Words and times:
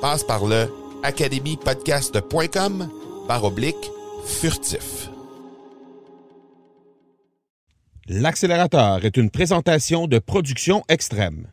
Passe 0.00 0.24
par 0.24 0.46
le 0.46 0.72
academypodcast.com 1.02 2.88
par 3.28 3.44
oblique 3.44 3.90
furtif. 4.24 5.10
L'accélérateur 8.08 9.04
est 9.04 9.18
une 9.18 9.28
présentation 9.28 10.06
de 10.06 10.18
production 10.18 10.82
extrême. 10.88 11.48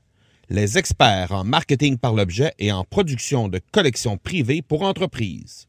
Les 0.50 0.78
experts 0.78 1.34
en 1.34 1.44
marketing 1.44 1.98
par 1.98 2.14
l'objet 2.14 2.54
et 2.58 2.72
en 2.72 2.86
production 2.86 3.50
de 3.50 3.60
collections 3.74 4.18
privées 4.18 4.62
pour 4.62 4.84
entreprises. 4.84 5.68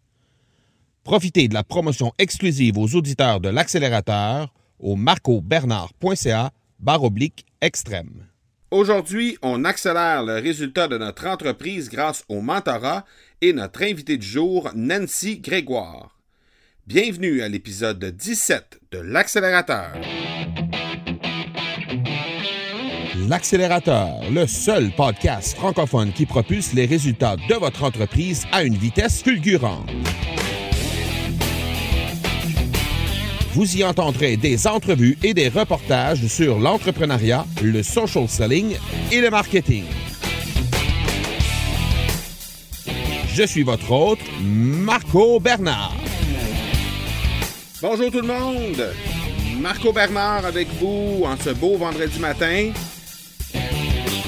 Profitez 1.02 1.48
de 1.48 1.54
la 1.54 1.64
promotion 1.64 2.12
exclusive 2.18 2.78
aux 2.78 2.94
auditeurs 2.94 3.40
de 3.40 3.48
l'accélérateur 3.48 4.54
au 4.78 4.94
marcobernard.ca 4.94 6.52
barre 6.78 7.02
oblique 7.02 7.44
extrême. 7.60 8.28
Aujourd'hui, 8.70 9.38
on 9.40 9.64
accélère 9.64 10.22
le 10.22 10.34
résultat 10.34 10.88
de 10.88 10.98
notre 10.98 11.26
entreprise 11.26 11.88
grâce 11.88 12.22
au 12.28 12.42
mentorat 12.42 13.06
et 13.40 13.54
notre 13.54 13.82
invité 13.82 14.18
du 14.18 14.26
jour, 14.26 14.70
Nancy 14.74 15.38
Grégoire. 15.38 16.18
Bienvenue 16.86 17.40
à 17.40 17.48
l'épisode 17.48 18.04
17 18.04 18.80
de 18.90 18.98
l'accélérateur. 18.98 19.92
L'accélérateur, 23.26 24.20
le 24.30 24.46
seul 24.46 24.90
podcast 24.94 25.56
francophone 25.56 26.12
qui 26.12 26.26
propulse 26.26 26.74
les 26.74 26.84
résultats 26.84 27.36
de 27.36 27.54
votre 27.54 27.84
entreprise 27.84 28.44
à 28.52 28.64
une 28.64 28.76
vitesse 28.76 29.22
fulgurante. 29.22 29.88
Vous 33.54 33.76
y 33.76 33.82
entendrez 33.82 34.36
des 34.36 34.66
entrevues 34.66 35.16
et 35.22 35.32
des 35.34 35.48
reportages 35.48 36.26
sur 36.26 36.58
l'entrepreneuriat, 36.58 37.46
le 37.62 37.82
social 37.82 38.28
selling 38.28 38.76
et 39.10 39.20
le 39.20 39.30
marketing. 39.30 39.84
Je 43.34 43.42
suis 43.44 43.62
votre 43.62 43.90
hôte, 43.90 44.18
Marco 44.40 45.40
Bernard. 45.40 45.96
Bonjour 47.80 48.10
tout 48.10 48.20
le 48.20 48.26
monde! 48.26 48.92
Marco 49.60 49.92
Bernard 49.92 50.44
avec 50.44 50.68
vous 50.80 51.24
en 51.24 51.36
ce 51.36 51.50
beau 51.50 51.76
vendredi 51.76 52.18
matin. 52.20 52.70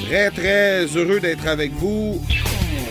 Très 0.07 0.31
très 0.31 0.85
heureux 0.85 1.19
d'être 1.19 1.47
avec 1.47 1.71
vous 1.73 2.21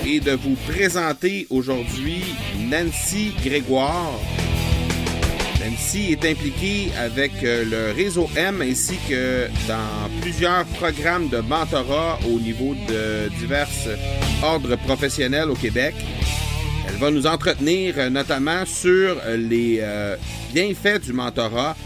et 0.06 0.20
de 0.20 0.32
vous 0.32 0.56
présenter 0.66 1.46
aujourd'hui 1.50 2.22
Nancy 2.58 3.34
Grégoire. 3.44 4.18
Nancy 5.70 6.12
est 6.12 6.24
impliquée 6.24 6.90
avec 6.98 7.32
euh, 7.44 7.64
le 7.64 7.94
réseau 7.94 8.28
M 8.36 8.60
ainsi 8.60 8.96
que 9.08 9.46
dans 9.68 10.20
plusieurs 10.20 10.64
programmes 10.64 11.28
de 11.28 11.38
mentorat 11.38 12.18
au 12.26 12.40
niveau 12.40 12.74
de 12.88 13.28
divers 13.38 13.68
ordres 14.42 14.76
professionnels 14.76 15.48
au 15.48 15.54
Québec. 15.54 15.94
Elle 16.88 16.96
va 16.96 17.10
nous 17.10 17.26
entretenir 17.26 17.94
euh, 17.98 18.10
notamment 18.10 18.66
sur 18.66 19.16
les 19.36 19.78
euh, 19.80 20.16
bienfaits 20.52 21.04
du 21.04 21.12
mentorat 21.12 21.76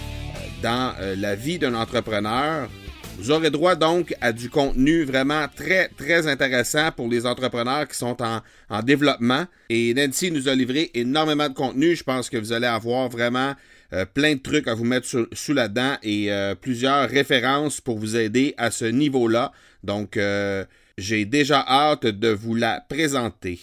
dans 0.62 0.94
la 1.18 1.34
vie 1.34 1.58
d'un 1.58 1.74
entrepreneur. 1.74 2.70
Vous 3.18 3.30
aurez 3.30 3.50
droit 3.50 3.74
donc 3.74 4.14
à 4.22 4.32
du 4.32 4.48
contenu 4.48 5.04
vraiment 5.04 5.46
très, 5.54 5.88
très 5.88 6.26
intéressant 6.26 6.90
pour 6.90 7.08
les 7.08 7.26
entrepreneurs 7.26 7.86
qui 7.86 7.98
sont 7.98 8.16
en, 8.22 8.40
en 8.70 8.82
développement. 8.82 9.44
Et 9.68 9.92
Nancy 9.92 10.30
nous 10.30 10.48
a 10.48 10.54
livré 10.54 10.90
énormément 10.94 11.50
de 11.50 11.54
contenu. 11.54 11.94
Je 11.94 12.02
pense 12.02 12.30
que 12.30 12.38
vous 12.38 12.52
allez 12.52 12.66
avoir 12.66 13.10
vraiment 13.10 13.54
euh, 13.94 14.04
plein 14.06 14.34
de 14.34 14.40
trucs 14.40 14.66
à 14.66 14.74
vous 14.74 14.84
mettre 14.84 15.28
sous 15.32 15.52
la 15.52 15.68
dent 15.68 15.96
et 16.02 16.32
euh, 16.32 16.56
plusieurs 16.56 17.08
références 17.08 17.80
pour 17.80 17.98
vous 17.98 18.16
aider 18.16 18.52
à 18.56 18.72
ce 18.72 18.84
niveau-là. 18.84 19.52
Donc, 19.84 20.16
euh, 20.16 20.64
j'ai 20.98 21.24
déjà 21.24 21.64
hâte 21.66 22.06
de 22.06 22.28
vous 22.28 22.56
la 22.56 22.84
présenter. 22.88 23.60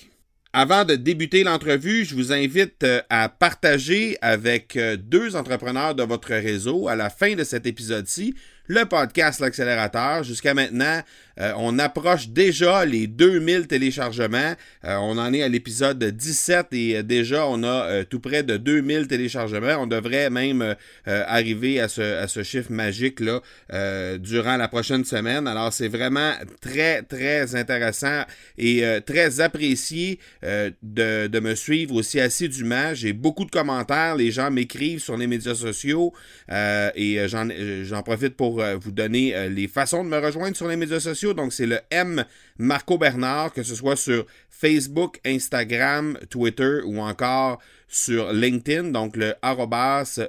Avant 0.53 0.86
de 0.86 0.96
débuter 0.96 1.44
l'entrevue, 1.44 2.06
je 2.06 2.16
vous 2.16 2.31
invite 2.31 2.86
à 3.09 3.30
partager 3.30 4.18
avec 4.22 4.78
deux 5.00 5.38
entrepreneurs 5.38 5.96
de 5.96 6.03
votre 6.03 6.31
réseau 6.31 6.90
à 6.90 6.96
la 6.97 7.09
fin 7.09 7.36
de 7.36 7.46
cet 7.46 7.66
épisode-ci 7.66 8.36
le 8.72 8.86
podcast 8.86 9.42
L'accélérateur. 9.42 10.24
Jusqu'à 10.24 10.54
maintenant, 10.54 11.02
euh, 11.40 11.54
on 11.58 11.80
approche 11.80 12.30
déjà 12.30 12.86
les 12.86 13.08
2000 13.08 13.68
téléchargements. 13.68 14.54
Euh, 14.86 14.96
on 14.98 15.18
en 15.18 15.34
est 15.34 15.44
à 15.44 15.48
l'épisode 15.48 16.04
17 16.04 16.68
et 16.72 16.98
euh, 16.98 17.04
déjà 17.04 17.48
on 17.48 17.64
a 17.64 18.04
tout 18.06 18.20
près 18.20 18.44
de 18.44 18.58
2000 18.58 19.08
téléchargements. 19.08 19.76
On 19.80 19.88
devrait 19.88 20.30
même 20.30 20.76
arriver 21.06 21.80
à 21.80 21.88
ce, 21.88 22.02
à 22.02 22.28
ce, 22.28 22.44
chiffre 22.44 22.72
magique 22.72 23.20
là 23.20 23.42
durant 24.18 24.58
la 24.58 24.68
prochaine 24.68 25.06
semaine. 25.06 25.48
Alors 25.48 25.74
c'est 25.74 25.88
vraiment 25.88 26.34
très 26.62 27.02
très 27.03 27.56
intéressant 27.56 28.24
et 28.58 28.84
très 29.06 29.42
apprécié 29.42 30.20
de, 30.44 31.28
de, 31.28 31.40
me 31.40 31.56
suivre 31.56 31.96
aussi 31.96 32.20
assidûment. 32.20 32.94
J'ai 32.94 33.14
beaucoup 33.14 33.46
de 33.46 33.52
commentaires. 33.52 34.16
Les 34.16 34.32
gens 34.32 34.52
m'écrivent 34.52 35.00
sur 35.02 35.18
les 35.18 35.28
médias 35.28 35.56
sociaux 35.56 36.14
et 36.50 37.20
j'en 37.28 38.03
profite 38.03 38.36
pour 38.36 38.60
vous 38.81 38.91
donner 38.91 39.49
les 39.49 39.67
façons 39.67 40.03
de 40.03 40.09
me 40.09 40.17
rejoindre 40.17 40.55
sur 40.55 40.67
les 40.67 40.75
médias 40.75 40.99
sociaux. 40.99 41.33
Donc, 41.33 41.53
c'est 41.53 41.66
le 41.66 41.79
M 41.89 42.25
Marco 42.57 42.97
Bernard, 42.97 43.53
que 43.53 43.63
ce 43.63 43.75
soit 43.75 43.95
sur 43.95 44.25
Facebook, 44.49 45.19
Instagram, 45.25 46.17
Twitter 46.29 46.79
ou 46.85 46.99
encore 46.99 47.59
sur 47.88 48.31
LinkedIn. 48.31 48.91
Donc, 48.91 49.17
le 49.17 49.35
arrobas 49.41 50.19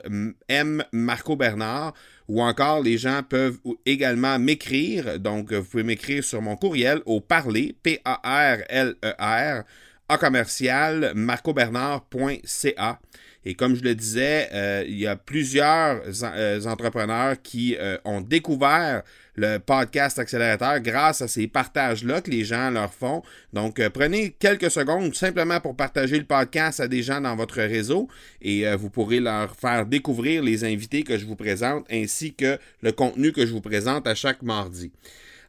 M 0.49 0.85
Marco 0.93 1.37
Bernard. 1.37 1.95
Ou 2.29 2.41
encore, 2.41 2.83
les 2.83 2.99
gens 2.99 3.23
peuvent 3.29 3.59
également 3.85 4.39
m'écrire. 4.39 5.19
Donc, 5.19 5.53
vous 5.53 5.65
pouvez 5.65 5.83
m'écrire 5.83 6.25
sur 6.25 6.41
mon 6.41 6.57
courriel 6.57 7.03
au 7.05 7.21
parler, 7.21 7.75
P-A-R-L-E-R, 7.83 9.65
à 10.09 10.19
commercial 10.19 11.13
marcobernard.ca. 11.15 13.01
Et 13.45 13.55
comme 13.55 13.75
je 13.75 13.83
le 13.83 13.95
disais, 13.95 14.49
euh, 14.53 14.85
il 14.87 14.99
y 14.99 15.07
a 15.07 15.17
plusieurs 15.17 16.03
euh, 16.23 16.65
entrepreneurs 16.65 17.37
qui 17.43 17.77
euh, 17.79 17.99
ont 18.05 18.21
découvert 18.21 19.03
le 19.35 19.59
podcast 19.59 20.19
accélérateur 20.19 20.79
grâce 20.81 21.23
à 21.23 21.29
ces 21.29 21.49
partages-là 21.49 22.21
que 22.21 22.31
les 22.31 22.45
gens 22.45 22.71
leur 22.71 22.93
font. 22.93 23.23
Donc, 23.53 23.81
prenez 23.89 24.37
quelques 24.39 24.71
secondes 24.71 25.15
simplement 25.15 25.59
pour 25.59 25.75
partager 25.75 26.19
le 26.19 26.25
podcast 26.25 26.81
à 26.81 26.87
des 26.87 27.03
gens 27.03 27.21
dans 27.21 27.35
votre 27.35 27.57
réseau 27.57 28.09
et 28.43 28.71
vous 28.77 28.91
pourrez 28.91 29.21
leur 29.21 29.57
faire 29.57 29.87
découvrir 29.87 30.43
les 30.43 30.65
invités 30.65 31.03
que 31.03 31.17
je 31.17 31.25
vous 31.25 31.35
présente 31.35 31.87
ainsi 31.91 32.35
que 32.35 32.59
le 32.83 32.93
contenu 32.93 33.33
que 33.33 33.47
je 33.47 33.53
vous 33.53 33.63
présente 33.63 34.07
à 34.07 34.15
chaque 34.15 34.43
mardi. 34.43 34.93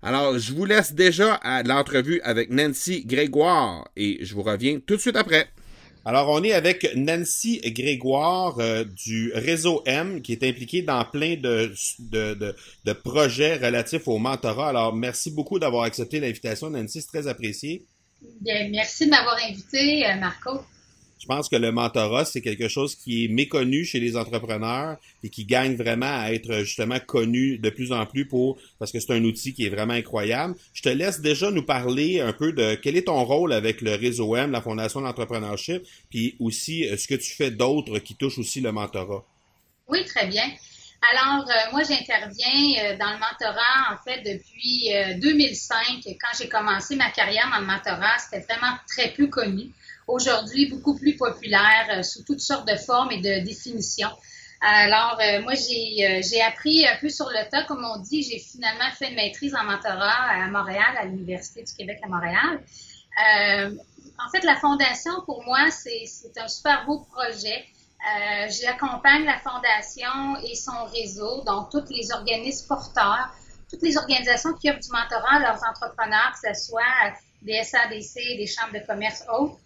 Alors, 0.01 0.39
je 0.39 0.53
vous 0.53 0.63
laisse 0.63 0.93
déjà 0.93 1.33
à 1.35 1.61
l'entrevue 1.63 2.21
avec 2.23 2.51
Nancy 2.51 3.03
Grégoire 3.05 3.89
et 3.97 4.19
je 4.21 4.33
vous 4.33 4.43
reviens 4.43 4.79
tout 4.79 4.95
de 4.95 5.01
suite 5.01 5.17
après. 5.17 5.49
Alors, 6.05 6.29
on 6.29 6.43
est 6.43 6.51
avec 6.51 6.95
Nancy 6.95 7.61
Grégoire 7.63 8.59
euh, 8.59 8.83
du 8.83 9.31
réseau 9.33 9.81
M 9.85 10.21
qui 10.21 10.33
est 10.33 10.43
impliquée 10.43 10.81
dans 10.81 11.05
plein 11.05 11.37
de, 11.37 11.73
de, 11.99 12.55
de, 12.83 12.93
projets 12.93 13.55
relatifs 13.55 14.07
au 14.09 14.17
mentorat. 14.17 14.69
Alors, 14.69 14.93
merci 14.93 15.31
beaucoup 15.31 15.59
d'avoir 15.59 15.83
accepté 15.83 16.19
l'invitation, 16.19 16.69
Nancy. 16.69 17.01
C'est 17.01 17.07
très 17.07 17.27
apprécié. 17.27 17.85
Bien, 18.41 18.67
merci 18.69 19.05
de 19.05 19.11
m'avoir 19.11 19.37
invité, 19.47 20.05
euh, 20.05 20.15
Marco. 20.15 20.59
Je 21.23 21.27
pense 21.29 21.47
que 21.47 21.55
le 21.55 21.71
mentorat, 21.71 22.25
c'est 22.25 22.41
quelque 22.41 22.67
chose 22.67 22.95
qui 22.95 23.23
est 23.23 23.27
méconnu 23.29 23.85
chez 23.85 24.01
les 24.01 24.17
entrepreneurs 24.17 24.97
et 25.23 25.29
qui 25.29 25.45
gagne 25.45 25.77
vraiment 25.77 26.19
à 26.19 26.33
être 26.33 26.65
justement 26.65 26.99
connu 26.99 27.57
de 27.59 27.69
plus 27.69 27.93
en 27.93 28.05
plus 28.05 28.27
pour 28.27 28.59
parce 28.77 28.91
que 28.91 28.99
c'est 28.99 29.13
un 29.13 29.23
outil 29.23 29.53
qui 29.53 29.65
est 29.65 29.69
vraiment 29.69 29.93
incroyable. 29.93 30.55
Je 30.73 30.81
te 30.81 30.89
laisse 30.89 31.21
déjà 31.21 31.49
nous 31.49 31.63
parler 31.63 32.19
un 32.19 32.33
peu 32.33 32.51
de 32.51 32.75
quel 32.75 32.97
est 32.97 33.03
ton 33.03 33.23
rôle 33.23 33.53
avec 33.53 33.79
le 33.79 33.95
réseau 33.95 34.35
M, 34.35 34.51
la 34.51 34.59
Fondation 34.59 34.99
de 34.99 35.05
l'entrepreneurship, 35.05 35.83
puis 36.09 36.35
aussi 36.41 36.89
euh, 36.89 36.97
ce 36.97 37.07
que 37.07 37.15
tu 37.15 37.33
fais 37.33 37.51
d'autre 37.51 37.99
qui 37.99 38.15
touche 38.15 38.37
aussi 38.37 38.59
le 38.59 38.73
mentorat. 38.73 39.23
Oui, 39.87 40.03
très 40.03 40.27
bien. 40.27 40.51
Alors, 41.09 41.49
euh, 41.49 41.71
moi, 41.71 41.83
j'interviens 41.83 42.83
euh, 42.83 42.97
dans 42.97 43.11
le 43.13 43.19
mentorat, 43.19 43.93
en 43.93 43.97
fait, 44.03 44.23
depuis 44.23 44.89
2005. 45.21 46.03
Quand 46.05 46.37
j'ai 46.37 46.49
commencé 46.49 46.97
ma 46.97 47.11
carrière 47.11 47.49
dans 47.49 47.61
le 47.61 47.65
mentorat, 47.65 48.17
c'était 48.19 48.45
vraiment 48.45 48.75
très 48.89 49.13
peu 49.13 49.27
connu 49.27 49.71
aujourd'hui 50.07 50.69
beaucoup 50.69 50.95
plus 50.97 51.15
populaire 51.15 51.87
euh, 51.91 52.03
sous 52.03 52.23
toutes 52.23 52.39
sortes 52.39 52.67
de 52.67 52.75
formes 52.75 53.11
et 53.11 53.21
de 53.21 53.45
définitions. 53.45 54.11
Alors, 54.61 55.19
euh, 55.19 55.41
moi, 55.41 55.53
euh, 55.53 56.21
j'ai 56.21 56.41
appris 56.41 56.87
un 56.87 56.95
peu 57.01 57.09
sur 57.09 57.29
le 57.29 57.49
tas, 57.49 57.63
comme 57.65 57.83
on 57.83 57.99
dit. 57.99 58.23
J'ai 58.23 58.39
finalement 58.39 58.89
fait 58.97 59.09
une 59.09 59.15
maîtrise 59.15 59.53
en 59.55 59.63
mentorat 59.65 60.29
à 60.29 60.47
Montréal, 60.47 60.95
à 60.97 61.05
l'Université 61.05 61.63
du 61.63 61.73
Québec 61.73 61.99
à 62.03 62.07
Montréal. 62.07 62.63
en 64.25 64.29
fait, 64.31 64.43
la 64.43 64.55
fondation, 64.55 65.11
pour 65.25 65.43
moi, 65.43 65.69
c'est 65.69 66.05
un 66.37 66.47
super 66.47 66.85
beau 66.85 67.05
projet. 67.11 67.65
J'accompagne 68.47 69.25
la 69.25 69.37
fondation 69.39 70.37
et 70.43 70.55
son 70.55 70.85
réseau, 70.93 71.43
donc 71.43 71.69
tous 71.69 71.89
les 71.89 72.11
organismes 72.13 72.67
porteurs, 72.67 73.33
toutes 73.69 73.81
les 73.81 73.97
organisations 73.97 74.53
qui 74.53 74.69
offrent 74.69 74.79
du 74.79 74.91
mentorat 74.91 75.35
à 75.35 75.39
leurs 75.39 75.61
entrepreneurs, 75.69 76.33
que 76.41 76.53
ce 76.53 76.67
soit 76.67 77.13
des 77.41 77.63
SADC, 77.63 78.37
des 78.37 78.47
chambres 78.47 78.73
de 78.73 78.85
commerce 78.85 79.23
autres, 79.29 79.57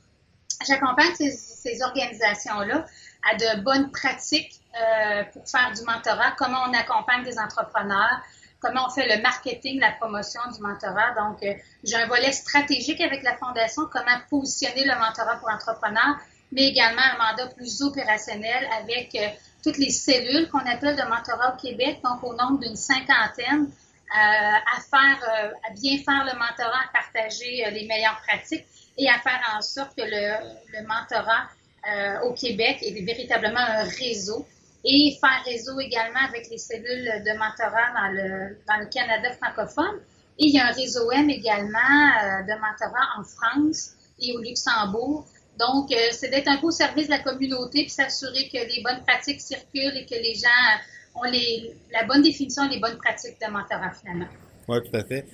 J'accompagne 0.65 1.13
ces, 1.13 1.83
organisations-là 1.83 2.86
à 3.30 3.36
de 3.36 3.62
bonnes 3.62 3.92
pratiques 3.92 4.59
euh, 4.75 5.24
pour 5.33 5.48
faire 5.48 5.71
du 5.74 5.83
mentorat, 5.83 6.31
comment 6.38 6.63
on 6.68 6.74
accompagne 6.74 7.24
des 7.24 7.38
entrepreneurs, 7.38 8.21
comment 8.59 8.88
on 8.88 8.89
fait 8.89 9.07
le 9.15 9.21
marketing, 9.21 9.80
la 9.80 9.92
promotion 9.92 10.42
du 10.54 10.62
mentorat. 10.62 11.13
Donc, 11.15 11.44
euh, 11.44 11.54
j'ai 11.83 11.95
un 11.95 12.07
volet 12.07 12.31
stratégique 12.31 13.01
avec 13.01 13.24
la 13.24 13.36
Fondation, 13.38 13.83
comment 13.92 14.18
positionner 14.30 14.86
le 14.86 14.95
mentorat 14.95 15.38
pour 15.38 15.50
entrepreneurs, 15.50 16.18
mais 16.51 16.69
également 16.69 17.01
un 17.01 17.18
mandat 17.18 17.48
plus 17.54 17.81
opérationnel 17.81 18.68
avec 18.81 19.13
euh, 19.15 19.27
toutes 19.63 19.77
les 19.77 19.92
cellules 19.92 20.50
qu'on 20.50 20.59
appelle 20.59 20.95
de 20.95 21.04
mentorat 21.04 21.54
au 21.54 21.57
Québec, 21.62 22.00
donc 22.04 22.24
au 22.24 22.33
nombre 22.33 22.59
d'une 22.59 22.75
cinquantaine, 22.75 23.69
à 24.09 24.80
faire, 24.89 25.51
à 25.68 25.74
bien 25.74 25.98
faire 25.98 26.24
le 26.24 26.39
mentorat, 26.39 26.80
à 26.86 26.94
partager 26.94 27.69
les 27.71 27.86
meilleures 27.88 28.18
pratiques 28.25 28.65
et 28.97 29.07
à 29.09 29.19
faire 29.19 29.39
en 29.55 29.61
sorte 29.61 29.95
que 29.95 30.03
le, 30.03 30.88
mentorat 30.88 31.49
euh, 31.88 32.27
au 32.27 32.33
Québec 32.33 32.79
est 32.81 33.05
véritablement 33.05 33.59
un 33.59 33.83
réseau 33.83 34.45
et 34.83 35.17
faire 35.19 35.44
réseau 35.45 35.79
également 35.79 36.19
avec 36.27 36.49
les 36.49 36.57
cellules 36.57 37.23
de 37.23 37.38
mentorat 37.38 37.94
dans 37.94 38.11
le, 38.11 38.57
dans 38.67 38.77
le 38.79 38.85
Canada 38.88 39.31
francophone. 39.33 39.99
Et 40.39 40.45
il 40.47 40.55
y 40.55 40.59
a 40.59 40.67
un 40.67 40.71
réseau 40.71 41.11
M 41.11 41.29
également 41.29 41.77
euh, 41.77 42.44
de 42.44 42.53
mentorat 42.59 43.19
en 43.19 43.23
France 43.23 43.91
et 44.19 44.33
au 44.33 44.41
Luxembourg. 44.41 45.25
Donc, 45.59 45.91
euh, 45.91 45.95
c'est 46.11 46.29
d'être 46.29 46.47
un 46.47 46.57
peu 46.57 46.67
au 46.67 46.71
service 46.71 47.07
de 47.07 47.11
la 47.11 47.19
communauté 47.19 47.81
puis 47.81 47.89
s'assurer 47.89 48.47
que 48.49 48.57
les 48.57 48.81
bonnes 48.83 49.03
pratiques 49.05 49.41
circulent 49.41 49.97
et 49.97 50.05
que 50.05 50.15
les 50.15 50.35
gens 50.35 51.15
ont 51.15 51.23
les, 51.23 51.75
la 51.91 52.05
bonne 52.05 52.21
définition 52.21 52.67
les 52.69 52.79
bonnes 52.79 52.97
pratiques 52.97 53.39
de 53.41 53.51
mentorat 53.51 53.91
finalement. 53.91 54.27
Oui, 54.67 54.77
tout 54.83 54.95
à 54.95 55.03
fait 55.03 55.25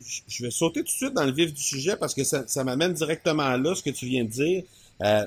je 0.00 0.44
vais 0.44 0.50
sauter 0.50 0.80
tout 0.80 0.86
de 0.86 0.90
suite 0.90 1.14
dans 1.14 1.24
le 1.24 1.32
vif 1.32 1.52
du 1.52 1.62
sujet 1.62 1.96
parce 1.96 2.14
que 2.14 2.24
ça, 2.24 2.64
m'amène 2.64 2.92
directement 2.92 3.56
là, 3.56 3.74
ce 3.74 3.82
que 3.82 3.90
tu 3.90 4.06
viens 4.06 4.24
de 4.24 4.30
dire. 4.30 4.62
Euh, 5.02 5.26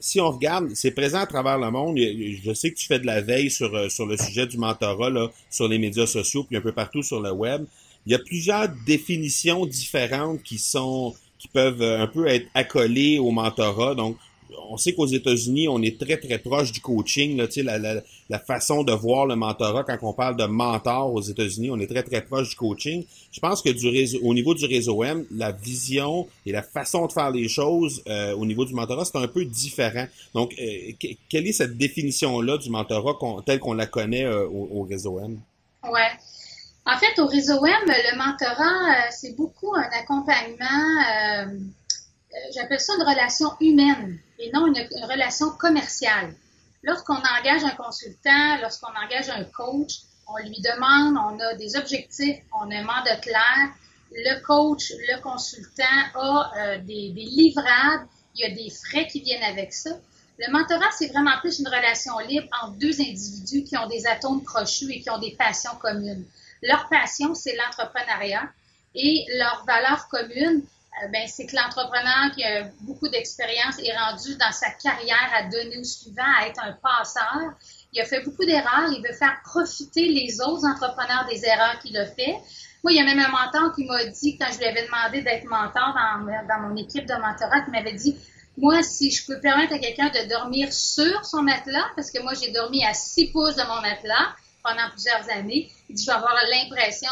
si 0.00 0.20
on 0.20 0.30
regarde, 0.30 0.70
c'est 0.74 0.90
présent 0.90 1.20
à 1.20 1.26
travers 1.26 1.58
le 1.58 1.70
monde. 1.70 1.96
Je 1.96 2.52
sais 2.54 2.72
que 2.72 2.76
tu 2.76 2.86
fais 2.86 2.98
de 2.98 3.06
la 3.06 3.20
veille 3.20 3.50
sur, 3.50 3.74
euh, 3.74 3.88
sur 3.88 4.04
le 4.06 4.16
sujet 4.16 4.46
du 4.46 4.58
mentorat, 4.58 5.10
là, 5.10 5.30
sur 5.48 5.68
les 5.68 5.78
médias 5.78 6.06
sociaux, 6.06 6.44
puis 6.44 6.56
un 6.56 6.60
peu 6.60 6.72
partout 6.72 7.02
sur 7.02 7.20
le 7.20 7.30
web. 7.30 7.64
Il 8.06 8.12
y 8.12 8.14
a 8.16 8.18
plusieurs 8.18 8.68
définitions 8.84 9.64
différentes 9.64 10.42
qui 10.42 10.58
sont 10.58 11.14
qui 11.38 11.48
peuvent 11.48 11.82
euh, 11.82 12.00
un 12.00 12.06
peu 12.06 12.28
être 12.28 12.46
accolées 12.54 13.18
au 13.18 13.30
mentorat. 13.30 13.94
Donc, 13.94 14.16
on 14.68 14.76
sait 14.76 14.94
qu'aux 14.94 15.06
États-Unis, 15.06 15.68
on 15.68 15.82
est 15.82 16.00
très, 16.00 16.16
très 16.16 16.38
proche 16.38 16.72
du 16.72 16.80
coaching. 16.80 17.36
Là, 17.36 17.78
la, 17.78 18.02
la, 18.28 18.38
façon 18.38 18.82
de 18.82 18.92
voir 18.92 19.26
le 19.26 19.36
mentorat, 19.36 19.84
quand 19.84 19.98
on 20.02 20.12
parle 20.12 20.36
de 20.36 20.44
mentor 20.44 21.12
aux 21.12 21.20
États-Unis, 21.20 21.70
on 21.70 21.78
est 21.78 21.86
très, 21.86 22.02
très 22.02 22.22
proche 22.22 22.50
du 22.50 22.56
coaching. 22.56 23.04
Je 23.30 23.40
pense 23.40 23.62
que 23.62 23.70
du 23.70 23.88
réseau, 23.88 24.18
au 24.22 24.34
niveau 24.34 24.54
du 24.54 24.64
réseau 24.66 25.02
M, 25.02 25.24
la 25.30 25.52
vision 25.52 26.28
et 26.46 26.52
la 26.52 26.62
façon 26.62 27.06
de 27.06 27.12
faire 27.12 27.30
les 27.30 27.48
choses 27.48 28.02
euh, 28.08 28.34
au 28.34 28.46
niveau 28.46 28.64
du 28.64 28.74
mentorat, 28.74 29.04
c'est 29.04 29.18
un 29.18 29.28
peu 29.28 29.44
différent. 29.44 30.06
Donc, 30.34 30.54
euh, 30.60 30.92
quelle 31.28 31.46
est 31.46 31.52
cette 31.52 31.76
définition-là 31.76 32.58
du 32.58 32.70
mentorat 32.70 33.18
tel 33.46 33.58
qu'on 33.58 33.74
la 33.74 33.86
connaît 33.86 34.24
euh, 34.24 34.46
au, 34.46 34.82
réseau 34.82 35.20
M? 35.20 35.38
Ouais. 35.84 36.10
En 36.84 36.98
fait, 36.98 37.20
au 37.20 37.26
réseau 37.26 37.64
M, 37.64 37.74
le 37.86 38.18
mentorat, 38.18 39.10
c'est 39.10 39.36
beaucoup 39.36 39.72
un 39.74 39.88
accompagnement 39.92 41.56
j'appelle 42.54 42.80
ça 42.80 42.94
une 42.94 43.02
relation 43.02 43.48
humaine 43.60 44.18
et 44.38 44.50
non 44.52 44.66
une, 44.66 44.76
relation 45.04 45.50
commerciale. 45.50 46.34
Lorsqu'on 46.82 47.14
engage 47.14 47.64
un 47.64 47.76
consultant, 47.76 48.58
lorsqu'on 48.60 48.92
engage 49.04 49.28
un 49.30 49.44
coach, 49.44 50.00
on 50.26 50.36
lui 50.38 50.60
demande, 50.60 51.16
on 51.16 51.38
a 51.40 51.54
des 51.54 51.76
objectifs, 51.76 52.38
on 52.52 52.70
a 52.70 52.76
un 52.76 52.84
mandat 52.84 53.16
clair. 53.16 53.70
Le 54.10 54.40
coach, 54.44 54.90
le 54.90 55.20
consultant 55.22 55.84
a 56.14 56.52
euh, 56.56 56.78
des, 56.78 57.10
des, 57.10 57.24
livrables, 57.24 58.06
il 58.34 58.40
y 58.40 58.44
a 58.44 58.54
des 58.54 58.70
frais 58.70 59.06
qui 59.06 59.20
viennent 59.20 59.42
avec 59.42 59.72
ça. 59.72 59.90
Le 60.38 60.50
mentorat, 60.50 60.90
c'est 60.98 61.08
vraiment 61.08 61.38
plus 61.40 61.60
une 61.60 61.68
relation 61.68 62.18
libre 62.18 62.48
entre 62.62 62.76
deux 62.78 63.00
individus 63.00 63.64
qui 63.64 63.76
ont 63.76 63.86
des 63.86 64.06
atomes 64.06 64.42
crochus 64.42 64.90
et 64.90 65.00
qui 65.00 65.10
ont 65.10 65.18
des 65.18 65.36
passions 65.36 65.76
communes. 65.80 66.24
Leur 66.62 66.88
passion, 66.88 67.34
c'est 67.34 67.56
l'entrepreneuriat 67.56 68.48
et 68.94 69.26
leur 69.38 69.64
valeur 69.66 70.08
commune, 70.08 70.62
ben, 71.10 71.26
c'est 71.26 71.46
que 71.46 71.56
l'entrepreneur 71.56 72.32
qui 72.34 72.44
a 72.44 72.64
beaucoup 72.80 73.08
d'expérience 73.08 73.78
est 73.78 73.96
rendu 73.96 74.36
dans 74.36 74.52
sa 74.52 74.70
carrière 74.70 75.30
à 75.34 75.44
donner 75.44 75.78
au 75.78 75.84
suivant, 75.84 76.22
à 76.38 76.46
être 76.46 76.62
un 76.62 76.72
passeur. 76.72 77.54
Il 77.92 78.00
a 78.00 78.04
fait 78.04 78.20
beaucoup 78.22 78.44
d'erreurs. 78.44 78.90
Il 78.92 79.02
veut 79.02 79.14
faire 79.14 79.40
profiter 79.44 80.08
les 80.08 80.40
autres 80.40 80.64
entrepreneurs 80.66 81.26
des 81.30 81.44
erreurs 81.44 81.78
qu'il 81.80 81.96
a 81.96 82.06
fait. 82.06 82.36
Moi, 82.84 82.92
il 82.92 82.96
y 82.96 83.00
a 83.00 83.04
même 83.04 83.18
un 83.18 83.28
mentor 83.28 83.74
qui 83.74 83.84
m'a 83.84 84.04
dit, 84.04 84.36
quand 84.36 84.48
je 84.52 84.58
lui 84.58 84.66
avais 84.66 84.84
demandé 84.84 85.22
d'être 85.22 85.44
mentor 85.44 85.94
dans, 85.94 86.46
dans 86.46 86.68
mon 86.68 86.76
équipe 86.76 87.06
de 87.06 87.14
mentorat, 87.14 87.62
qui 87.62 87.70
m'avait 87.70 87.94
dit, 87.94 88.16
moi, 88.58 88.82
si 88.82 89.10
je 89.10 89.24
peux 89.24 89.40
permettre 89.40 89.72
à 89.74 89.78
quelqu'un 89.78 90.08
de 90.08 90.28
dormir 90.28 90.72
sur 90.72 91.24
son 91.24 91.42
matelas, 91.42 91.86
parce 91.96 92.10
que 92.10 92.20
moi, 92.22 92.32
j'ai 92.34 92.52
dormi 92.52 92.84
à 92.84 92.92
six 92.92 93.28
pouces 93.28 93.56
de 93.56 93.62
mon 93.62 93.80
matelas 93.80 94.34
pendant 94.62 94.90
plusieurs 94.90 95.28
années, 95.30 95.72
il 95.88 95.94
dit, 95.94 96.02
je 96.02 96.06
vais 96.06 96.16
avoir 96.16 96.34
l'impression 96.50 97.10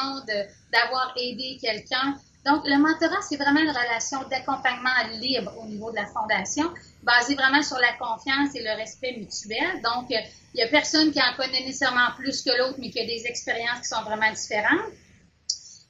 d'avoir 0.73 1.15
aidé 1.17 1.59
quelqu'un 1.61 2.17
donc, 2.47 2.63
le 2.65 2.79
mentorat, 2.79 3.21
c'est 3.21 3.37
vraiment 3.37 3.61
une 3.61 3.71
relation 3.71 4.23
d'accompagnement 4.31 4.91
libre 5.21 5.53
au 5.59 5.67
niveau 5.67 5.91
de 5.91 5.97
la 5.97 6.07
fondation, 6.07 6.73
basée 7.03 7.35
vraiment 7.35 7.63
sur 7.63 7.77
la 7.79 7.93
confiance 7.99 8.55
et 8.55 8.63
le 8.63 8.77
respect 8.77 9.13
mutuel. 9.19 9.83
Donc, 9.83 10.07
il 10.09 10.25
n'y 10.55 10.63
a 10.63 10.69
personne 10.69 11.13
qui 11.13 11.21
en 11.21 11.35
connaît 11.37 11.65
nécessairement 11.65 12.13
plus 12.17 12.43
que 12.43 12.51
l'autre, 12.57 12.77
mais 12.79 12.91
qui 12.91 13.01
a 13.01 13.05
des 13.05 13.27
expériences 13.27 13.81
qui 13.83 13.89
sont 13.89 14.03
vraiment 14.03 14.33
différentes. 14.33 14.91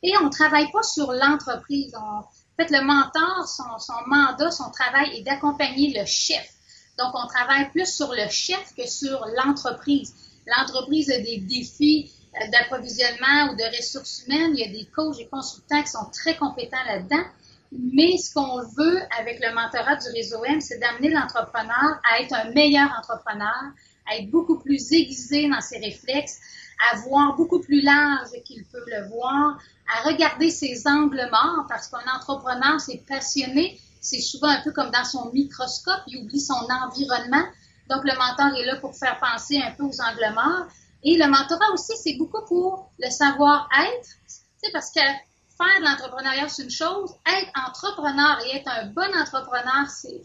Et 0.02 0.12
on 0.20 0.24
ne 0.24 0.30
travaille 0.30 0.70
pas 0.72 0.82
sur 0.82 1.12
l'entreprise. 1.12 1.94
En 1.94 2.24
fait, 2.58 2.70
le 2.70 2.82
mentor, 2.82 3.46
son, 3.46 3.78
son 3.78 4.08
mandat, 4.08 4.50
son 4.50 4.70
travail 4.70 5.18
est 5.18 5.22
d'accompagner 5.22 5.94
le 5.96 6.04
chef. 6.04 6.48
Donc, 6.98 7.12
on 7.14 7.28
travaille 7.28 7.70
plus 7.70 7.94
sur 7.94 8.12
le 8.12 8.28
chef 8.28 8.74
que 8.76 8.88
sur 8.88 9.24
l'entreprise. 9.36 10.14
L'entreprise 10.46 11.10
a 11.10 11.18
des 11.18 11.38
défis 11.38 12.10
euh, 12.10 12.19
d'approvisionnement 12.52 13.52
ou 13.52 13.56
de 13.56 13.76
ressources 13.76 14.24
humaines. 14.24 14.52
Il 14.54 14.60
y 14.60 14.64
a 14.64 14.72
des 14.72 14.88
coachs 14.94 15.18
et 15.18 15.28
consultants 15.28 15.82
qui 15.82 15.90
sont 15.90 16.10
très 16.12 16.36
compétents 16.36 16.84
là-dedans. 16.86 17.24
Mais 17.72 18.16
ce 18.16 18.34
qu'on 18.34 18.62
veut 18.76 19.00
avec 19.18 19.40
le 19.40 19.54
mentorat 19.54 19.96
du 19.96 20.08
réseau 20.08 20.44
M, 20.44 20.60
c'est 20.60 20.78
d'amener 20.78 21.10
l'entrepreneur 21.10 22.00
à 22.10 22.20
être 22.20 22.34
un 22.34 22.50
meilleur 22.50 22.90
entrepreneur, 22.98 23.72
à 24.10 24.16
être 24.16 24.30
beaucoup 24.30 24.58
plus 24.58 24.92
aiguisé 24.92 25.48
dans 25.48 25.60
ses 25.60 25.78
réflexes, 25.78 26.40
à 26.92 26.96
voir 26.98 27.36
beaucoup 27.36 27.60
plus 27.60 27.80
large 27.80 28.30
qu'il 28.44 28.64
peut 28.64 28.84
le 28.86 29.08
voir, 29.08 29.58
à 29.94 30.08
regarder 30.08 30.50
ses 30.50 30.86
angles 30.86 31.28
morts, 31.30 31.66
parce 31.68 31.88
qu'un 31.88 32.12
entrepreneur, 32.12 32.80
c'est 32.80 33.04
passionné, 33.06 33.80
c'est 34.00 34.20
souvent 34.20 34.48
un 34.48 34.62
peu 34.62 34.72
comme 34.72 34.90
dans 34.90 35.04
son 35.04 35.30
microscope, 35.32 36.02
il 36.08 36.24
oublie 36.24 36.40
son 36.40 36.54
environnement. 36.54 37.44
Donc, 37.88 38.02
le 38.04 38.16
mentor 38.16 38.58
est 38.58 38.66
là 38.66 38.76
pour 38.76 38.96
faire 38.96 39.18
penser 39.20 39.60
un 39.60 39.72
peu 39.72 39.84
aux 39.84 40.00
angles 40.00 40.34
morts. 40.34 40.66
Et 41.02 41.16
le 41.16 41.26
mentorat 41.28 41.72
aussi, 41.72 41.96
c'est 41.96 42.14
beaucoup 42.14 42.44
pour 42.46 42.92
le 42.98 43.10
savoir-être, 43.10 44.08
parce 44.72 44.90
que 44.90 45.00
faire 45.00 45.80
de 45.80 45.84
l'entrepreneuriat, 45.84 46.48
c'est 46.48 46.62
une 46.62 46.70
chose. 46.70 47.14
Être 47.26 47.50
entrepreneur 47.68 48.38
et 48.46 48.56
être 48.56 48.68
un 48.68 48.86
bon 48.86 49.14
entrepreneur, 49.16 49.86
c'est 49.88 50.22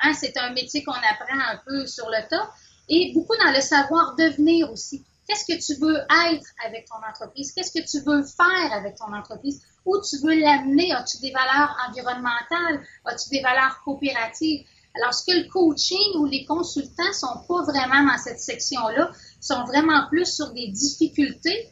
hein, 0.00 0.12
un 0.36 0.52
métier 0.52 0.82
qu'on 0.84 0.92
apprend 0.92 1.38
un 1.50 1.60
peu 1.64 1.86
sur 1.86 2.08
le 2.08 2.28
tas. 2.28 2.50
Et 2.88 3.12
beaucoup 3.14 3.36
dans 3.44 3.52
le 3.52 3.60
savoir 3.60 4.16
devenir 4.16 4.72
aussi. 4.72 5.04
Qu'est-ce 5.28 5.44
que 5.44 5.60
tu 5.60 5.78
veux 5.78 5.98
être 5.98 6.46
avec 6.64 6.86
ton 6.86 6.96
entreprise? 7.06 7.52
Qu'est-ce 7.52 7.70
que 7.70 7.86
tu 7.86 8.02
veux 8.02 8.22
faire 8.22 8.72
avec 8.72 8.96
ton 8.96 9.12
entreprise? 9.12 9.62
Où 9.84 10.00
tu 10.00 10.16
veux 10.24 10.40
l'amener? 10.40 10.92
As-tu 10.92 11.18
des 11.18 11.32
valeurs 11.32 11.76
environnementales? 11.86 12.82
As-tu 13.04 13.28
des 13.28 13.42
valeurs 13.42 13.82
coopératives? 13.84 14.66
Alors, 14.96 15.12
ce 15.12 15.24
que 15.26 15.36
le 15.36 15.48
coaching 15.50 16.16
ou 16.16 16.24
les 16.24 16.46
consultants 16.46 17.12
sont 17.12 17.44
pas 17.46 17.62
vraiment 17.64 18.10
dans 18.10 18.18
cette 18.18 18.40
section-là, 18.40 19.10
sont 19.40 19.64
vraiment 19.64 20.06
plus 20.08 20.26
sur 20.26 20.52
des 20.52 20.68
difficultés 20.68 21.70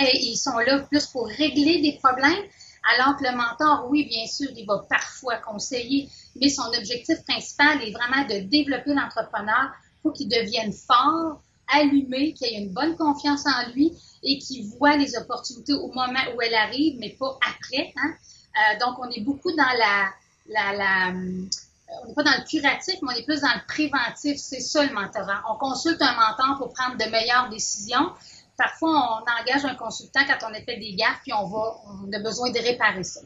et 0.00 0.18
ils 0.26 0.36
sont 0.36 0.58
là 0.58 0.80
plus 0.80 1.06
pour 1.06 1.26
régler 1.26 1.80
des 1.82 1.98
problèmes, 2.02 2.44
alors 2.94 3.16
que 3.16 3.24
le 3.24 3.36
mentor, 3.36 3.88
oui, 3.90 4.06
bien 4.08 4.26
sûr, 4.26 4.48
il 4.56 4.64
va 4.66 4.84
parfois 4.88 5.36
conseiller, 5.38 6.08
mais 6.40 6.48
son 6.48 6.68
objectif 6.78 7.22
principal 7.24 7.82
est 7.82 7.90
vraiment 7.90 8.26
de 8.28 8.46
développer 8.46 8.94
l'entrepreneur 8.94 9.72
pour 10.02 10.12
qu'il 10.12 10.28
devienne 10.28 10.72
fort, 10.72 11.42
allumé, 11.68 12.32
qu'il 12.32 12.46
ait 12.46 12.62
une 12.62 12.72
bonne 12.72 12.96
confiance 12.96 13.44
en 13.46 13.72
lui 13.72 13.92
et 14.22 14.38
qu'il 14.38 14.66
voit 14.78 14.96
les 14.96 15.16
opportunités 15.16 15.74
au 15.74 15.88
moment 15.88 16.20
où 16.34 16.40
elles 16.40 16.54
arrivent, 16.54 16.98
mais 16.98 17.10
pas 17.10 17.36
après. 17.46 17.92
Hein? 17.96 18.14
Euh, 18.56 18.78
donc, 18.78 18.98
on 18.98 19.10
est 19.10 19.20
beaucoup 19.20 19.50
dans 19.50 19.72
la, 19.78 20.08
la, 20.48 20.72
la 20.72 21.12
on 22.02 22.06
n'est 22.06 22.14
pas 22.14 22.22
dans 22.22 22.36
le 22.38 22.44
curatif, 22.48 22.96
mais 23.02 23.14
on 23.14 23.16
est 23.16 23.24
plus 23.24 23.40
dans 23.40 23.54
le 23.54 23.66
préventif. 23.66 24.38
C'est 24.38 24.60
ça 24.60 24.84
le 24.84 24.92
mentorat. 24.92 25.42
On 25.50 25.56
consulte 25.56 26.00
un 26.02 26.14
mentor 26.14 26.58
pour 26.58 26.72
prendre 26.72 26.96
de 26.96 27.10
meilleures 27.10 27.48
décisions. 27.48 28.12
Parfois, 28.56 28.90
on 28.90 29.40
engage 29.40 29.64
un 29.64 29.74
consultant 29.74 30.20
quand 30.26 30.48
on 30.50 30.54
a 30.54 30.60
fait 30.60 30.76
des 30.76 30.94
gaffes, 30.94 31.20
puis 31.22 31.32
on 31.32 32.12
a 32.12 32.18
besoin 32.18 32.50
de 32.50 32.58
réparer 32.58 33.04
ça. 33.04 33.20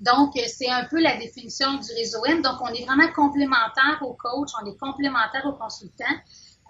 Donc, 0.00 0.34
c'est 0.48 0.68
un 0.68 0.84
peu 0.84 1.00
la 1.00 1.16
définition 1.16 1.74
du 1.74 1.92
réseau 1.94 2.24
M. 2.26 2.42
Donc, 2.42 2.60
on 2.60 2.68
est 2.68 2.84
vraiment 2.84 3.10
complémentaire 3.12 3.98
au 4.02 4.12
coach, 4.14 4.50
on 4.60 4.66
est 4.66 4.76
complémentaire 4.76 5.46
au 5.46 5.52
consultant. 5.52 6.04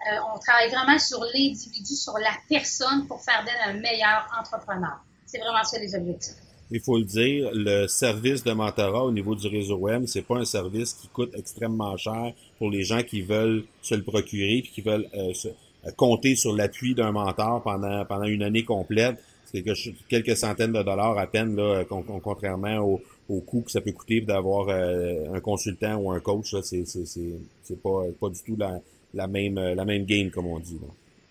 Euh, 0.07 0.17
on 0.33 0.39
travaille 0.39 0.69
vraiment 0.69 0.99
sur 0.99 1.23
l'individu, 1.33 1.95
sur 1.95 2.17
la 2.19 2.31
personne 2.47 3.07
pour 3.07 3.21
faire 3.21 3.43
d'elle 3.43 3.75
un 3.75 3.79
meilleur 3.79 4.27
entrepreneur. 4.39 4.99
C'est 5.25 5.39
vraiment 5.39 5.63
ça 5.63 5.79
les 5.79 5.95
objectifs. 5.95 6.44
Il 6.71 6.79
faut 6.79 6.97
le 6.97 7.03
dire, 7.03 7.49
le 7.53 7.87
service 7.87 8.43
de 8.43 8.51
mentorat 8.51 9.05
au 9.05 9.11
niveau 9.11 9.35
du 9.35 9.47
réseau 9.47 9.77
web, 9.77 10.05
c'est 10.07 10.23
pas 10.23 10.37
un 10.37 10.45
service 10.45 10.93
qui 10.93 11.07
coûte 11.07 11.31
extrêmement 11.35 11.95
cher 11.97 12.33
pour 12.57 12.71
les 12.71 12.83
gens 12.83 13.03
qui 13.03 13.21
veulent 13.21 13.63
se 13.81 13.95
le 13.95 14.01
procurer 14.01 14.61
puis 14.63 14.71
qui 14.73 14.81
veulent 14.81 15.07
euh, 15.13 15.31
euh, 15.45 15.91
compter 15.95 16.35
sur 16.35 16.55
l'appui 16.55 16.95
d'un 16.95 17.11
mentor 17.11 17.61
pendant 17.61 18.03
pendant 18.05 18.25
une 18.25 18.41
année 18.43 18.63
complète. 18.63 19.17
C'est 19.45 19.61
quelque, 19.61 19.89
quelques 20.09 20.35
centaines 20.35 20.73
de 20.73 20.81
dollars 20.81 21.17
à 21.17 21.27
peine 21.27 21.55
là, 21.55 21.83
contrairement 21.85 22.79
au, 22.79 23.01
au 23.29 23.41
coût 23.41 23.61
que 23.61 23.71
ça 23.71 23.79
peut 23.79 23.91
coûter 23.91 24.21
d'avoir 24.21 24.69
un 24.69 25.39
consultant 25.39 25.95
ou 25.97 26.11
un 26.11 26.19
coach. 26.19 26.55
C'est 26.63 26.85
c'est 26.85 27.81
pas 27.83 28.03
pas 28.19 28.29
du 28.29 28.41
tout 28.41 28.55
la 28.57 28.81
la 29.15 29.27
même, 29.27 29.57
euh, 29.57 29.73
la 29.73 29.85
même 29.85 30.05
game, 30.05 30.29
comme 30.29 30.47
on 30.47 30.59
dit. 30.59 30.79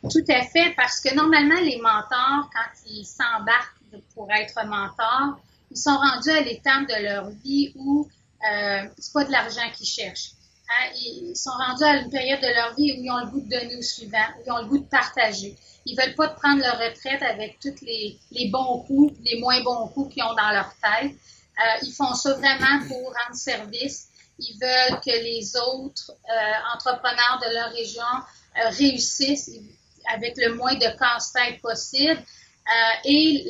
Tout 0.03 0.25
à 0.29 0.43
fait, 0.43 0.75
parce 0.77 1.01
que 1.01 1.15
normalement, 1.15 1.61
les 1.61 1.77
mentors, 1.77 2.51
quand 2.53 2.91
ils 2.91 3.05
s'embarquent 3.05 3.81
pour 4.15 4.31
être 4.31 4.65
mentors, 4.67 5.39
ils 5.71 5.77
sont 5.77 5.97
rendus 5.97 6.31
à 6.31 6.41
l'étape 6.41 6.89
de 6.89 7.03
leur 7.03 7.31
vie 7.31 7.73
où 7.77 8.09
euh, 8.51 8.83
c'est 8.99 9.13
pas 9.13 9.25
de 9.25 9.33
l'argent 9.33 9.69
qu'ils 9.75 9.87
cherchent. 9.87 10.33
Hein. 10.69 10.93
Ils 10.97 11.37
sont 11.37 11.51
rendus 11.51 11.85
à 11.85 11.97
une 11.97 12.11
période 12.11 12.41
de 12.41 12.55
leur 12.55 12.75
vie 12.75 12.93
où 12.93 13.03
ils 13.03 13.11
ont 13.11 13.19
le 13.19 13.31
goût 13.31 13.41
de 13.41 13.49
donner 13.49 13.77
au 13.77 13.83
suivant, 13.83 14.27
où 14.39 14.43
ils 14.47 14.53
ont 14.53 14.59
le 14.59 14.67
goût 14.67 14.79
de 14.79 14.89
partager. 14.89 15.57
Ils 15.87 15.97
veulent 15.97 16.15
pas 16.15 16.29
prendre 16.29 16.61
leur 16.61 16.79
retraite 16.79 17.23
avec 17.23 17.59
tous 17.61 17.85
les, 17.85 18.19
les, 18.31 18.49
bons 18.49 18.81
coups, 18.87 19.15
les 19.23 19.39
moins 19.41 19.63
bons 19.63 19.89
coups 19.89 20.15
qu'ils 20.15 20.23
ont 20.23 20.35
dans 20.35 20.51
leur 20.51 20.73
tête. 20.83 21.13
Euh, 21.13 21.79
ils 21.83 21.93
font 21.93 22.15
ça 22.15 22.35
vraiment 22.35 22.87
pour 22.89 22.99
rendre 22.99 23.35
service 23.35 24.09
ils 24.39 24.59
veulent 24.61 25.01
que 25.01 25.11
les 25.11 25.57
autres 25.57 26.13
euh, 26.13 26.75
entrepreneurs 26.75 27.41
de 27.43 27.55
leur 27.55 27.71
région 27.73 28.03
euh, 28.03 28.69
réussissent 28.71 29.51
avec 30.13 30.35
le 30.37 30.55
moins 30.55 30.75
de 30.75 30.99
casse-tête 30.99 31.61
possible. 31.61 32.21
Euh, 32.67 33.01
et 33.05 33.45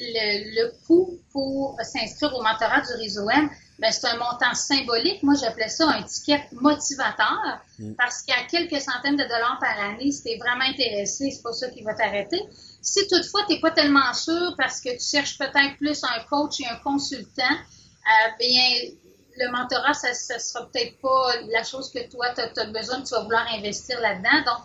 le, 0.57 0.73
coût 0.87 1.21
pour 1.31 1.77
s'inscrire 1.83 2.35
au 2.35 2.43
mentorat 2.43 2.81
du 2.81 2.93
réseau 2.95 3.31
M, 3.31 3.49
ben, 3.79 3.93
c'est 3.93 4.09
un 4.09 4.17
montant 4.17 4.55
symbolique. 4.55 5.23
Moi, 5.23 5.35
j'appelais 5.41 5.69
ça 5.69 5.89
un 5.89 6.03
ticket 6.03 6.49
motivateur 6.53 7.61
mm. 7.79 7.95
parce 7.95 8.25
a 8.29 8.43
quelques 8.51 8.81
centaines 8.81 9.17
de 9.17 9.23
dollars 9.23 9.59
par 9.61 9.79
année. 9.79 10.11
Si 10.11 10.23
tu 10.23 10.31
es 10.31 10.39
vraiment 10.39 10.65
intéressé, 10.65 11.31
c'est 11.31 11.43
pas 11.43 11.53
ça 11.53 11.69
qui 11.71 11.83
va 11.83 11.95
t'arrêter. 11.95 12.41
Si 12.83 13.07
toutefois, 13.07 13.43
tu 13.47 13.55
n'es 13.55 13.61
pas 13.61 13.71
tellement 13.71 14.13
sûr 14.15 14.55
parce 14.59 14.81
que 14.81 14.91
tu 14.91 15.05
cherches 15.05 15.39
peut-être 15.39 15.77
plus 15.79 16.03
un 16.03 16.21
coach 16.29 16.61
et 16.61 16.67
un 16.67 16.77
consultant, 16.77 17.43
euh, 17.53 18.31
bien, 18.41 18.95
le 19.37 19.51
mentorat, 19.53 19.95
ça 19.95 20.11
ne 20.11 20.41
sera 20.41 20.67
peut-être 20.67 21.01
pas 21.01 21.35
la 21.53 21.63
chose 21.63 21.91
que 21.93 22.09
toi, 22.11 22.27
tu 22.35 22.41
as, 22.41 22.67
besoin, 22.67 23.03
tu 23.03 23.15
vas 23.15 23.23
vouloir 23.23 23.47
investir 23.53 24.01
là-dedans. 24.01 24.43
Donc, 24.45 24.65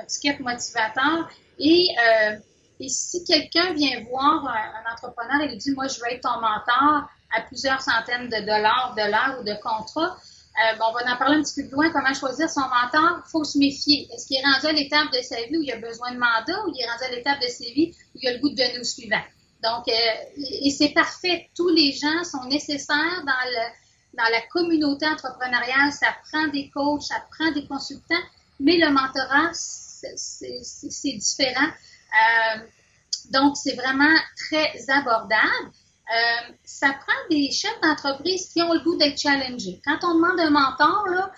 un 0.00 0.04
ticket 0.04 0.38
motivateur. 0.38 1.28
Et, 1.58 1.88
euh, 1.98 2.36
et 2.82 2.88
si 2.88 3.22
quelqu'un 3.24 3.72
vient 3.74 4.02
voir 4.10 4.44
un, 4.46 4.92
entrepreneur 4.92 5.40
et 5.42 5.48
lui 5.48 5.56
dit, 5.56 5.70
moi, 5.70 5.86
je 5.86 6.00
veux 6.00 6.10
être 6.10 6.22
ton 6.22 6.40
mentor 6.40 7.08
à 7.34 7.40
plusieurs 7.46 7.80
centaines 7.80 8.28
de 8.28 8.40
dollars 8.40 8.94
de 8.96 9.08
l'heure 9.08 9.40
ou 9.40 9.44
de 9.44 9.54
contrat, 9.62 10.16
euh, 10.16 10.76
bon, 10.78 10.86
on 10.90 10.92
va 10.92 11.14
en 11.14 11.16
parler 11.16 11.36
un 11.36 11.42
petit 11.42 11.62
peu 11.62 11.68
plus 11.68 11.76
loin, 11.76 11.90
comment 11.90 12.12
choisir 12.12 12.50
son 12.50 12.60
mentor? 12.60 13.22
Il 13.24 13.30
faut 13.30 13.44
se 13.44 13.56
méfier. 13.56 14.08
Est-ce 14.12 14.26
qu'il 14.26 14.36
est 14.36 14.44
rendu 14.44 14.66
à 14.66 14.72
l'étape 14.72 15.12
de 15.12 15.22
sa 15.22 15.36
vie 15.36 15.56
où 15.56 15.62
il 15.62 15.72
a 15.72 15.76
besoin 15.76 16.12
de 16.12 16.18
mandat 16.18 16.58
ou 16.66 16.72
il 16.74 16.82
est 16.82 16.90
rendu 16.90 17.04
à 17.04 17.10
l'étape 17.10 17.40
de 17.40 17.46
sa 17.46 17.64
vie 17.64 17.94
où 18.14 18.18
il 18.20 18.28
a 18.28 18.32
le 18.32 18.38
goût 18.40 18.50
de 18.50 18.56
donner 18.56 18.80
au 18.80 18.84
suivant? 18.84 19.22
Donc, 19.62 19.86
euh, 19.88 19.92
et 20.36 20.70
c'est 20.70 20.90
parfait. 20.90 21.48
Tous 21.56 21.68
les 21.68 21.92
gens 21.92 22.24
sont 22.24 22.44
nécessaires 22.48 23.22
dans 23.24 23.50
dans 24.14 24.30
la 24.30 24.42
communauté 24.50 25.06
entrepreneuriale, 25.06 25.90
ça 25.90 26.08
prend 26.30 26.46
des 26.48 26.68
coachs, 26.70 27.04
ça 27.04 27.24
prend 27.30 27.50
des 27.52 27.66
consultants, 27.66 28.14
mais 28.60 28.76
le 28.76 28.90
mentorat, 28.90 29.52
c'est 29.54 31.12
différent. 31.12 31.68
Euh, 32.12 32.58
donc, 33.30 33.56
c'est 33.56 33.74
vraiment 33.74 34.16
très 34.36 34.72
abordable. 34.90 35.70
Euh, 36.10 36.52
ça 36.64 36.88
prend 36.88 37.28
des 37.30 37.50
chefs 37.50 37.80
d'entreprise 37.80 38.48
qui 38.52 38.60
ont 38.62 38.72
le 38.72 38.80
goût 38.80 38.96
d'être 38.96 39.18
challengés. 39.18 39.80
Quand 39.84 39.98
on 40.02 40.14
demande 40.14 40.40
un 40.40 40.50
mentor, 40.50 41.06
là, 41.08 41.30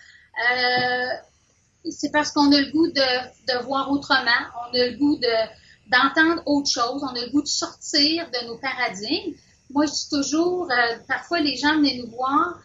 euh, 0.43 1.91
c'est 1.91 2.11
parce 2.11 2.33
qu'on 2.33 2.51
a 2.51 2.61
le 2.61 2.73
goût 2.73 2.89
de, 2.89 3.65
voir 3.65 3.91
autrement, 3.91 4.31
on 4.63 4.75
a 4.75 4.87
le 4.87 4.97
goût 4.97 5.19
d'entendre 5.89 6.43
autre 6.47 6.71
chose, 6.71 7.05
on 7.05 7.15
a 7.15 7.21
le 7.21 7.31
goût 7.31 7.43
de 7.43 7.47
sortir 7.47 8.29
de 8.31 8.47
nos 8.47 8.57
paradigmes. 8.59 9.35
Moi, 9.71 9.87
je 9.87 9.93
dis 9.93 10.09
toujours, 10.11 10.69
parfois 11.07 11.41
les 11.41 11.57
gens 11.57 11.77
venaient 11.77 12.03
nous 12.03 12.11
voir, 12.11 12.59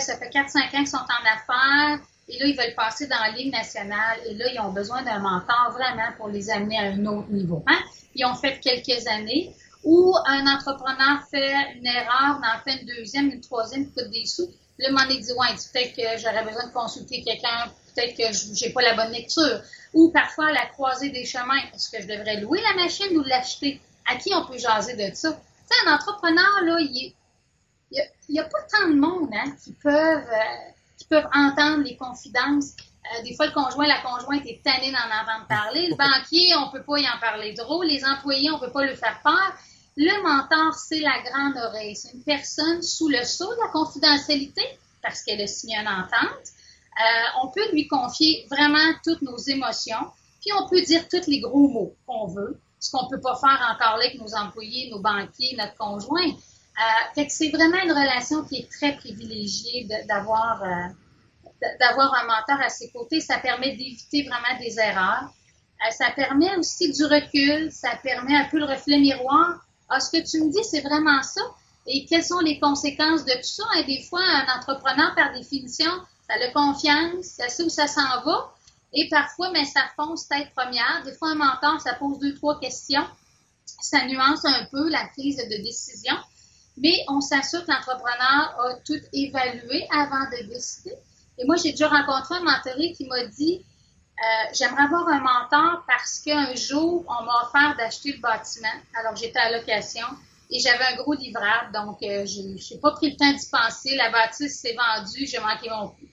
ça 0.00 0.18
fait 0.18 0.28
4-5 0.28 0.36
ans 0.36 0.68
qu'ils 0.70 0.88
sont 0.88 0.96
en 0.96 1.24
affaires, 1.32 2.00
et 2.28 2.38
là, 2.38 2.46
ils 2.46 2.56
veulent 2.56 2.74
passer 2.74 3.06
dans 3.06 3.16
la 3.16 3.32
nationale, 3.50 4.18
et 4.26 4.34
là, 4.34 4.52
ils 4.52 4.60
ont 4.60 4.72
besoin 4.72 5.02
d'un 5.02 5.18
mentor 5.18 5.72
vraiment 5.72 6.12
pour 6.16 6.28
les 6.28 6.50
amener 6.50 6.78
à 6.78 6.82
un 6.82 7.06
autre 7.06 7.30
niveau. 7.30 7.62
Hein? 7.66 7.78
Ils 8.14 8.26
ont 8.26 8.34
fait 8.34 8.60
quelques 8.60 9.06
années, 9.06 9.54
où 9.84 10.14
un 10.26 10.46
entrepreneur 10.46 11.22
fait 11.30 11.54
une 11.76 11.86
erreur, 11.86 12.40
en 12.42 12.62
fait 12.64 12.82
une 12.82 12.86
deuxième, 12.86 13.30
une 13.30 13.40
troisième, 13.40 13.90
coûte 13.92 14.10
des 14.10 14.26
sous. 14.26 14.50
Là, 14.78 14.90
m'en 14.90 15.08
est 15.08 15.18
dit, 15.18 15.32
ouais, 15.32 15.56
peut-être 15.72 15.96
que 15.96 16.20
j'aurais 16.20 16.44
besoin 16.44 16.66
de 16.66 16.72
consulter 16.72 17.22
quelqu'un, 17.22 17.72
peut-être 17.94 18.16
que 18.16 18.54
j'ai 18.54 18.70
pas 18.70 18.82
la 18.82 18.94
bonne 18.94 19.12
lecture. 19.12 19.62
Ou 19.94 20.10
parfois, 20.10 20.52
la 20.52 20.66
croisée 20.66 21.10
des 21.10 21.24
chemins, 21.24 21.58
est-ce 21.74 21.90
que 21.90 22.02
je 22.02 22.06
devrais 22.06 22.40
louer 22.40 22.60
la 22.60 22.82
machine 22.82 23.16
ou 23.16 23.22
l'acheter? 23.22 23.80
À 24.06 24.16
qui 24.16 24.32
on 24.34 24.46
peut 24.46 24.58
jaser 24.58 24.94
de 24.94 25.14
ça? 25.14 25.38
un 25.86 25.94
entrepreneur, 25.94 26.62
là, 26.62 26.78
il 26.80 27.12
n'y 28.28 28.40
a, 28.40 28.44
pas 28.44 28.62
tant 28.70 28.88
de 28.88 28.94
monde 28.94 29.30
hein, 29.32 29.52
qui, 29.62 29.72
peuvent, 29.72 29.92
euh, 29.92 30.72
peuvent 31.08 31.28
entendre 31.34 31.84
les 31.84 31.96
confidences. 31.96 32.74
Euh, 33.04 33.22
des 33.22 33.34
fois, 33.34 33.46
le 33.46 33.52
conjoint, 33.52 33.86
la 33.86 34.00
conjointe 34.00 34.44
est 34.46 34.62
tanné 34.62 34.90
d'en 34.90 34.98
entendre 34.98 35.46
parler. 35.48 35.88
Le 35.88 35.94
banquier, 35.96 36.54
on 36.56 36.66
ne 36.66 36.72
peut 36.72 36.82
pas 36.82 36.98
y 36.98 37.08
en 37.08 37.18
parler 37.20 37.54
trop. 37.54 37.82
Les 37.82 38.04
employés, 38.04 38.50
on 38.50 38.58
ne 38.58 38.60
peut 38.60 38.72
pas 38.72 38.84
le 38.84 38.94
faire 38.94 39.20
peur. 39.22 39.52
Le 39.96 40.22
mentor, 40.22 40.74
c'est 40.74 41.00
la 41.00 41.20
grande 41.22 41.56
oreille. 41.56 41.96
C'est 41.96 42.12
une 42.12 42.22
personne 42.22 42.82
sous 42.82 43.08
le 43.08 43.24
sceau 43.24 43.52
de 43.52 43.60
la 43.60 43.68
confidentialité 43.68 44.62
parce 45.02 45.22
qu'elle 45.22 45.40
a 45.40 45.46
signé 45.46 45.76
une 45.76 45.88
entente. 45.88 46.48
Euh, 47.00 47.42
on 47.42 47.48
peut 47.48 47.70
lui 47.72 47.86
confier 47.86 48.46
vraiment 48.50 48.92
toutes 49.04 49.22
nos 49.22 49.36
émotions, 49.36 50.10
puis 50.40 50.50
on 50.58 50.68
peut 50.68 50.82
dire 50.82 51.08
tous 51.08 51.26
les 51.28 51.40
gros 51.40 51.68
mots 51.68 51.94
qu'on 52.06 52.26
veut 52.26 52.60
ce 52.80 52.90
qu'on 52.90 53.04
ne 53.04 53.10
peut 53.10 53.20
pas 53.20 53.36
faire 53.36 53.58
encore 53.74 53.96
là 53.96 54.04
avec 54.06 54.20
nos 54.20 54.34
employés, 54.34 54.90
nos 54.90 55.00
banquiers, 55.00 55.56
notre 55.56 55.76
conjoint. 55.76 56.30
Euh, 56.78 57.14
fait 57.14 57.26
que 57.26 57.32
c'est 57.32 57.50
vraiment 57.50 57.78
une 57.82 57.90
relation 57.90 58.44
qui 58.44 58.56
est 58.58 58.70
très 58.70 58.96
privilégiée 58.96 59.88
d'avoir 60.06 60.62
euh, 60.62 61.66
d'avoir 61.80 62.14
un 62.14 62.24
mentor 62.24 62.64
à 62.64 62.68
ses 62.68 62.90
côtés. 62.90 63.20
Ça 63.20 63.38
permet 63.38 63.76
d'éviter 63.76 64.22
vraiment 64.22 64.58
des 64.60 64.78
erreurs. 64.78 65.24
Euh, 65.84 65.90
ça 65.90 66.10
permet 66.10 66.56
aussi 66.56 66.92
du 66.92 67.04
recul. 67.04 67.72
Ça 67.72 67.90
permet 68.02 68.36
un 68.36 68.44
peu 68.44 68.58
le 68.58 68.66
reflet 68.66 68.98
miroir. 68.98 69.60
Ah, 69.88 70.00
ce 70.00 70.10
que 70.10 70.22
tu 70.22 70.44
me 70.44 70.52
dis, 70.52 70.62
c'est 70.64 70.82
vraiment 70.82 71.22
ça. 71.22 71.40
Et 71.86 72.04
quelles 72.04 72.24
sont 72.24 72.40
les 72.40 72.60
conséquences 72.60 73.24
de 73.24 73.32
tout 73.32 73.42
ça? 73.42 73.64
Et 73.78 73.84
des 73.84 74.02
fois, 74.02 74.20
un 74.20 74.58
entrepreneur, 74.58 75.14
par 75.14 75.32
définition, 75.32 75.90
ça 76.28 76.34
a 76.34 76.52
confiance, 76.52 77.24
ça 77.24 77.48
sait 77.48 77.62
où 77.62 77.70
ça 77.70 77.86
s'en 77.86 78.22
va. 78.24 78.52
Et 78.92 79.08
parfois, 79.08 79.50
mais 79.50 79.64
ça 79.64 79.80
fonce 79.96 80.28
tête 80.28 80.52
première. 80.54 81.02
Des 81.04 81.14
fois, 81.14 81.30
un 81.30 81.34
mentor, 81.34 81.80
ça 81.80 81.94
pose 81.94 82.18
deux, 82.18 82.34
trois 82.34 82.60
questions. 82.60 83.06
ça 83.80 84.06
nuance 84.06 84.44
un 84.44 84.66
peu 84.70 84.88
la 84.90 85.06
prise 85.08 85.36
de 85.36 85.62
décision, 85.62 86.14
mais 86.80 87.04
on 87.08 87.20
s'assure 87.20 87.64
que 87.64 87.70
l'entrepreneur 87.70 88.56
a 88.60 88.74
tout 88.84 89.00
évalué 89.12 89.86
avant 89.90 90.24
de 90.30 90.48
décider. 90.48 90.94
Et 91.38 91.44
moi, 91.44 91.56
j'ai 91.56 91.70
déjà 91.70 91.88
rencontré 91.88 92.36
un 92.36 92.42
mentoré 92.42 92.92
qui 92.92 93.06
m'a 93.06 93.24
dit 93.26 93.64
euh, 94.18 94.52
J'aimerais 94.52 94.82
avoir 94.82 95.08
un 95.08 95.20
mentor 95.20 95.84
parce 95.86 96.20
qu'un 96.20 96.54
jour, 96.54 97.04
on 97.06 97.24
m'a 97.24 97.42
offert 97.44 97.76
d'acheter 97.76 98.12
le 98.12 98.20
bâtiment 98.20 98.68
alors 98.94 99.14
j'étais 99.14 99.38
à 99.38 99.56
location 99.56 100.06
et 100.50 100.58
j'avais 100.60 100.84
un 100.84 100.96
gros 100.96 101.14
livrable, 101.14 101.72
donc 101.74 102.02
euh, 102.02 102.24
je 102.24 102.74
n'ai 102.74 102.80
pas 102.80 102.92
pris 102.92 103.10
le 103.10 103.16
temps 103.16 103.32
d'y 103.32 103.48
penser. 103.50 103.94
La 103.96 104.10
bâtisse 104.10 104.60
s'est 104.60 104.74
vendue, 104.74 105.26
j'ai 105.26 105.38
manqué 105.40 105.68
mon 105.68 105.88
coup. 105.88 106.06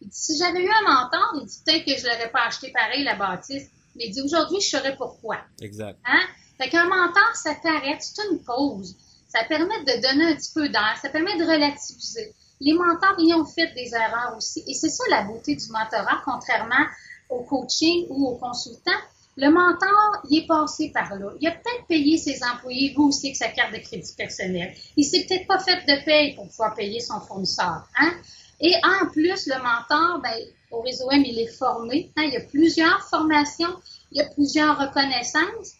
Il 0.00 0.08
dit, 0.08 0.16
si 0.16 0.36
j'avais 0.38 0.62
eu 0.62 0.70
un 0.70 0.82
mentor, 0.82 1.34
il 1.40 1.46
dit 1.46 1.60
peut-être 1.64 1.84
que 1.84 1.96
je 1.96 2.06
ne 2.06 2.12
l'aurais 2.12 2.30
pas 2.30 2.46
acheté 2.46 2.72
pareil, 2.72 3.04
la 3.04 3.14
bâtisse. 3.14 3.68
Mais 3.94 4.06
il 4.06 4.12
dit 4.12 4.22
aujourd'hui, 4.22 4.60
je 4.60 4.68
saurais 4.70 4.96
pourquoi. 4.96 5.38
Exact. 5.60 5.98
Hein? 6.06 6.22
Fait 6.58 6.70
qu'un 6.70 6.86
mentor, 6.86 7.34
ça 7.34 7.54
t'arrête, 7.54 8.00
c'est 8.00 8.22
une 8.30 8.42
pause. 8.42 8.96
Ça 9.32 9.44
permet 9.44 9.82
de 9.84 10.02
donner 10.02 10.32
un 10.32 10.36
petit 10.36 10.52
peu 10.52 10.68
d'air, 10.68 10.98
ça 11.00 11.08
permet 11.08 11.38
de 11.38 11.44
relativiser. 11.44 12.34
Les 12.60 12.74
mentors, 12.74 13.16
ils 13.18 13.34
ont 13.34 13.46
fait 13.46 13.72
des 13.74 13.94
erreurs 13.94 14.34
aussi. 14.36 14.62
Et 14.66 14.74
c'est 14.74 14.90
ça 14.90 15.04
la 15.08 15.22
beauté 15.22 15.56
du 15.56 15.64
mentorat, 15.70 16.20
contrairement 16.22 16.84
au 17.30 17.40
coaching 17.40 18.06
ou 18.10 18.28
au 18.28 18.36
consultant. 18.36 19.00
Le 19.38 19.48
mentor, 19.48 20.22
il 20.28 20.40
est 20.40 20.46
passé 20.46 20.90
par 20.92 21.14
là. 21.14 21.30
Il 21.40 21.48
a 21.48 21.52
peut-être 21.52 21.86
payé 21.88 22.18
ses 22.18 22.44
employés, 22.44 22.92
vous 22.94 23.04
aussi, 23.04 23.28
avec 23.28 23.36
sa 23.36 23.48
carte 23.48 23.72
de 23.72 23.78
crédit 23.78 24.12
personnel. 24.14 24.74
Il 24.98 25.04
s'est 25.04 25.24
peut-être 25.26 25.46
pas 25.46 25.58
fait 25.58 25.80
de 25.86 26.04
paye 26.04 26.34
pour 26.34 26.46
pouvoir 26.48 26.74
payer 26.74 27.00
son 27.00 27.18
fournisseur. 27.20 27.88
Hein? 27.98 28.12
Et 28.60 28.74
en 28.84 29.06
plus, 29.06 29.46
le 29.46 29.56
mentor, 29.62 30.20
ben, 30.22 30.38
au 30.70 30.82
réseau 30.82 31.10
M, 31.10 31.24
il 31.24 31.38
est 31.38 31.56
formé. 31.56 32.12
Hein? 32.18 32.24
Il 32.24 32.34
y 32.34 32.36
a 32.36 32.40
plusieurs 32.40 33.08
formations, 33.08 33.80
il 34.10 34.18
y 34.18 34.20
a 34.20 34.28
plusieurs 34.28 34.78
reconnaissances. 34.78 35.72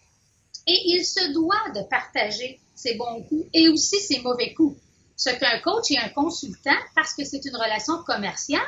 Et 0.67 0.81
il 0.87 1.05
se 1.05 1.33
doit 1.35 1.69
de 1.75 1.83
partager 1.83 2.62
ses 2.83 2.95
bons 2.95 3.23
coups 3.23 3.49
et 3.53 3.69
aussi 3.69 4.01
ses 4.01 4.21
mauvais 4.21 4.53
coups. 4.55 4.79
Ce 5.17 5.31
qu'un 5.31 5.59
coach 5.61 5.91
et 5.91 5.99
un 5.99 6.09
consultant, 6.09 6.77
parce 6.97 7.15
que 7.15 7.25
c'est 7.25 7.45
une 7.45 7.55
relation 7.55 8.03
commerciale, 8.05 8.61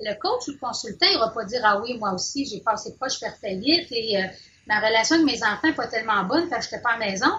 le 0.00 0.14
coach 0.20 0.48
ou 0.48 0.52
le 0.52 0.58
consultant, 0.58 1.06
il 1.10 1.14
ne 1.14 1.20
va 1.20 1.28
pas 1.28 1.44
dire 1.44 1.60
Ah 1.64 1.80
oui, 1.80 1.98
moi 1.98 2.12
aussi, 2.14 2.46
j'ai 2.46 2.60
passé 2.60 2.94
pas, 2.98 3.08
je 3.08 3.18
faire 3.18 3.36
faillite 3.36 3.88
et 3.90 4.16
euh, 4.16 4.26
ma 4.66 4.80
relation 4.80 5.16
avec 5.16 5.26
mes 5.26 5.42
enfants 5.42 5.68
n'est 5.68 5.74
pas 5.74 5.86
tellement 5.88 6.24
bonne 6.24 6.48
quand 6.48 6.60
je 6.60 6.66
n'étais 6.66 6.80
pas 6.80 6.92
à 6.92 6.98
maison. 6.98 7.30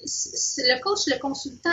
Le 0.00 0.82
coach, 0.82 1.06
le 1.06 1.18
consultant 1.18 1.70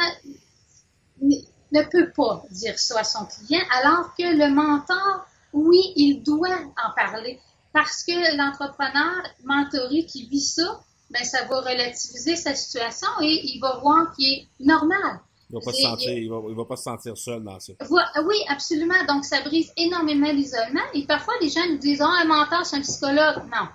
ne 1.22 1.84
peut 1.90 2.12
pas 2.12 2.44
dire 2.52 2.78
ça 2.80 3.00
à 3.00 3.04
son 3.04 3.26
client, 3.26 3.64
alors 3.72 4.14
que 4.16 4.24
le 4.24 4.54
mentor, 4.54 5.26
oui, 5.52 5.94
il 5.96 6.24
doit 6.24 6.60
en 6.84 6.94
parler 6.96 7.40
parce 7.74 8.04
que 8.04 8.38
l'entrepreneur 8.38 9.24
mentoré 9.44 10.06
qui 10.06 10.28
vit 10.28 10.42
ça, 10.42 10.80
ben, 11.14 11.24
ça 11.24 11.46
va 11.46 11.62
relativiser 11.62 12.36
sa 12.36 12.56
situation 12.56 13.08
et 13.22 13.42
il 13.44 13.60
va 13.60 13.78
voir 13.80 14.16
qu'il 14.16 14.40
est 14.40 14.48
normal. 14.60 15.20
Il 15.50 15.56
va 15.56 15.62
pas 15.64 15.72
se 15.72 15.82
sentir, 15.82 16.10
il 16.10 16.30
va, 16.30 16.40
va, 16.40 16.66
pas 16.66 16.76
se 16.76 16.84
sentir 16.84 17.16
seul 17.16 17.44
dans 17.44 17.60
ça. 17.60 17.74
Oui, 17.90 18.36
absolument. 18.48 19.04
Donc, 19.08 19.24
ça 19.24 19.42
brise 19.42 19.72
énormément 19.78 20.32
l'isolement. 20.32 20.82
Et 20.96 21.06
parfois, 21.06 21.36
les 21.42 21.50
gens 21.50 21.66
nous 21.70 21.78
disent, 21.78 22.02
oh, 22.02 22.10
un 22.10 22.26
mentor, 22.26 22.66
c'est 22.66 22.78
un 22.78 22.82
psychologue. 22.82 23.44
Non. 23.52 23.68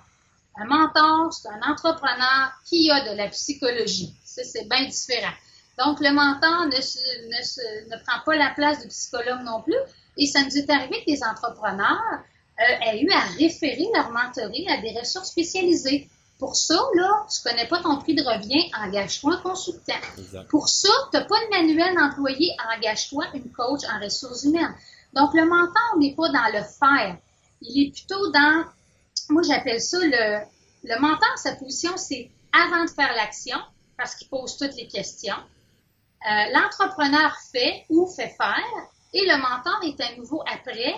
Un 0.57 0.65
mentor, 0.65 1.31
c'est 1.31 1.47
un 1.47 1.71
entrepreneur 1.71 2.51
qui 2.67 2.91
a 2.91 3.09
de 3.09 3.15
la 3.15 3.29
psychologie. 3.29 4.13
Ça, 4.25 4.43
c'est 4.43 4.67
bien 4.67 4.85
différent. 4.85 5.31
Donc, 5.77 6.01
le 6.01 6.11
mentor 6.11 6.65
ne, 6.65 6.75
ne, 6.75 7.95
ne, 7.95 8.03
prend 8.03 8.19
pas 8.25 8.35
la 8.35 8.49
place 8.49 8.81
du 8.81 8.89
psychologue 8.89 9.43
non 9.45 9.61
plus. 9.61 9.79
Et 10.17 10.27
ça 10.27 10.43
nous 10.43 10.57
est 10.57 10.69
arrivé 10.69 10.97
que 11.05 11.11
les 11.11 11.23
entrepreneurs 11.23 12.19
euh, 12.59 12.85
aient 12.87 12.99
eu 12.99 13.09
à 13.11 13.21
référer 13.37 13.87
leur 13.95 14.11
mentorie 14.11 14.67
à 14.67 14.81
des 14.81 14.99
ressources 14.99 15.29
spécialisées. 15.29 16.09
Pour 16.39 16.55
ça, 16.55 16.79
là, 16.95 17.25
tu 17.29 17.41
connais 17.47 17.67
pas 17.67 17.81
ton 17.81 17.97
prix 17.97 18.15
de 18.15 18.23
revient, 18.23 18.71
engage-toi 18.73 19.33
un 19.35 19.41
consultant. 19.41 19.99
Pour 20.49 20.69
ça, 20.69 20.87
tu 21.11 21.17
n'as 21.17 21.25
pas 21.25 21.35
de 21.35 21.49
manuel 21.49 21.95
d'employé, 21.95 22.55
engage-toi 22.75 23.25
une 23.33 23.51
coach 23.51 23.81
en 23.93 24.01
ressources 24.01 24.43
humaines. 24.43 24.73
Donc, 25.13 25.33
le 25.33 25.45
mentor 25.45 25.97
n'est 25.97 26.15
pas 26.15 26.29
dans 26.29 26.47
le 26.57 26.63
faire. 26.63 27.17
Il 27.61 27.87
est 27.87 27.91
plutôt 27.91 28.31
dans, 28.31 28.63
moi 29.29 29.41
j'appelle 29.43 29.81
ça 29.81 29.97
le, 29.99 30.39
le 30.85 30.99
mentor, 31.01 31.37
sa 31.37 31.55
position, 31.55 31.97
c'est 31.97 32.29
avant 32.53 32.85
de 32.85 32.89
faire 32.89 33.13
l'action, 33.15 33.57
parce 33.97 34.15
qu'il 34.15 34.29
pose 34.29 34.57
toutes 34.57 34.75
les 34.77 34.87
questions. 34.87 35.35
Euh, 35.35 36.43
l'entrepreneur 36.53 37.35
fait 37.51 37.85
ou 37.89 38.07
fait 38.07 38.33
faire, 38.37 38.87
et 39.13 39.25
le 39.25 39.37
mentor 39.37 39.79
est 39.83 40.01
à 40.01 40.15
nouveau 40.15 40.41
après, 40.49 40.95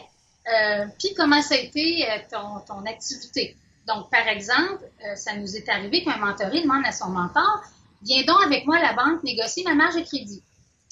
euh, 0.53 0.85
puis 0.99 1.15
comment 1.15 1.41
ça 1.41 1.55
a 1.55 1.57
été 1.57 2.07
euh, 2.09 2.17
ton, 2.29 2.59
ton 2.67 2.85
activité? 2.85 3.55
Donc, 3.87 4.09
par 4.09 4.27
exemple, 4.27 4.83
euh, 5.05 5.15
ça 5.15 5.35
nous 5.35 5.55
est 5.55 5.67
arrivé 5.69 6.03
qu'un 6.03 6.17
mentoré 6.17 6.61
demande 6.61 6.85
à 6.85 6.91
son 6.91 7.09
mentor 7.09 7.63
Viens 8.03 8.23
donc 8.23 8.43
avec 8.43 8.65
moi 8.65 8.77
à 8.77 8.81
la 8.81 8.93
banque 8.93 9.23
négocier 9.23 9.63
ma 9.63 9.75
marge 9.75 9.95
de 9.95 10.01
crédit. 10.01 10.43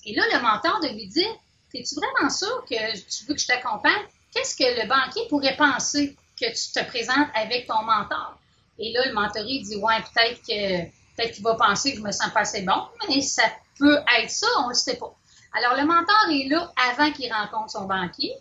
Et 0.06 0.16
là, 0.16 0.24
le 0.32 0.42
mentor 0.42 0.80
de 0.82 0.90
lui 0.90 1.08
dire 1.08 1.30
Es-tu 1.74 1.96
vraiment 1.96 2.30
sûr 2.30 2.66
que 2.66 2.94
tu 2.98 3.26
veux 3.26 3.34
que 3.34 3.42
je 3.42 3.48
t'accompagne? 3.48 4.06
Qu'est-ce 4.34 4.56
que 4.56 4.82
le 4.82 4.88
banquier 4.88 5.28
pourrait 5.28 5.56
penser 5.56 6.16
que 6.40 6.46
tu 6.46 6.72
te 6.72 6.84
présentes 6.86 7.28
avec 7.34 7.68
ton 7.68 7.82
mentor 7.84 8.40
Et 8.78 8.92
là, 8.92 9.08
le 9.08 9.14
mentoré 9.14 9.60
dit 9.60 9.76
Ouais, 9.78 9.98
peut-être 10.14 10.42
que 10.42 10.86
peut-être 11.16 11.34
qu'il 11.34 11.44
va 11.44 11.56
penser 11.56 11.92
que 11.94 11.98
je 11.98 12.04
me 12.04 12.12
sens 12.12 12.32
pas 12.32 12.42
assez 12.42 12.62
bon, 12.62 12.88
mais 13.08 13.22
ça 13.22 13.44
peut 13.78 14.00
être 14.20 14.30
ça, 14.30 14.48
on 14.60 14.64
ne 14.66 14.70
le 14.70 14.76
sait 14.76 14.98
pas. 14.98 15.14
Alors, 15.58 15.76
le 15.76 15.86
mentor 15.86 16.30
est 16.32 16.48
là 16.48 16.72
avant 16.92 17.12
qu'il 17.12 17.32
rencontre 17.34 17.72
son 17.72 17.86
banquier. 17.86 18.34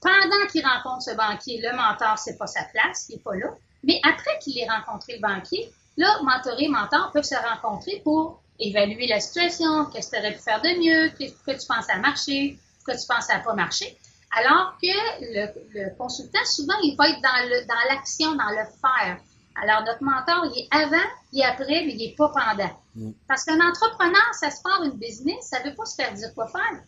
Pendant 0.00 0.46
qu'il 0.50 0.64
rencontre 0.64 1.02
ce 1.02 1.16
banquier, 1.16 1.60
le 1.60 1.74
mentor, 1.76 2.18
c'est 2.18 2.36
pas 2.36 2.46
sa 2.46 2.64
place, 2.64 3.06
il 3.08 3.16
n'est 3.16 3.22
pas 3.22 3.34
là. 3.34 3.48
Mais 3.86 4.00
après 4.02 4.38
qu'il 4.40 4.58
ait 4.58 4.68
rencontré 4.68 5.14
le 5.16 5.20
banquier, 5.20 5.70
là, 5.96 6.20
mentoré 6.22 6.64
et 6.64 6.68
mentor 6.68 7.10
peuvent 7.12 7.24
se 7.24 7.34
rencontrer 7.34 8.00
pour 8.04 8.42
évaluer 8.58 9.06
la 9.06 9.20
situation, 9.20 9.86
qu'est-ce 9.86 10.10
que 10.10 10.16
tu 10.16 10.22
aurais 10.22 10.32
pu 10.32 10.40
faire 10.40 10.60
de 10.62 10.68
mieux, 10.78 11.10
que 11.10 11.52
tu 11.52 11.66
penses 11.66 11.88
à 11.88 11.98
marcher, 11.98 12.58
que 12.86 12.92
tu 12.92 13.06
penses 13.06 13.30
à 13.30 13.38
pas 13.40 13.54
marcher. 13.54 13.96
Alors 14.36 14.76
que 14.82 14.88
le, 15.20 15.96
consultant, 15.96 16.44
souvent, 16.44 16.78
il 16.82 16.96
va 16.96 17.08
être 17.08 17.20
dans 17.22 17.88
l'action, 17.88 18.34
dans, 18.34 18.50
le 18.50 18.66
faire. 18.80 19.18
Alors, 19.62 19.82
notre 19.84 20.02
mentor, 20.02 20.52
il 20.52 20.62
est 20.62 20.68
avant, 20.70 21.08
il 21.32 21.40
est 21.40 21.44
après, 21.44 21.84
mais 21.84 21.92
il 21.92 21.98
n'est 21.98 22.14
pas 22.14 22.28
pendant. 22.28 22.70
Mm. 22.94 23.12
Parce 23.26 23.44
qu'un 23.44 23.60
entrepreneur, 23.60 24.34
ça 24.34 24.50
se 24.50 24.60
part 24.62 24.82
une 24.82 24.98
business, 24.98 25.48
ça 25.48 25.60
ne 25.60 25.70
veut 25.70 25.74
pas 25.74 25.86
se 25.86 25.94
faire 25.94 26.12
dire 26.12 26.34
quoi 26.34 26.48
faire. 26.48 26.82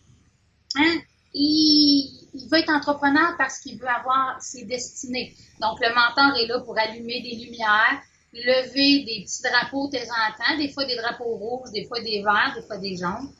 Hein? 0.75 0.99
Il, 1.33 2.27
il 2.33 2.49
veut 2.49 2.59
être 2.59 2.71
entrepreneur 2.71 3.35
parce 3.37 3.59
qu'il 3.59 3.77
veut 3.79 3.87
avoir 3.87 4.41
ses 4.41 4.65
destinées. 4.65 5.35
Donc, 5.61 5.79
le 5.79 5.93
mentor 5.93 6.37
est 6.37 6.47
là 6.47 6.59
pour 6.59 6.77
allumer 6.77 7.21
des 7.21 7.35
lumières, 7.35 8.01
lever 8.33 9.03
des 9.05 9.23
petits 9.25 9.41
drapeaux 9.43 9.87
de 9.87 9.97
temps 9.97 10.03
en 10.03 10.37
temps, 10.37 10.57
des 10.57 10.69
fois 10.69 10.85
des 10.85 10.95
drapeaux 10.95 11.35
rouges, 11.35 11.71
des 11.71 11.85
fois 11.85 11.99
des 12.01 12.21
verts, 12.23 12.53
des 12.55 12.61
fois 12.61 12.77
des 12.77 12.95
jaunes. 12.95 13.31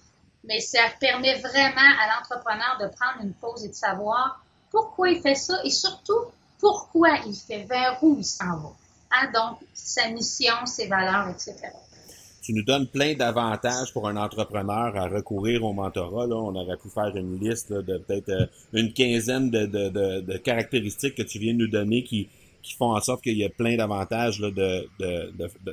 Mais 0.43 0.59
ça 0.59 0.79
permet 0.99 1.35
vraiment 1.35 1.89
à 1.99 2.17
l'entrepreneur 2.17 2.77
de 2.79 2.87
prendre 2.95 3.23
une 3.23 3.33
pause 3.33 3.65
et 3.65 3.69
de 3.69 3.73
savoir 3.73 4.43
pourquoi 4.71 5.09
il 5.09 5.21
fait 5.21 5.35
ça 5.35 5.59
et 5.63 5.69
surtout 5.69 6.25
pourquoi 6.59 7.09
il 7.25 7.35
fait, 7.35 7.63
vers 7.63 7.97
où 8.01 8.17
il 8.17 8.25
s'en 8.25 8.57
va. 8.57 8.71
Hein? 9.11 9.31
Donc, 9.33 9.59
sa 9.73 10.09
mission, 10.09 10.65
ses 10.65 10.87
valeurs, 10.87 11.29
etc 11.29 11.71
tu 12.49 12.55
nous 12.55 12.63
donnes 12.63 12.87
plein 12.87 13.13
d'avantages 13.13 13.93
pour 13.93 14.07
un 14.07 14.17
entrepreneur 14.17 14.97
à 14.97 15.07
recourir 15.07 15.63
au 15.63 15.71
mentorat. 15.71 16.25
Là. 16.25 16.35
On 16.35 16.55
aurait 16.55 16.77
pu 16.77 16.89
faire 16.89 17.15
une 17.15 17.39
liste 17.39 17.71
de 17.71 17.99
peut-être 17.99 18.29
euh, 18.29 18.47
une 18.73 18.91
quinzaine 18.91 19.51
de, 19.51 19.67
de, 19.67 20.21
de, 20.21 20.37
caractéristiques 20.37 21.13
que 21.13 21.21
tu 21.21 21.37
viens 21.37 21.53
de 21.53 21.59
nous 21.59 21.67
donner 21.67 22.03
qui, 22.03 22.27
qui 22.63 22.73
font 22.73 22.95
en 22.95 23.01
sorte 23.01 23.21
qu'il 23.21 23.37
y 23.37 23.45
a 23.45 23.49
plein 23.49 23.77
d'avantages 23.77 24.41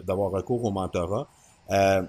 d'avoir 0.05 0.31
recours 0.33 0.67
au 0.67 0.71
mentorat. 0.71 1.27
Euh, 1.71 2.03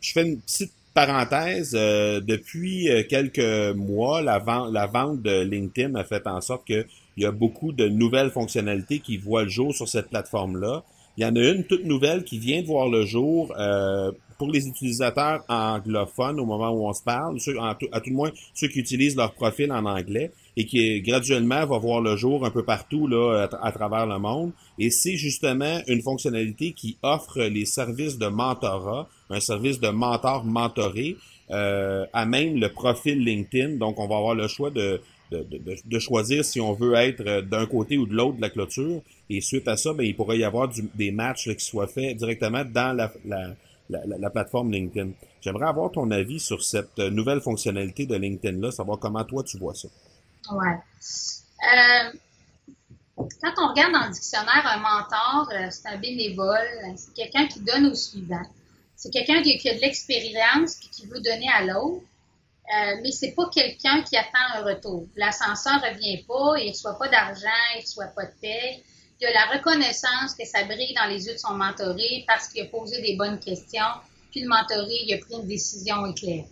je 0.00 0.12
fais 0.12 0.22
une 0.22 0.40
petite 0.40 0.72
parenthèse. 0.94 1.74
Euh, 1.76 2.20
depuis 2.20 2.88
quelques 3.08 3.74
mois, 3.74 4.22
la 4.22 4.38
vente, 4.38 4.72
la 4.72 4.86
vente 4.86 5.20
de 5.20 5.40
LinkedIn 5.40 5.96
a 5.96 6.04
fait 6.04 6.24
en 6.28 6.40
sorte 6.40 6.64
qu'il 6.64 6.86
y 7.16 7.24
a 7.24 7.32
beaucoup 7.32 7.72
de 7.72 7.88
nouvelles 7.88 8.30
fonctionnalités 8.30 9.00
qui 9.00 9.16
voient 9.16 9.42
le 9.42 9.48
jour 9.48 9.74
sur 9.74 9.88
cette 9.88 10.10
plateforme-là. 10.10 10.84
Il 11.16 11.22
y 11.22 11.26
en 11.26 11.34
a 11.34 11.40
une 11.40 11.64
toute 11.64 11.84
nouvelle 11.84 12.24
qui 12.24 12.38
vient 12.38 12.60
de 12.60 12.66
voir 12.66 12.88
le 12.88 13.04
jour 13.04 13.52
euh, 13.58 14.12
pour 14.38 14.50
les 14.50 14.66
utilisateurs 14.68 15.42
anglophones 15.48 16.38
au 16.38 16.44
moment 16.44 16.70
où 16.70 16.86
on 16.86 16.92
se 16.92 17.02
parle, 17.02 17.38
à 17.58 17.74
tout 17.74 18.10
le 18.10 18.14
moins 18.14 18.30
ceux 18.54 18.68
qui 18.68 18.80
utilisent 18.80 19.16
leur 19.16 19.32
profil 19.32 19.72
en 19.72 19.84
anglais 19.86 20.30
et 20.56 20.66
qui 20.66 21.00
graduellement 21.00 21.64
va 21.66 21.78
voir 21.78 22.00
le 22.00 22.16
jour 22.16 22.44
un 22.44 22.50
peu 22.50 22.64
partout 22.64 23.06
là, 23.06 23.48
à, 23.62 23.72
travers 23.72 24.06
le 24.06 24.18
monde. 24.18 24.52
Et 24.78 24.90
c'est 24.90 25.16
justement 25.16 25.80
une 25.86 26.02
fonctionnalité 26.02 26.72
qui 26.72 26.98
offre 27.02 27.42
les 27.42 27.64
services 27.64 28.18
de 28.18 28.26
mentorat, 28.26 29.08
un 29.30 29.40
service 29.40 29.80
de 29.80 29.88
mentor 29.88 30.44
mentoré, 30.44 31.16
euh, 31.50 32.04
à 32.12 32.26
même 32.26 32.56
le 32.56 32.68
profil 32.68 33.24
LinkedIn. 33.24 33.76
Donc, 33.76 33.98
on 33.98 34.08
va 34.08 34.16
avoir 34.16 34.34
le 34.34 34.48
choix 34.48 34.70
de 34.70 35.00
de, 35.30 35.98
choisir 35.98 36.44
si 36.44 36.60
on 36.60 36.72
veut 36.72 36.94
être 36.94 37.26
euh, 37.26 37.42
d'un 37.42 37.66
côté 37.66 37.98
ou 37.98 38.06
de 38.06 38.14
l'autre 38.14 38.36
de 38.36 38.42
la 38.42 38.50
clôture. 38.50 39.02
Et 39.28 39.40
suite 39.40 39.68
à 39.68 39.76
ça, 39.76 39.92
ben, 39.92 40.04
il 40.04 40.14
pourrait 40.14 40.38
y 40.38 40.44
avoir 40.44 40.70
des 40.94 41.10
matchs 41.10 41.48
qui 41.54 41.64
soient 41.64 41.86
faits 41.86 42.16
directement 42.16 42.64
dans 42.64 42.96
la, 42.96 43.12
la, 43.88 44.30
plateforme 44.30 44.72
LinkedIn. 44.72 45.10
J'aimerais 45.40 45.66
avoir 45.66 45.90
ton 45.90 46.10
avis 46.10 46.40
sur 46.40 46.62
cette 46.62 46.98
euh, 46.98 47.10
nouvelle 47.10 47.40
fonctionnalité 47.40 48.06
de 48.06 48.16
LinkedIn-là, 48.16 48.70
savoir 48.70 48.98
comment 48.98 49.24
toi 49.24 49.42
tu 49.42 49.58
vois 49.58 49.74
ça. 49.74 49.88
Ouais. 50.52 50.78
Euh, 51.62 52.18
quand 53.16 53.52
on 53.58 53.68
regarde 53.70 53.92
dans 53.92 54.06
le 54.06 54.12
dictionnaire 54.12 54.64
un 54.64 54.78
mentor, 54.78 55.50
c'est 55.70 55.88
un 55.88 55.98
bénévole, 55.98 56.68
c'est 56.96 57.14
quelqu'un 57.14 57.46
qui 57.46 57.60
donne 57.60 57.86
au 57.86 57.94
suivant. 57.94 58.42
C'est 58.96 59.10
quelqu'un 59.10 59.42
qui, 59.42 59.68
a 59.68 59.74
de 59.74 59.80
l'expérience 59.80 60.76
et 60.82 60.88
qui 60.90 61.06
veut 61.06 61.20
donner 61.20 61.48
à 61.54 61.64
l'autre, 61.64 62.02
euh, 62.74 62.96
mais 63.00 63.12
c'est 63.12 63.32
pas 63.32 63.48
quelqu'un 63.48 64.02
qui 64.02 64.16
attend 64.16 64.56
un 64.56 64.62
retour. 64.62 65.06
L'ascenseur 65.14 65.80
revient 65.82 66.24
pas, 66.24 66.58
il 66.58 66.70
reçoit 66.70 66.98
pas 66.98 67.08
d'argent, 67.08 67.48
il 67.76 67.82
reçoit 67.82 68.06
pas 68.06 68.24
de 68.24 68.32
paie. 68.40 68.82
Il 69.20 69.26
a 69.26 69.32
la 69.32 69.56
reconnaissance 69.56 70.34
que 70.34 70.44
ça 70.44 70.64
brille 70.64 70.94
dans 70.94 71.06
les 71.06 71.26
yeux 71.26 71.34
de 71.34 71.38
son 71.38 71.54
mentoré 71.54 72.24
parce 72.26 72.48
qu'il 72.48 72.62
a 72.62 72.66
posé 72.66 73.00
des 73.00 73.16
bonnes 73.16 73.38
questions, 73.38 73.86
puis 74.30 74.42
le 74.42 74.48
mentoré, 74.48 74.94
il 75.06 75.14
a 75.14 75.18
pris 75.18 75.34
une 75.34 75.46
décision 75.46 76.04
éclairée. 76.06 76.48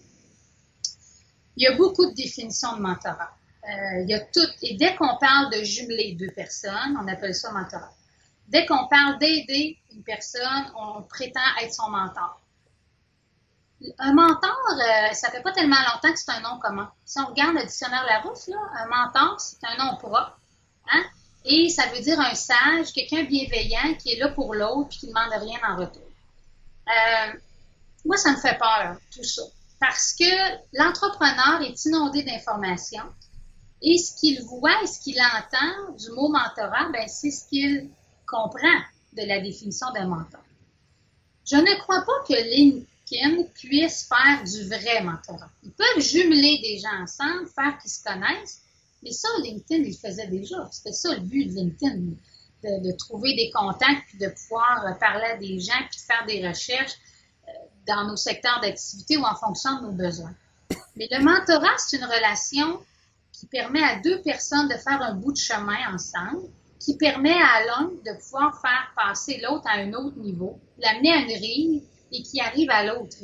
Il 1.56 1.64
y 1.64 1.66
a 1.66 1.74
beaucoup 1.76 2.06
de 2.06 2.14
définitions 2.14 2.76
de 2.76 2.80
mentorat. 2.80 3.30
Euh, 3.64 4.02
il 4.02 4.10
y 4.10 4.14
a 4.14 4.20
tout, 4.20 4.48
et 4.62 4.76
dès 4.76 4.94
qu'on 4.96 5.16
parle 5.18 5.50
de 5.52 5.64
jumeler 5.64 6.12
deux 6.12 6.30
personnes, 6.30 6.98
on 7.02 7.08
appelle 7.08 7.34
ça 7.34 7.50
mentorat. 7.50 7.92
Dès 8.48 8.66
qu'on 8.66 8.86
parle 8.88 9.18
d'aider 9.18 9.78
une 9.92 10.02
personne, 10.02 10.72
on 10.76 11.02
prétend 11.02 11.40
être 11.62 11.72
son 11.72 11.90
mentor. 11.90 12.40
Un 13.98 14.14
mentor, 14.14 14.56
euh, 14.72 15.12
ça 15.12 15.30
fait 15.30 15.42
pas 15.42 15.52
tellement 15.52 15.76
longtemps 15.76 16.12
que 16.12 16.18
c'est 16.18 16.30
un 16.30 16.40
nom 16.40 16.58
commun. 16.58 16.90
Si 17.04 17.18
on 17.20 17.26
regarde 17.26 17.54
le 17.54 17.62
dictionnaire 17.62 18.04
Larousse, 18.06 18.46
là, 18.48 18.56
un 18.78 18.86
mentor, 18.86 19.38
c'est 19.40 19.58
un 19.66 19.84
nom 19.84 19.96
propre. 19.96 20.38
Hein? 20.90 21.04
Et 21.44 21.68
ça 21.68 21.86
veut 21.88 22.00
dire 22.00 22.18
un 22.18 22.34
sage, 22.34 22.92
quelqu'un 22.94 23.24
bienveillant 23.24 23.94
qui 23.98 24.12
est 24.12 24.18
là 24.18 24.28
pour 24.28 24.54
l'autre 24.54 24.88
et 24.92 24.96
qui 24.96 25.06
ne 25.06 25.12
demande 25.12 25.42
rien 25.42 25.58
en 25.68 25.76
retour. 25.76 26.02
Euh, 26.88 27.32
moi, 28.04 28.16
ça 28.16 28.32
me 28.32 28.36
fait 28.36 28.58
peur, 28.58 28.96
tout 29.14 29.24
ça. 29.24 29.42
Parce 29.80 30.14
que 30.14 30.24
l'entrepreneur 30.72 31.60
est 31.62 31.84
inondé 31.84 32.22
d'informations 32.22 33.12
et 33.82 33.98
ce 33.98 34.18
qu'il 34.18 34.42
voit 34.44 34.82
et 34.82 34.86
ce 34.86 35.00
qu'il 35.00 35.20
entend 35.20 35.92
du 35.92 36.10
mot 36.12 36.28
mentorat, 36.28 36.88
ben, 36.90 37.06
c'est 37.06 37.30
ce 37.30 37.46
qu'il 37.48 37.90
comprend 38.26 38.80
de 39.12 39.26
la 39.26 39.40
définition 39.40 39.90
d'un 39.92 40.06
mentor. 40.06 40.40
Je 41.44 41.56
ne 41.56 41.80
crois 41.80 42.00
pas 42.00 42.26
que 42.26 42.32
LinkedIn 43.10 43.44
puisse 43.54 44.08
faire 44.08 44.44
du 44.44 44.68
vrai 44.68 45.02
mentorat. 45.02 45.50
Ils 45.62 45.72
peuvent 45.72 46.02
jumeler 46.02 46.60
des 46.62 46.78
gens 46.78 47.02
ensemble, 47.02 47.48
faire 47.48 47.78
qu'ils 47.78 47.90
se 47.90 48.02
connaissent, 48.02 48.60
mais 49.02 49.12
ça, 49.12 49.28
LinkedIn, 49.42 49.82
il 49.82 49.90
le 49.90 49.96
faisait 49.96 50.26
déjà. 50.28 50.68
C'était 50.72 50.92
ça 50.92 51.14
le 51.14 51.20
but 51.20 51.46
de 51.46 51.54
LinkedIn, 51.54 52.14
de, 52.62 52.96
trouver 52.96 53.34
des 53.34 53.50
contacts, 53.50 54.08
puis 54.08 54.18
de 54.18 54.28
pouvoir 54.28 54.98
parler 54.98 55.26
à 55.26 55.36
des 55.36 55.60
gens, 55.60 55.72
puis 55.90 55.98
de 55.98 56.06
faire 56.06 56.24
des 56.26 56.48
recherches 56.48 56.94
euh, 57.46 57.52
dans 57.86 58.06
nos 58.08 58.16
secteurs 58.16 58.60
d'activité 58.60 59.18
ou 59.18 59.24
en 59.24 59.34
fonction 59.34 59.80
de 59.80 59.86
nos 59.86 59.92
besoins. 59.92 60.34
Mais 60.96 61.08
le 61.10 61.22
mentorat, 61.22 61.76
c'est 61.78 61.98
une 61.98 62.04
relation 62.04 62.80
qui 63.32 63.46
permet 63.46 63.82
à 63.82 64.00
deux 64.00 64.22
personnes 64.22 64.68
de 64.68 64.76
faire 64.76 65.02
un 65.02 65.14
bout 65.14 65.32
de 65.32 65.38
chemin 65.38 65.92
ensemble, 65.92 66.48
qui 66.78 66.96
permet 66.96 67.34
à 67.34 67.64
l'un 67.66 67.90
de 68.04 68.20
pouvoir 68.22 68.60
faire 68.60 68.92
passer 68.96 69.40
l'autre 69.42 69.66
à 69.66 69.78
un 69.78 69.92
autre 69.92 70.16
niveau, 70.18 70.58
l'amener 70.78 71.12
à 71.12 71.18
une 71.18 71.32
rive 71.32 71.82
et 72.14 72.22
qui 72.22 72.40
arrive 72.40 72.70
à 72.70 72.84
l'autre. 72.84 73.16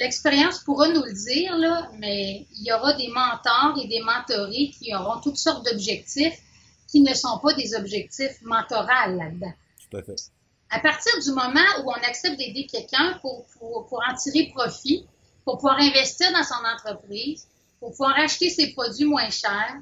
L'expérience 0.00 0.60
pourra 0.60 0.88
nous 0.88 1.02
le 1.02 1.12
dire, 1.12 1.56
là, 1.56 1.90
mais 1.98 2.46
il 2.56 2.66
y 2.66 2.72
aura 2.72 2.94
des 2.94 3.08
mentors 3.08 3.78
et 3.82 3.86
des 3.86 4.00
mentorés 4.00 4.70
qui 4.70 4.94
auront 4.94 5.20
toutes 5.20 5.36
sortes 5.36 5.64
d'objectifs 5.66 6.38
qui 6.88 7.02
ne 7.02 7.12
sont 7.12 7.38
pas 7.40 7.52
des 7.52 7.74
objectifs 7.74 8.40
mentoraux 8.42 8.86
là-dedans. 8.86 9.52
Tout 9.90 9.96
à 9.98 10.02
fait. 10.02 10.16
À 10.70 10.80
partir 10.80 11.12
du 11.22 11.30
moment 11.30 11.68
où 11.82 11.90
on 11.90 12.08
accepte 12.08 12.38
d'aider 12.38 12.66
quelqu'un 12.66 13.18
pour, 13.20 13.46
pour, 13.58 13.86
pour 13.86 14.02
en 14.08 14.14
tirer 14.14 14.50
profit, 14.54 15.06
pour 15.44 15.56
pouvoir 15.56 15.78
investir 15.78 16.32
dans 16.32 16.44
son 16.44 16.64
entreprise, 16.64 17.46
pour 17.80 17.90
pouvoir 17.90 18.18
acheter 18.18 18.50
ses 18.50 18.72
produits 18.72 19.04
moins 19.04 19.30
chers, 19.30 19.76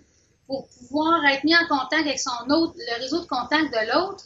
pour 0.47 0.69
pouvoir 0.69 1.25
être 1.27 1.45
mis 1.45 1.57
en 1.57 1.67
contact 1.69 2.07
avec 2.07 2.19
son 2.19 2.51
autre, 2.51 2.75
le 2.77 3.03
réseau 3.03 3.21
de 3.21 3.27
contact 3.27 3.73
de 3.73 3.93
l'autre, 3.93 4.25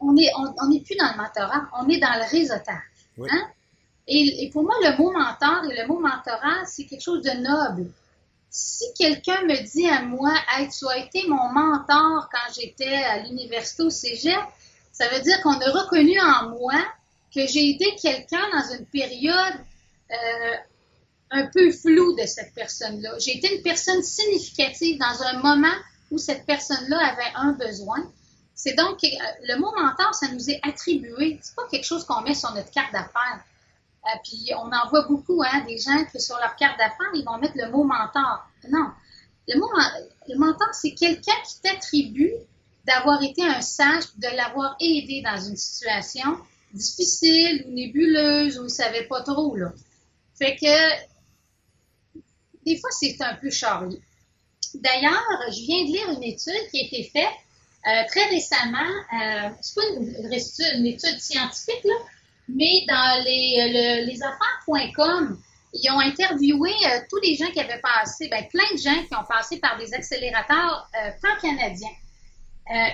on 0.00 0.12
n'est 0.12 0.30
on, 0.36 0.52
plus 0.80 0.96
dans 0.96 1.10
le 1.12 1.16
mentorat, 1.16 1.68
on 1.78 1.88
est 1.88 1.98
dans 1.98 2.14
le 2.14 2.30
réseautage. 2.30 2.82
Hein? 3.18 3.48
Et, 4.06 4.50
pour 4.52 4.62
moi, 4.62 4.74
le 4.82 4.96
mot 4.98 5.10
mentor 5.12 5.64
et 5.70 5.80
le 5.80 5.86
mot 5.86 5.98
mentorat, 5.98 6.64
c'est 6.66 6.84
quelque 6.84 7.02
chose 7.02 7.22
de 7.22 7.30
noble. 7.30 7.90
Si 8.50 8.84
quelqu'un 8.96 9.42
me 9.42 9.56
dit 9.66 9.88
à 9.88 10.02
moi, 10.02 10.32
hey, 10.52 10.68
tu 10.68 10.86
as 10.86 10.98
été 10.98 11.26
mon 11.26 11.48
mentor 11.48 12.28
quand 12.30 12.52
j'étais 12.54 12.94
à 12.94 13.20
l'université 13.20 13.82
au 13.82 13.90
cégep, 13.90 14.38
ça 14.92 15.08
veut 15.08 15.20
dire 15.22 15.42
qu'on 15.42 15.58
a 15.58 15.70
reconnu 15.70 16.20
en 16.20 16.50
moi 16.50 16.74
que 17.34 17.46
j'ai 17.46 17.70
aidé 17.70 17.96
quelqu'un 18.00 18.44
dans 18.52 18.76
une 18.76 18.86
période 18.86 19.54
euh, 20.10 20.54
un 21.30 21.46
peu 21.46 21.72
flou 21.72 22.14
de 22.14 22.26
cette 22.26 22.54
personne-là. 22.54 23.18
J'ai 23.18 23.38
été 23.38 23.56
une 23.56 23.62
personne 23.62 24.02
significative 24.02 24.98
dans 24.98 25.22
un 25.22 25.38
moment 25.38 25.74
où 26.12 26.18
cette 26.18 26.46
personne-là 26.46 26.98
avait 26.98 27.32
un 27.34 27.52
besoin. 27.52 28.08
C'est 28.54 28.74
donc 28.74 29.02
euh, 29.02 29.08
le 29.48 29.58
mot 29.58 29.72
mentor, 29.76 30.14
ça 30.14 30.28
nous 30.28 30.50
est 30.50 30.60
attribué. 30.62 31.38
C'est 31.42 31.54
pas 31.54 31.66
quelque 31.70 31.84
chose 31.84 32.04
qu'on 32.04 32.20
met 32.22 32.34
sur 32.34 32.52
notre 32.54 32.70
carte 32.70 32.92
d'affaires. 32.92 33.44
Euh, 34.04 34.18
puis 34.22 34.50
on 34.56 34.70
en 34.70 34.88
voit 34.90 35.06
beaucoup, 35.08 35.42
hein, 35.42 35.64
des 35.66 35.78
gens 35.78 36.04
qui 36.10 36.20
sur 36.20 36.36
leur 36.38 36.54
carte 36.56 36.78
d'affaires, 36.78 37.10
ils 37.14 37.24
vont 37.24 37.38
mettre 37.38 37.56
le 37.56 37.70
mot 37.70 37.84
mentor. 37.84 38.46
Non. 38.70 38.90
Le 39.48 39.58
mot 39.58 39.68
le 40.28 40.38
mentor, 40.38 40.68
c'est 40.72 40.94
quelqu'un 40.94 41.34
qui 41.46 41.60
t'attribue 41.62 42.32
d'avoir 42.86 43.22
été 43.22 43.44
un 43.44 43.60
sage, 43.60 44.04
de 44.16 44.28
l'avoir 44.36 44.76
aidé 44.80 45.22
dans 45.22 45.38
une 45.38 45.56
situation 45.56 46.38
difficile 46.72 47.64
ou 47.66 47.72
nébuleuse 47.72 48.56
il 48.56 48.62
ne 48.62 48.68
savait 48.68 49.06
pas 49.06 49.22
trop. 49.22 49.56
Là. 49.56 49.72
Fait 50.38 50.56
que 50.56 51.14
des 52.64 52.78
fois, 52.78 52.90
c'est 52.90 53.16
un 53.20 53.34
peu 53.36 53.50
charlie. 53.50 54.00
D'ailleurs, 54.74 55.22
je 55.50 55.60
viens 55.60 55.84
de 55.84 55.86
lire 55.86 56.10
une 56.10 56.22
étude 56.22 56.70
qui 56.70 56.80
a 56.80 56.84
été 56.86 57.10
faite 57.12 57.34
très 58.08 58.24
récemment. 58.26 58.78
Euh, 58.78 59.50
c'est 59.60 59.74
pas 59.74 59.86
une, 59.96 60.86
étude 60.86 61.20
scientifique, 61.20 61.84
là, 61.84 61.94
mais 62.48 62.84
dans 62.88 63.24
les, 63.24 64.04
les 64.06 64.22
affaires.com, 64.22 65.38
ils 65.72 65.90
ont 65.90 66.00
interviewé 66.00 66.70
euh, 66.70 67.00
tous 67.10 67.20
les 67.20 67.34
gens 67.34 67.50
qui 67.50 67.60
avaient 67.60 67.80
passé, 67.80 68.28
ben, 68.28 68.44
plein 68.48 68.70
de 68.72 68.78
gens 68.78 69.02
qui 69.06 69.14
ont 69.14 69.24
passé 69.28 69.58
par 69.58 69.76
des 69.78 69.92
accélérateurs 69.92 70.88
euh, 70.94 71.10
pan-canadiens. 71.20 71.88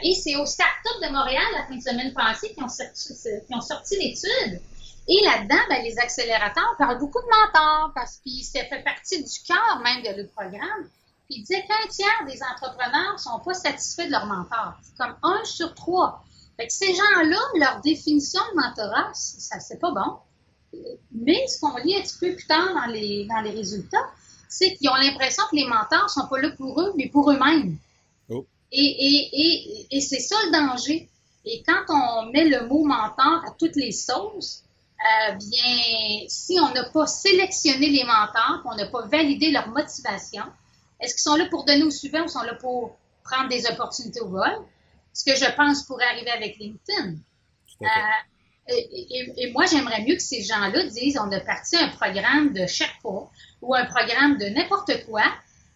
et 0.02 0.14
c'est 0.14 0.36
au 0.36 0.46
Startup 0.46 1.02
de 1.02 1.12
Montréal, 1.12 1.44
la 1.54 1.66
fin 1.66 1.76
de 1.76 1.82
semaine 1.82 2.12
passée, 2.12 2.52
qui 2.52 2.62
ont 2.62 2.68
sorti, 2.68 3.14
qui 3.46 3.54
ont 3.54 3.60
sorti 3.60 3.96
l'étude. 3.96 4.60
Et 5.08 5.24
là-dedans, 5.24 5.62
ben, 5.68 5.82
les 5.82 5.98
accélérateurs 5.98 6.74
parlent 6.78 6.98
beaucoup 6.98 7.20
de 7.20 7.26
mentors 7.26 7.92
parce 7.94 8.18
que 8.18 8.30
ça 8.42 8.64
fait 8.64 8.82
partie 8.82 9.22
du 9.22 9.38
cœur 9.46 9.80
même 9.82 10.02
de 10.02 10.22
le 10.22 10.28
programme. 10.28 10.88
Puis 11.30 11.38
ils 11.38 11.42
disaient 11.42 11.64
qu'un 11.64 11.88
tiers 11.88 12.26
des 12.26 12.40
entrepreneurs 12.42 13.12
ne 13.12 13.18
sont 13.18 13.38
pas 13.38 13.54
satisfaits 13.54 14.06
de 14.06 14.10
leur 14.10 14.26
mentor. 14.26 14.74
C'est 14.82 14.96
comme 14.98 15.14
un 15.22 15.44
sur 15.44 15.72
trois. 15.76 16.24
Fait 16.56 16.66
que 16.66 16.72
ces 16.72 16.92
gens-là, 16.92 17.38
leur 17.54 17.80
définition 17.82 18.40
de 18.52 18.60
mentorat, 18.60 19.10
ça 19.14 19.60
c'est 19.60 19.78
pas 19.78 19.92
bon. 19.92 20.82
Mais 21.12 21.46
ce 21.46 21.60
qu'on 21.60 21.76
lit 21.76 21.96
un 21.96 22.02
petit 22.02 22.18
peu 22.18 22.34
plus 22.34 22.46
tard 22.46 22.74
dans 22.74 22.92
les, 22.92 23.26
dans 23.26 23.40
les 23.42 23.50
résultats, 23.50 24.10
c'est 24.48 24.74
qu'ils 24.74 24.90
ont 24.90 24.96
l'impression 24.96 25.44
que 25.48 25.54
les 25.54 25.66
mentors 25.66 26.10
sont 26.10 26.26
pas 26.26 26.40
là 26.40 26.50
pour 26.56 26.80
eux, 26.80 26.92
mais 26.96 27.08
pour 27.08 27.30
eux-mêmes. 27.30 27.78
Oh. 28.28 28.44
Et, 28.72 28.80
et, 28.80 29.30
et, 29.32 29.86
et 29.96 30.00
c'est 30.00 30.18
ça 30.18 30.34
le 30.46 30.50
danger. 30.50 31.08
Et 31.44 31.62
quand 31.62 31.84
on 31.88 32.26
met 32.32 32.48
le 32.48 32.66
mot 32.66 32.84
mentor 32.84 33.44
à 33.46 33.52
toutes 33.56 33.76
les 33.76 33.92
sauces, 33.92 34.64
euh, 34.98 35.32
bien, 35.34 36.26
si 36.28 36.58
on 36.60 36.74
n'a 36.74 36.84
pas 36.90 37.06
sélectionné 37.06 37.88
les 37.88 38.04
mentors, 38.04 38.62
qu'on 38.64 38.74
n'a 38.74 38.86
pas 38.86 39.06
validé 39.06 39.52
leur 39.52 39.68
motivation, 39.68 40.42
est-ce 41.00 41.14
qu'ils 41.14 41.22
sont 41.22 41.36
là 41.36 41.46
pour 41.46 41.64
donner 41.64 41.82
au 41.82 41.90
suivant 41.90 42.24
ou 42.24 42.28
sont 42.28 42.42
là 42.42 42.54
pour 42.54 42.96
prendre 43.24 43.48
des 43.48 43.66
opportunités 43.66 44.20
au 44.20 44.28
vol? 44.28 44.52
Ce 45.12 45.24
que 45.24 45.36
je 45.36 45.50
pense 45.56 45.84
pourrait 45.84 46.04
arriver 46.04 46.30
avec 46.30 46.58
LinkedIn. 46.58 47.16
Euh, 47.82 47.86
et, 48.68 49.50
moi, 49.52 49.64
j'aimerais 49.66 50.02
mieux 50.04 50.14
que 50.14 50.22
ces 50.22 50.42
gens-là 50.42 50.84
disent 50.86 51.18
on 51.18 51.32
a 51.32 51.40
parti 51.40 51.76
un 51.76 51.88
programme 51.88 52.52
de 52.52 52.66
Sherpa 52.66 53.30
ou 53.62 53.74
un 53.74 53.86
programme 53.86 54.38
de 54.38 54.46
n'importe 54.46 55.04
quoi, 55.06 55.24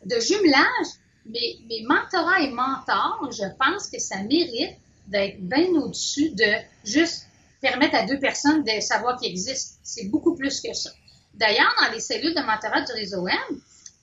de 0.05 0.21
jumelage, 0.21 0.87
mais, 1.27 1.57
mais 1.69 1.83
mentorat 1.87 2.41
et 2.43 2.51
mentor, 2.51 3.31
je 3.33 3.45
pense 3.59 3.89
que 3.89 3.99
ça 3.99 4.23
mérite 4.23 4.77
d'être 5.09 5.41
bien 5.41 5.69
au-dessus 5.71 6.31
de 6.31 6.55
juste 6.85 7.27
permettre 7.61 7.97
à 7.97 8.07
deux 8.07 8.19
personnes 8.19 8.63
de 8.63 8.81
savoir 8.81 9.19
qu'ils 9.19 9.31
existent. 9.31 9.79
C'est 9.83 10.09
beaucoup 10.11 10.37
plus 10.37 10.61
que 10.61 10.73
ça. 10.73 10.91
D'ailleurs, 11.35 11.75
dans 11.81 11.91
les 11.93 12.01
cellules 12.01 12.35
de 12.35 12.41
mentorat 12.41 12.83
du 12.83 12.93
réseau 12.93 13.27
M, 13.27 13.39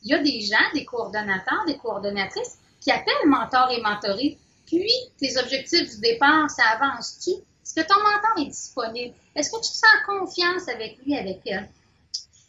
il 0.04 0.12
y 0.12 0.14
a 0.14 0.20
des 0.20 0.42
gens, 0.42 0.72
des 0.74 0.86
coordonnateurs, 0.86 1.66
des 1.66 1.78
coordonnatrices 1.78 2.58
qui 2.80 2.92
appellent 2.92 3.28
mentor 3.28 3.70
et 3.72 3.82
mentoré. 3.82 4.38
Puis, 4.66 4.92
tes 5.18 5.38
objectifs 5.38 5.96
du 5.96 6.02
départ, 6.02 6.50
ça 6.50 6.64
avance-tu? 6.80 7.32
Est-ce 7.32 7.76
que 7.76 7.88
ton 7.88 8.00
mentor 8.00 8.40
est 8.40 8.50
disponible? 8.50 9.16
Est-ce 9.36 9.52
que 9.52 9.58
tu 9.58 9.70
te 9.70 9.76
sens 9.76 9.90
confiance 10.08 10.68
avec 10.68 10.98
lui, 11.06 11.16
avec 11.18 11.42
elle? 11.46 11.70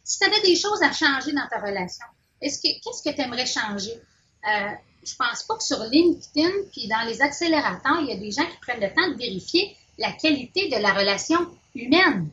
Si 0.04 0.18
tu 0.18 0.24
avais 0.24 0.40
des 0.40 0.56
choses 0.56 0.82
à 0.82 0.92
changer 0.92 1.32
dans 1.32 1.46
ta 1.48 1.58
relation, 1.58 2.06
est-ce 2.40 2.58
que 2.58 2.68
qu'est-ce 2.82 3.02
que 3.02 3.14
tu 3.14 3.20
aimerais 3.20 3.46
changer? 3.46 3.92
Euh, 3.92 4.70
je 5.04 5.14
pense 5.16 5.44
pas 5.44 5.56
que 5.56 5.62
sur 5.62 5.78
LinkedIn 5.84 6.50
puis 6.72 6.88
dans 6.88 7.06
les 7.06 7.22
accélérateurs, 7.22 8.00
il 8.00 8.08
y 8.08 8.12
a 8.12 8.16
des 8.16 8.30
gens 8.30 8.44
qui 8.46 8.56
prennent 8.60 8.80
le 8.80 8.92
temps 8.92 9.08
de 9.10 9.16
vérifier 9.16 9.76
la 9.98 10.12
qualité 10.12 10.68
de 10.68 10.76
la 10.76 10.92
relation 10.92 11.38
humaine. 11.74 12.28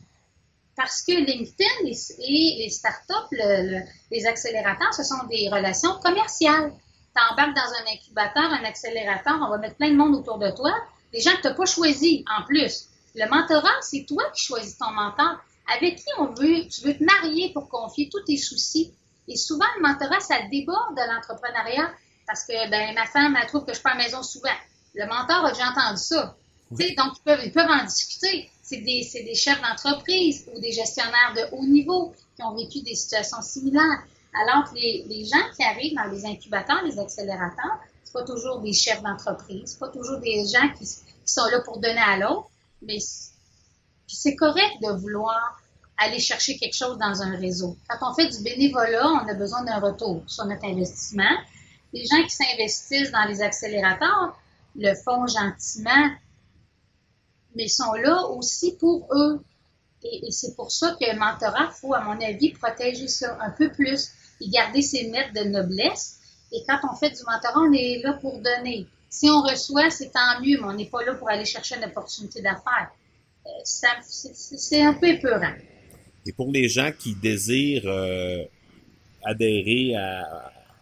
Parce 0.80 1.02
que 1.02 1.12
LinkedIn 1.12 1.88
et 1.88 2.56
les 2.58 2.70
startups, 2.70 3.36
les 4.12 4.26
accélérateurs, 4.26 4.94
ce 4.94 5.04
sont 5.04 5.26
des 5.30 5.50
relations 5.50 6.00
commerciales. 6.00 6.72
Tu 7.14 7.22
embarques 7.22 7.54
dans 7.54 7.74
un 7.82 7.94
incubateur, 7.94 8.46
un 8.46 8.64
accélérateur, 8.64 9.38
on 9.46 9.50
va 9.50 9.58
mettre 9.58 9.76
plein 9.76 9.92
de 9.92 9.98
monde 9.98 10.16
autour 10.16 10.38
de 10.38 10.50
toi. 10.52 10.72
des 11.12 11.20
gens 11.20 11.32
que 11.32 11.42
tu 11.42 11.48
n'as 11.50 11.54
pas 11.54 11.66
choisis 11.66 12.24
en 12.34 12.46
plus. 12.46 12.86
Le 13.14 13.30
mentorat, 13.30 13.82
c'est 13.82 14.06
toi 14.08 14.24
qui 14.34 14.46
choisis 14.46 14.78
ton 14.78 14.90
mentor. 14.92 15.42
Avec 15.76 15.98
qui 15.98 16.06
on 16.18 16.28
veut, 16.28 16.66
tu 16.70 16.82
veux 16.86 16.98
te 16.98 17.04
marier 17.04 17.52
pour 17.52 17.68
confier 17.68 18.08
tous 18.10 18.22
tes 18.22 18.38
soucis. 18.38 18.94
Et 19.28 19.36
souvent, 19.36 19.66
le 19.76 19.82
mentorat, 19.82 20.22
ça 20.22 20.36
déborde 20.50 20.96
de 20.96 21.14
l'entrepreneuriat 21.14 21.92
parce 22.26 22.46
que 22.46 22.70
ben, 22.70 22.96
ma 22.96 23.06
femme, 23.06 23.36
elle 23.36 23.48
trouve 23.48 23.66
que 23.66 23.74
je 23.74 23.82
pars 23.82 23.96
à 23.96 23.98
la 23.98 24.06
maison 24.06 24.24
souvent. 24.24 24.48
Le 24.96 25.06
mentor 25.08 25.46
a 25.46 25.52
déjà 25.52 25.72
entendu 25.72 26.02
ça. 26.02 26.38
donc, 26.72 26.80
ils 26.80 27.24
peuvent, 27.26 27.42
ils 27.44 27.52
peuvent 27.52 27.70
en 27.70 27.84
discuter. 27.84 28.50
C'est 28.70 28.82
des, 28.82 29.10
des, 29.26 29.34
chefs 29.34 29.60
d'entreprise 29.62 30.46
ou 30.54 30.60
des 30.60 30.72
gestionnaires 30.72 31.34
de 31.36 31.56
haut 31.56 31.66
niveau 31.66 32.14
qui 32.36 32.44
ont 32.44 32.56
vécu 32.56 32.82
des 32.84 32.94
situations 32.94 33.42
similaires. 33.42 34.04
Alors 34.44 34.70
que 34.70 34.76
les, 34.76 35.06
les 35.10 35.26
gens 35.26 35.44
qui 35.58 35.64
arrivent 35.64 35.96
dans 35.96 36.12
les 36.12 36.24
incubateurs, 36.24 36.84
les 36.84 37.00
accélérateurs, 37.00 37.80
c'est 38.04 38.14
pas 38.14 38.24
toujours 38.24 38.60
des 38.60 38.74
chefs 38.74 39.02
d'entreprise, 39.02 39.64
c'est 39.66 39.80
pas 39.80 39.90
toujours 39.90 40.20
des 40.20 40.46
gens 40.46 40.72
qui, 40.78 40.86
sont 41.26 41.46
là 41.52 41.62
pour 41.62 41.80
donner 41.80 42.00
à 42.00 42.18
l'autre, 42.18 42.50
mais 42.84 42.98
c'est 44.08 44.36
correct 44.36 44.82
de 44.82 45.00
vouloir 45.00 45.62
aller 45.98 46.20
chercher 46.20 46.58
quelque 46.58 46.76
chose 46.76 46.98
dans 47.00 47.22
un 47.24 47.36
réseau. 47.38 47.76
Quand 47.88 48.12
on 48.12 48.14
fait 48.14 48.30
du 48.30 48.44
bénévolat, 48.44 49.08
on 49.08 49.28
a 49.28 49.34
besoin 49.34 49.64
d'un 49.64 49.80
retour 49.80 50.24
sur 50.28 50.46
notre 50.46 50.66
investissement. 50.66 51.38
Les 51.92 52.06
gens 52.06 52.24
qui 52.24 52.32
s'investissent 52.32 53.12
dans 53.12 53.26
les 53.26 53.42
accélérateurs 53.42 54.40
le 54.76 54.94
font 54.96 55.26
gentiment, 55.28 56.10
mais 57.56 57.68
sont 57.68 57.94
là 57.94 58.28
aussi 58.28 58.76
pour 58.78 59.08
eux. 59.14 59.42
Et, 60.04 60.32
c'est 60.32 60.56
pour 60.56 60.72
ça 60.72 60.96
que 61.00 61.06
le 61.12 61.20
mentorat, 61.20 61.72
faut, 61.72 61.94
à 61.94 62.02
mon 62.02 62.20
avis, 62.22 62.52
protéger 62.52 63.08
ça 63.08 63.38
un 63.42 63.52
peu 63.52 63.72
plus 63.72 64.10
et 64.42 64.50
garder 64.50 64.82
ses 64.82 65.10
lettres 65.10 65.34
de 65.34 65.50
noblesse 65.50 66.20
et 66.52 66.64
quand 66.68 66.80
on 66.92 66.96
fait 66.96 67.12
du 67.12 67.22
mentorat, 67.28 67.60
on 67.60 67.74
est 67.74 68.02
là 68.04 68.14
pour 68.14 68.40
donner. 68.40 68.88
Si 69.10 69.30
on 69.30 69.42
reçoit, 69.42 69.90
c'est 69.90 70.12
tant 70.12 70.40
mieux, 70.42 70.58
mais 70.60 70.68
on 70.68 70.74
n'est 70.74 70.86
pas 70.86 71.04
là 71.04 71.14
pour 71.14 71.30
aller 71.30 71.46
chercher 71.46 71.76
une 71.78 71.86
opportunité 71.86 72.42
d'affaires. 72.42 72.92
Euh, 73.46 73.50
c'est 73.64 74.82
un 74.82 74.94
peu 74.94 75.08
épeurant. 75.08 75.54
Et 76.26 76.34
pour 76.34 76.52
les 76.52 76.68
gens 76.68 76.92
qui 76.98 77.16
désirent 77.16 77.88
euh, 77.88 78.44
adhérer 79.24 79.96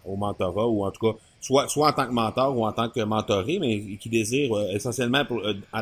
au 0.05 0.15
mentorat, 0.15 0.67
ou 0.67 0.85
en 0.85 0.91
tout 0.91 1.11
cas, 1.11 1.19
soit, 1.39 1.67
soit 1.67 1.89
en 1.89 1.93
tant 1.93 2.07
que 2.07 2.13
mentor 2.13 2.57
ou 2.57 2.65
en 2.65 2.71
tant 2.71 2.89
que 2.89 2.99
mentoré, 3.01 3.59
mais 3.59 3.97
qui 3.97 4.09
désirent 4.09 4.55
euh, 4.55 4.71
essentiellement 4.73 5.23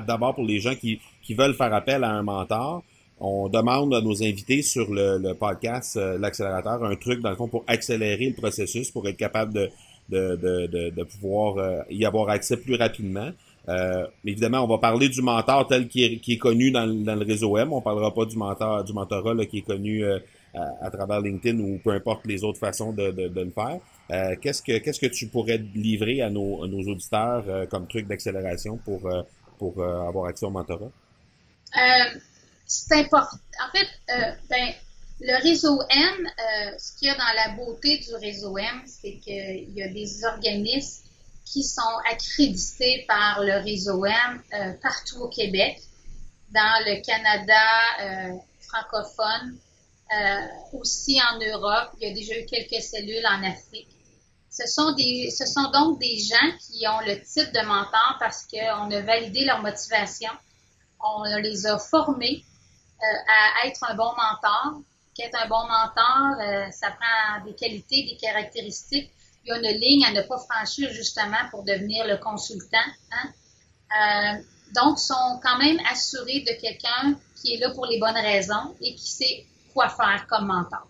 d'abord 0.07 0.35
pour 0.35 0.45
les 0.45 0.59
gens 0.59 0.75
qui, 0.75 0.99
qui 1.21 1.33
veulent 1.33 1.53
faire 1.53 1.73
appel 1.73 2.03
à 2.03 2.11
un 2.11 2.23
mentor, 2.23 2.83
on 3.19 3.47
demande 3.47 3.93
à 3.93 4.01
nos 4.01 4.23
invités 4.23 4.61
sur 4.61 4.91
le, 4.91 5.33
podcast 5.33 5.97
euh, 5.97 6.17
l'accélérateur 6.17 6.83
un 6.83 6.95
truc 6.95 7.21
dans 7.21 7.29
le 7.29 7.35
fond 7.35 7.47
pour 7.47 7.63
accélérer 7.67 8.27
le 8.27 8.35
processus 8.35 8.91
pour 8.91 9.07
être 9.07 9.17
capable 9.17 9.53
de 9.53 9.69
de, 10.09 10.35
de, 10.35 10.89
de, 10.91 11.03
pouvoir 11.03 11.57
euh, 11.57 11.81
y 11.89 12.05
avoir 12.05 12.29
accès 12.29 12.57
plus 12.57 12.75
rapidement. 12.75 13.31
Euh, 13.67 14.05
évidemment, 14.23 14.63
on 14.63 14.67
va 14.67 14.77
parler 14.77 15.09
du 15.09 15.23
mentor 15.23 15.65
tel 15.65 15.87
qui 15.87 16.03
est 16.03 16.37
connu 16.37 16.69
dans, 16.69 16.85
le 16.85 17.25
réseau 17.25 17.57
M. 17.57 17.73
On 17.73 17.81
parlera 17.81 18.13
pas 18.13 18.25
du 18.25 18.37
mentor 18.37 18.83
du 18.83 18.93
mentorat 18.93 19.43
qui 19.47 19.59
est 19.59 19.61
connu 19.61 20.03
à, 20.55 20.89
travers 20.89 21.21
LinkedIn 21.21 21.59
ou 21.59 21.79
peu 21.83 21.91
importe 21.91 22.25
les 22.25 22.43
autres 22.43 22.59
façons 22.59 22.93
de, 22.93 23.31
le 23.33 23.51
faire. 23.51 23.79
qu'est-ce 24.39 24.61
que 24.61 24.77
qu'est-ce 24.77 24.99
que 24.99 25.05
tu 25.07 25.27
pourrais 25.27 25.57
livrer 25.57 26.21
à 26.21 26.29
nos, 26.29 26.61
auditeurs 26.61 27.67
comme 27.69 27.87
truc 27.87 28.07
d'accélération 28.07 28.77
pour 28.77 29.09
pour 29.57 29.83
avoir 29.83 30.25
accès 30.27 30.45
au 30.45 30.49
mentorat? 30.49 30.91
c'est 32.65 32.95
important. 32.95 33.37
En 33.65 33.77
fait, 33.77 33.87
euh, 34.09 34.31
ben, 34.49 34.73
le 35.21 35.41
réseau 35.41 35.81
M, 35.89 36.27
euh, 36.27 36.77
ce 36.77 36.97
qu'il 36.97 37.07
y 37.07 37.11
a 37.11 37.15
dans 37.15 37.33
la 37.35 37.55
beauté 37.55 37.97
du 37.97 38.15
réseau 38.15 38.57
M, 38.57 38.83
c'est 38.85 39.17
qu'il 39.17 39.71
y 39.73 39.83
a 39.83 39.87
des 39.87 40.25
organismes 40.25 41.03
qui 41.45 41.63
sont 41.63 41.81
accrédités 42.11 43.05
par 43.07 43.43
le 43.43 43.63
réseau 43.63 44.03
M 44.05 44.41
euh, 44.53 44.73
partout 44.81 45.21
au 45.21 45.29
Québec, 45.29 45.79
dans 46.51 46.83
le 46.85 47.01
Canada 47.05 48.39
francophone, 48.59 49.57
aussi 50.73 51.19
en 51.19 51.39
Europe. 51.39 51.91
Il 51.99 52.07
y 52.07 52.11
a 52.11 52.13
déjà 52.13 52.39
eu 52.39 52.45
quelques 52.45 52.81
cellules 52.81 53.25
en 53.25 53.43
Afrique. 53.43 53.89
Ce 54.49 54.65
sont, 54.67 54.93
des, 54.93 55.29
donc 55.73 55.99
des 55.99 56.17
gens 56.19 56.57
qui 56.59 56.87
ont 56.87 57.01
le 57.01 57.21
titre 57.21 57.51
de 57.51 57.65
mentor 57.65 58.15
parce 58.19 58.45
qu'on 58.45 58.89
a 58.89 59.01
validé 59.01 59.43
leur 59.43 59.61
motivation, 59.61 60.31
on 61.01 61.23
les 61.41 61.65
a 61.67 61.77
formés 61.77 62.43
euh, 63.03 63.61
à 63.63 63.67
être 63.67 63.83
un 63.83 63.95
bon 63.95 64.11
mentor. 64.15 64.81
Qu'être 65.13 65.37
un 65.41 65.47
bon 65.47 65.67
mentor, 65.67 66.39
euh, 66.41 66.71
ça 66.71 66.91
prend 66.91 67.45
des 67.45 67.53
qualités, 67.53 68.03
des 68.03 68.17
caractéristiques. 68.17 69.11
Il 69.43 69.49
y 69.49 69.51
a 69.51 69.57
une 69.57 69.79
ligne 69.79 70.05
à 70.05 70.11
ne 70.11 70.21
pas 70.21 70.37
franchir 70.37 70.89
justement 70.91 71.49
pour 71.51 71.63
devenir 71.63 72.07
le 72.07 72.17
consultant. 72.17 72.77
Hein. 73.11 73.29
Euh, 73.91 74.43
donc, 74.73 74.99
sont 74.99 75.39
quand 75.43 75.57
même 75.57 75.79
assurés 75.89 76.41
de 76.41 76.59
quelqu'un 76.59 77.19
qui 77.35 77.53
est 77.53 77.57
là 77.57 77.71
pour 77.71 77.85
les 77.85 77.99
bonnes 77.99 78.15
raisons 78.15 78.75
et 78.81 78.95
qui 78.95 79.09
sait 79.09 79.45
quoi 79.75 79.89
faire 79.89 80.25
comme 80.27 80.47
mentor. 80.47 80.87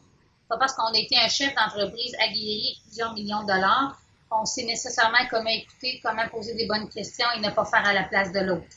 Pas 0.48 0.58
parce 0.58 0.74
qu'on 0.74 0.94
a 0.94 0.98
été 0.98 1.18
un 1.18 1.28
chef 1.28 1.54
d'entreprise 1.56 2.16
aguerri 2.20 2.80
plusieurs 2.86 3.14
millions 3.14 3.42
de 3.42 3.48
dollars 3.48 4.00
qu'on 4.30 4.46
sait 4.46 4.64
nécessairement 4.64 5.26
comment 5.30 5.50
écouter, 5.50 6.00
comment 6.04 6.28
poser 6.30 6.54
des 6.54 6.68
bonnes 6.68 6.88
questions 6.90 7.26
et 7.36 7.40
ne 7.40 7.50
pas 7.50 7.66
faire 7.66 7.86
à 7.86 7.94
la 7.94 8.04
place 8.04 8.32
de 8.32 8.40
l'autre. 8.40 8.68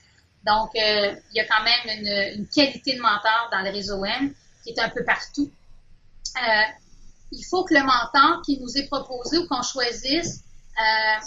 Donc, 0.45 0.71
euh, 0.77 1.15
il 1.31 1.37
y 1.37 1.41
a 1.41 1.47
quand 1.47 1.63
même 1.63 2.39
une, 2.39 2.47
qualité 2.49 2.97
de 2.97 3.03
mentor 3.03 3.49
dans 3.53 3.61
le 3.61 3.71
réseau 3.71 4.03
M 4.05 4.35
qui 4.65 4.71
est 4.71 4.81
un 4.81 4.89
peu 4.89 5.05
partout. 5.05 5.51
Euh, 6.37 6.63
il 7.33 7.45
faut 7.45 7.65
que 7.65 7.75
le 7.75 7.83
mentor 7.83 8.43
qui 8.43 8.59
nous 8.59 8.79
est 8.79 8.87
proposé 8.87 9.39
ou 9.39 9.47
qu'on 9.47 9.63
choisisse, 9.63 10.43
euh, 10.79 11.27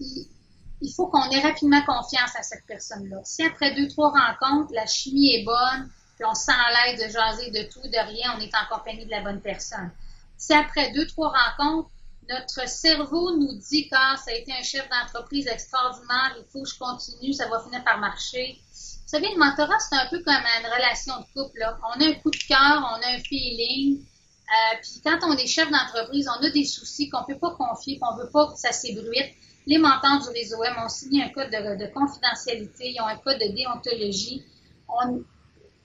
il, 0.00 0.92
faut 0.94 1.08
qu'on 1.08 1.30
ait 1.30 1.40
rapidement 1.40 1.82
confiance 1.84 2.36
à 2.36 2.42
cette 2.42 2.64
personne-là. 2.66 3.20
Si 3.24 3.44
après 3.44 3.74
deux, 3.74 3.88
trois 3.88 4.10
rencontres, 4.10 4.72
la 4.72 4.86
chimie 4.86 5.34
est 5.34 5.44
bonne, 5.44 5.90
on 6.24 6.34
sent 6.34 6.52
l'aide 6.74 6.98
de 6.98 7.12
jaser 7.12 7.50
de 7.50 7.62
tout, 7.70 7.86
de 7.86 8.06
rien, 8.08 8.34
on 8.36 8.40
est 8.40 8.52
en 8.54 8.76
compagnie 8.76 9.04
de 9.04 9.10
la 9.10 9.20
bonne 9.20 9.40
personne. 9.40 9.90
Si 10.36 10.52
après 10.52 10.92
deux, 10.92 11.06
trois 11.06 11.32
rencontres, 11.32 11.90
notre 12.28 12.68
cerveau 12.68 13.36
nous 13.36 13.54
dit 13.54 13.88
que 13.88 13.96
ça 13.96 14.30
a 14.30 14.32
été 14.32 14.52
un 14.52 14.62
chef 14.62 14.88
d'entreprise 14.88 15.46
extraordinaire, 15.46 16.36
il 16.38 16.44
faut 16.50 16.62
que 16.62 16.68
je 16.68 16.78
continue, 16.78 17.32
ça 17.32 17.48
va 17.48 17.60
finir 17.60 17.82
par 17.84 17.98
marcher. 17.98 18.58
Vous 18.72 19.18
savez, 19.18 19.28
le 19.34 19.38
mentorat, 19.38 19.78
c'est 19.78 19.96
un 19.96 20.06
peu 20.06 20.22
comme 20.22 20.34
une 20.34 20.66
relation 20.66 21.14
de 21.20 21.24
couple. 21.34 21.62
On 21.82 22.00
a 22.00 22.06
un 22.06 22.14
coup 22.14 22.30
de 22.30 22.36
cœur, 22.48 22.78
on 22.96 23.02
a 23.02 23.16
un 23.16 23.20
feeling. 23.20 24.00
Euh, 24.00 24.76
puis 24.80 25.00
quand 25.04 25.18
on 25.22 25.36
est 25.36 25.46
chef 25.46 25.70
d'entreprise, 25.70 26.28
on 26.28 26.42
a 26.42 26.50
des 26.50 26.64
soucis 26.64 27.08
qu'on 27.10 27.20
ne 27.20 27.26
peut 27.26 27.38
pas 27.38 27.54
confier, 27.54 27.98
qu'on 27.98 28.16
ne 28.16 28.22
veut 28.22 28.30
pas 28.30 28.52
que 28.52 28.58
ça 28.58 28.72
s'ébruite. 28.72 29.34
Les 29.66 29.78
mentors 29.78 30.20
du 30.22 30.28
réseau 30.30 30.62
M 30.64 30.74
ont 30.84 30.88
signé 30.88 31.24
un 31.24 31.28
code 31.28 31.50
de, 31.50 31.86
confidentialité, 31.92 32.92
ils 32.94 33.00
ont 33.00 33.06
un 33.06 33.16
code 33.16 33.38
de 33.38 33.54
déontologie. 33.54 34.44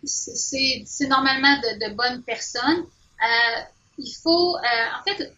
C'est 0.08 1.08
normalement 1.08 1.56
de, 1.58 1.94
bonnes 1.94 2.24
personnes. 2.24 2.86
Euh, 3.24 3.62
il 3.98 4.14
faut, 4.22 4.56
euh, 4.58 4.60
en 5.00 5.04
fait, 5.04 5.34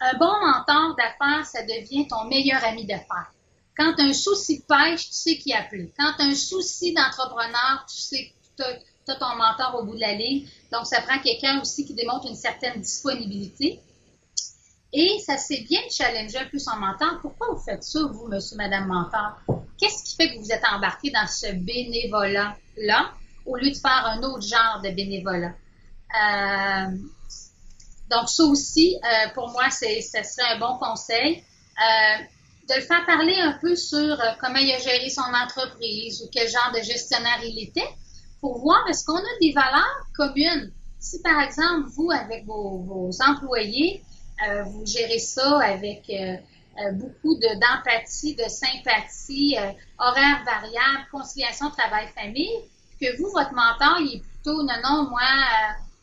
un 0.00 0.16
bon 0.18 0.32
mentor 0.40 0.96
d'affaires, 0.96 1.46
ça 1.46 1.62
devient 1.62 2.06
ton 2.08 2.24
meilleur 2.24 2.62
ami 2.64 2.84
d'affaires. 2.84 3.32
Quand 3.76 3.94
tu 3.94 4.02
as 4.02 4.04
un 4.04 4.12
souci 4.12 4.60
de 4.60 4.64
pêche, 4.64 5.08
tu 5.08 5.14
sais 5.14 5.36
qui 5.36 5.52
appeler. 5.52 5.92
Quand 5.98 6.12
tu 6.16 6.22
as 6.22 6.26
un 6.26 6.34
souci 6.34 6.92
d'entrepreneur, 6.92 7.84
tu 7.88 7.96
sais 7.96 8.32
que 8.56 8.62
tu 8.62 9.10
as, 9.10 9.14
ton 9.16 9.36
mentor 9.36 9.80
au 9.80 9.84
bout 9.84 9.94
de 9.94 10.00
la 10.00 10.12
ligne. 10.12 10.48
Donc, 10.72 10.86
ça 10.86 11.00
prend 11.02 11.18
quelqu'un 11.18 11.60
aussi 11.60 11.84
qui 11.84 11.94
démontre 11.94 12.26
une 12.26 12.36
certaine 12.36 12.80
disponibilité. 12.80 13.80
Et 14.96 15.18
ça 15.18 15.36
c'est 15.36 15.62
bien 15.62 15.80
de 15.84 15.90
challenger 15.90 16.38
un 16.38 16.46
peu 16.46 16.58
son 16.60 16.76
mentor. 16.76 17.18
Pourquoi 17.20 17.48
vous 17.50 17.60
faites 17.60 17.82
ça, 17.82 17.98
vous, 18.12 18.28
monsieur, 18.28 18.56
madame 18.56 18.86
mentor? 18.86 19.40
Qu'est-ce 19.76 20.04
qui 20.04 20.14
fait 20.14 20.32
que 20.32 20.38
vous 20.38 20.52
êtes 20.52 20.62
embarqué 20.72 21.10
dans 21.10 21.26
ce 21.26 21.52
bénévolat-là? 21.52 23.12
Au 23.46 23.56
lieu 23.56 23.70
de 23.70 23.76
faire 23.76 24.06
un 24.06 24.22
autre 24.22 24.42
genre 24.42 24.80
de 24.82 24.90
bénévolat? 24.90 25.54
Euh, 26.14 26.96
donc, 28.10 28.28
ça 28.28 28.44
aussi, 28.44 28.98
euh, 29.02 29.28
pour 29.34 29.50
moi, 29.50 29.70
ce 29.70 29.86
serait 30.00 30.54
un 30.54 30.58
bon 30.58 30.78
conseil. 30.78 31.42
Euh, 31.78 32.22
de 32.68 32.76
le 32.76 32.80
faire 32.80 33.04
parler 33.04 33.36
un 33.40 33.58
peu 33.60 33.76
sur 33.76 34.16
comment 34.40 34.58
il 34.58 34.72
a 34.72 34.78
géré 34.78 35.10
son 35.10 35.20
entreprise 35.20 36.22
ou 36.22 36.30
quel 36.32 36.48
genre 36.48 36.72
de 36.74 36.80
gestionnaire 36.80 37.40
il 37.44 37.62
était 37.62 37.88
pour 38.40 38.58
voir 38.58 38.88
est-ce 38.88 39.04
qu'on 39.04 39.18
a 39.18 39.38
des 39.38 39.52
valeurs 39.52 40.06
communes. 40.16 40.72
Si, 40.98 41.20
par 41.20 41.42
exemple, 41.42 41.88
vous, 41.88 42.10
avec 42.10 42.46
vos, 42.46 43.10
employés, 43.28 44.02
vous 44.64 44.86
gérez 44.86 45.18
ça 45.18 45.60
avec 45.60 46.10
beaucoup 46.94 47.34
de, 47.34 47.60
d'empathie, 47.60 48.34
de 48.34 48.48
sympathie, 48.48 49.56
horaire 49.98 50.42
variable, 50.46 51.06
conciliation 51.12 51.68
travail-famille, 51.68 52.62
que 53.04 53.16
vous, 53.18 53.30
votre 53.30 53.52
mentor, 53.52 53.98
il 54.00 54.16
est 54.16 54.20
plutôt, 54.20 54.62
non, 54.62 54.74
non, 54.82 55.10
moi, 55.10 55.22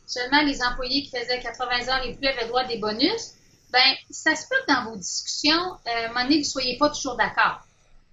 seulement 0.06 0.42
les 0.42 0.62
employés 0.62 1.02
qui 1.02 1.10
faisaient 1.10 1.40
80 1.40 1.88
heures 1.88 2.06
et 2.06 2.14
plus 2.14 2.28
avaient 2.28 2.46
droit 2.46 2.62
à 2.62 2.66
des 2.66 2.78
bonus, 2.78 3.34
ben 3.72 3.94
ça 4.10 4.36
se 4.36 4.46
peut 4.48 4.56
que 4.66 4.72
dans 4.72 4.90
vos 4.90 4.96
discussions, 4.96 5.76
euh, 5.86 6.08
vous 6.08 6.36
ne 6.38 6.42
soyez 6.42 6.76
pas 6.76 6.90
toujours 6.90 7.16
d'accord. 7.16 7.60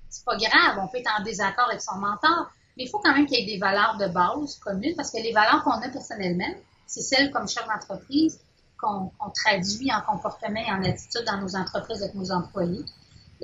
C'est 0.09 0.23
pas 0.25 0.37
grave, 0.37 0.79
on 0.81 0.87
peut 0.87 0.99
être 0.99 1.11
en 1.19 1.23
désaccord 1.23 1.67
avec 1.67 1.81
son 1.81 1.95
mentor, 1.95 2.49
mais 2.77 2.85
il 2.85 2.89
faut 2.89 2.99
quand 2.99 3.13
même 3.13 3.25
qu'il 3.25 3.39
y 3.39 3.43
ait 3.43 3.53
des 3.53 3.59
valeurs 3.59 3.97
de 3.97 4.07
base 4.07 4.57
communes, 4.59 4.95
parce 4.95 5.11
que 5.11 5.17
les 5.17 5.33
valeurs 5.33 5.63
qu'on 5.63 5.71
a 5.71 5.89
personnellement, 5.89 6.55
c'est 6.87 7.01
celles 7.01 7.31
comme 7.31 7.47
chef 7.47 7.67
d'entreprise 7.67 8.39
qu'on 8.79 9.11
traduit 9.35 9.91
en 9.93 10.01
comportement 10.01 10.61
et 10.61 10.71
en 10.71 10.81
attitude 10.83 11.25
dans 11.25 11.37
nos 11.37 11.55
entreprises 11.57 12.01
avec 12.01 12.15
nos 12.15 12.31
employés. 12.31 12.85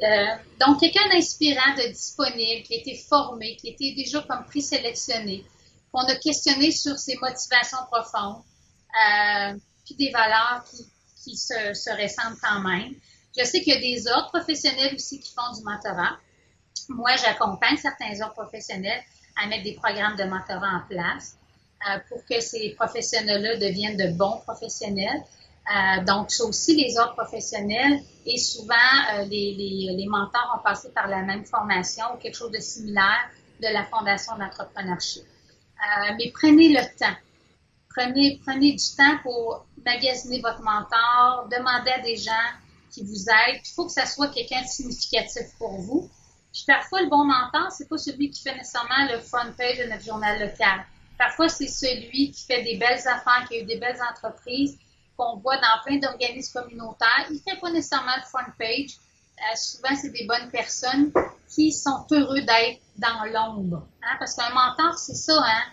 Euh, 0.03 0.25
donc, 0.60 0.79
quelqu'un 0.79 1.08
d'inspirant, 1.10 1.73
de 1.77 1.88
disponible, 1.88 2.63
qui 2.63 2.75
a 2.75 2.77
été 2.77 2.97
formé, 2.97 3.55
qui 3.55 3.69
été 3.69 3.93
déjà 3.95 4.21
comme 4.21 4.45
présélectionné, 4.45 5.45
qu'on 5.91 6.01
a 6.01 6.15
questionné 6.15 6.71
sur 6.71 6.97
ses 6.97 7.15
motivations 7.17 7.77
profondes, 7.89 8.43
euh, 8.93 9.58
puis 9.86 9.95
des 9.95 10.12
valeurs 10.12 10.65
qui, 10.69 10.86
qui 11.23 11.38
se, 11.38 11.73
se, 11.73 11.89
ressemblent 11.91 12.39
quand 12.41 12.60
même. 12.62 12.93
Je 13.38 13.43
sais 13.45 13.62
qu'il 13.62 13.73
y 13.73 13.77
a 13.77 13.79
des 13.79 14.08
autres 14.08 14.29
professionnels 14.29 14.95
aussi 14.95 15.19
qui 15.19 15.34
font 15.34 15.53
du 15.58 15.63
mentorat. 15.63 16.17
Moi, 16.89 17.15
j'accompagne 17.15 17.77
certains 17.77 18.13
autres 18.25 18.34
professionnels 18.34 19.01
à 19.41 19.47
mettre 19.47 19.63
des 19.63 19.73
programmes 19.73 20.15
de 20.15 20.23
mentorat 20.23 20.84
en 20.84 20.88
place 20.88 21.38
euh, 21.89 21.99
pour 22.10 22.25
que 22.25 22.39
ces 22.41 22.71
professionnels-là 22.77 23.58
deviennent 23.58 23.97
de 23.97 24.15
bons 24.15 24.39
professionnels. 24.45 25.23
Euh, 25.67 26.04
donc, 26.04 26.32
ça 26.32 26.43
aussi, 26.45 26.75
les 26.75 26.97
autres 26.99 27.15
professionnels 27.15 28.01
et 28.25 28.38
souvent, 28.38 28.75
euh, 29.13 29.23
les, 29.23 29.56
les, 29.56 29.95
les, 29.97 30.08
mentors 30.08 30.60
ont 30.60 30.63
passé 30.63 30.91
par 30.91 31.08
la 31.08 31.23
même 31.23 31.43
formation 31.43 32.06
ou 32.13 32.17
quelque 32.17 32.36
chose 32.36 32.51
de 32.51 32.60
similaire 32.60 33.30
de 33.62 33.67
la 33.73 33.84
Fondation 33.86 34.38
d'entrepreneurship. 34.38 35.23
Euh, 35.23 36.13
mais 36.17 36.32
prenez 36.34 36.69
le 36.69 36.82
temps. 36.97 37.15
Prenez, 37.89 38.39
prenez 38.45 38.73
du 38.73 38.95
temps 38.95 39.17
pour 39.23 39.65
magasiner 39.86 40.41
votre 40.41 40.62
mentor, 40.62 41.47
demandez 41.49 41.91
à 41.91 42.01
des 42.01 42.17
gens 42.17 42.32
qui 42.91 43.04
vous 43.04 43.30
aident. 43.30 43.62
Il 43.63 43.73
faut 43.73 43.86
que 43.86 43.91
ça 43.91 44.06
soit 44.06 44.28
quelqu'un 44.28 44.62
de 44.62 44.67
significatif 44.67 45.47
pour 45.58 45.80
vous. 45.80 46.10
Puis 46.54 46.63
parfois, 46.67 47.01
le 47.01 47.10
bon 47.10 47.25
mentor, 47.25 47.71
c'est 47.71 47.89
pas 47.89 47.97
celui 47.97 48.30
qui 48.30 48.41
fait 48.41 48.56
nécessairement 48.56 49.12
le 49.12 49.19
front 49.19 49.51
page 49.58 49.80
de 49.80 49.86
notre 49.86 50.04
journal 50.04 50.39
local. 50.39 50.86
Parfois, 51.17 51.49
c'est 51.49 51.67
celui 51.67 52.32
qui 52.32 52.45
fait 52.45 52.63
des 52.63 52.78
belles 52.78 53.08
affaires, 53.08 53.45
qui 53.47 53.56
a 53.56 53.60
eu 53.62 53.65
des 53.65 53.78
belles 53.78 53.99
entreprises, 54.12 54.78
qu'on 55.17 55.38
voit 55.38 55.58
dans 55.58 55.84
plein 55.86 55.97
d'organismes 55.97 56.62
communautaires. 56.62 57.25
Il 57.30 57.36
ne 57.36 57.39
fait 57.39 57.60
pas 57.60 57.71
nécessairement 57.71 58.15
le 58.17 58.23
front 58.23 58.51
page. 58.58 58.97
Euh, 59.38 59.56
souvent, 59.56 59.95
c'est 59.95 60.12
des 60.12 60.25
bonnes 60.25 60.49
personnes 60.49 61.12
qui 61.54 61.71
sont 61.71 62.06
heureux 62.12 62.41
d'être 62.41 62.80
dans 62.97 63.25
l'ombre. 63.25 63.86
Hein? 64.04 64.15
Parce 64.19 64.36
qu'un 64.36 64.49
mentor, 64.54 64.97
c'est 64.97 65.15
ça. 65.15 65.41
Hein? 65.43 65.63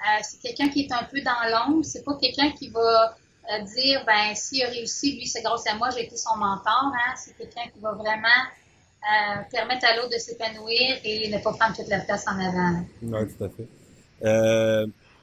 Euh, 0.00 0.22
c'est 0.22 0.40
quelqu'un 0.40 0.68
qui 0.68 0.82
est 0.82 0.92
un 0.92 1.04
peu 1.04 1.20
dans 1.20 1.50
l'ombre. 1.50 1.84
C'est 1.84 2.02
pas 2.02 2.16
quelqu'un 2.20 2.50
qui 2.52 2.68
va 2.70 3.14
euh, 3.52 3.62
dire, 3.76 4.04
ben, 4.06 4.34
s'il 4.34 4.64
a 4.64 4.68
réussi, 4.68 5.16
lui, 5.16 5.26
c'est 5.26 5.42
grâce 5.42 5.66
à 5.66 5.74
moi, 5.74 5.90
j'ai 5.90 6.04
été 6.04 6.16
son 6.16 6.36
mentor. 6.36 6.92
Hein? 6.94 7.14
C'est 7.16 7.36
quelqu'un 7.36 7.68
qui 7.72 7.80
va 7.80 7.92
vraiment 7.92 8.28
permettre 9.50 9.86
à 9.86 9.96
l'autre 9.96 10.10
de 10.10 10.18
s'épanouir 10.18 10.98
et 11.04 11.30
ne 11.30 11.38
pas 11.38 11.54
prendre 11.54 11.74
toute 11.74 11.88
la 11.88 12.00
place 12.00 12.26
en 12.28 12.38
avant. 12.38 12.84
Oui, 13.00 13.34
tout 13.34 13.44
à 13.44 13.48
fait. 13.48 13.66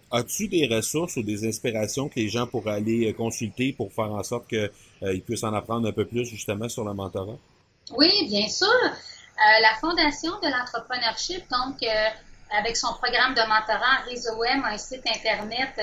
As-tu 0.10 0.48
des 0.48 0.68
ressources 0.68 1.18
ou 1.18 1.24
des 1.24 1.46
inspirations 1.46 2.08
que 2.08 2.16
les 2.16 2.30
gens 2.30 2.48
pourraient 2.48 2.76
aller 2.76 3.10
euh, 3.10 3.14
consulter 3.14 3.74
pour 3.74 3.92
faire 3.92 4.12
en 4.12 4.24
sorte 4.24 4.48
qu'ils 4.48 4.72
euh, 5.04 5.20
puissent 5.20 5.44
en 5.44 5.54
apprendre 5.54 5.88
un 5.88 5.92
peu 5.92 6.06
plus 6.06 6.26
justement 6.26 6.70
sur 6.70 6.86
le 6.86 6.94
mentorat? 6.94 7.38
Oui, 7.92 8.12
bien 8.30 8.48
sûr. 8.48 8.68
Euh, 8.68 9.62
la 9.62 9.76
Fondation 9.82 10.32
de 10.40 10.48
l'entrepreneurship, 10.48 11.44
donc 11.52 11.84
avec 12.58 12.78
son 12.78 12.94
programme 12.94 13.34
de 13.34 13.42
mentorat 13.42 14.04
Réseau 14.08 14.42
M, 14.44 14.64
un 14.66 14.78
site 14.78 15.06
internet 15.06 15.74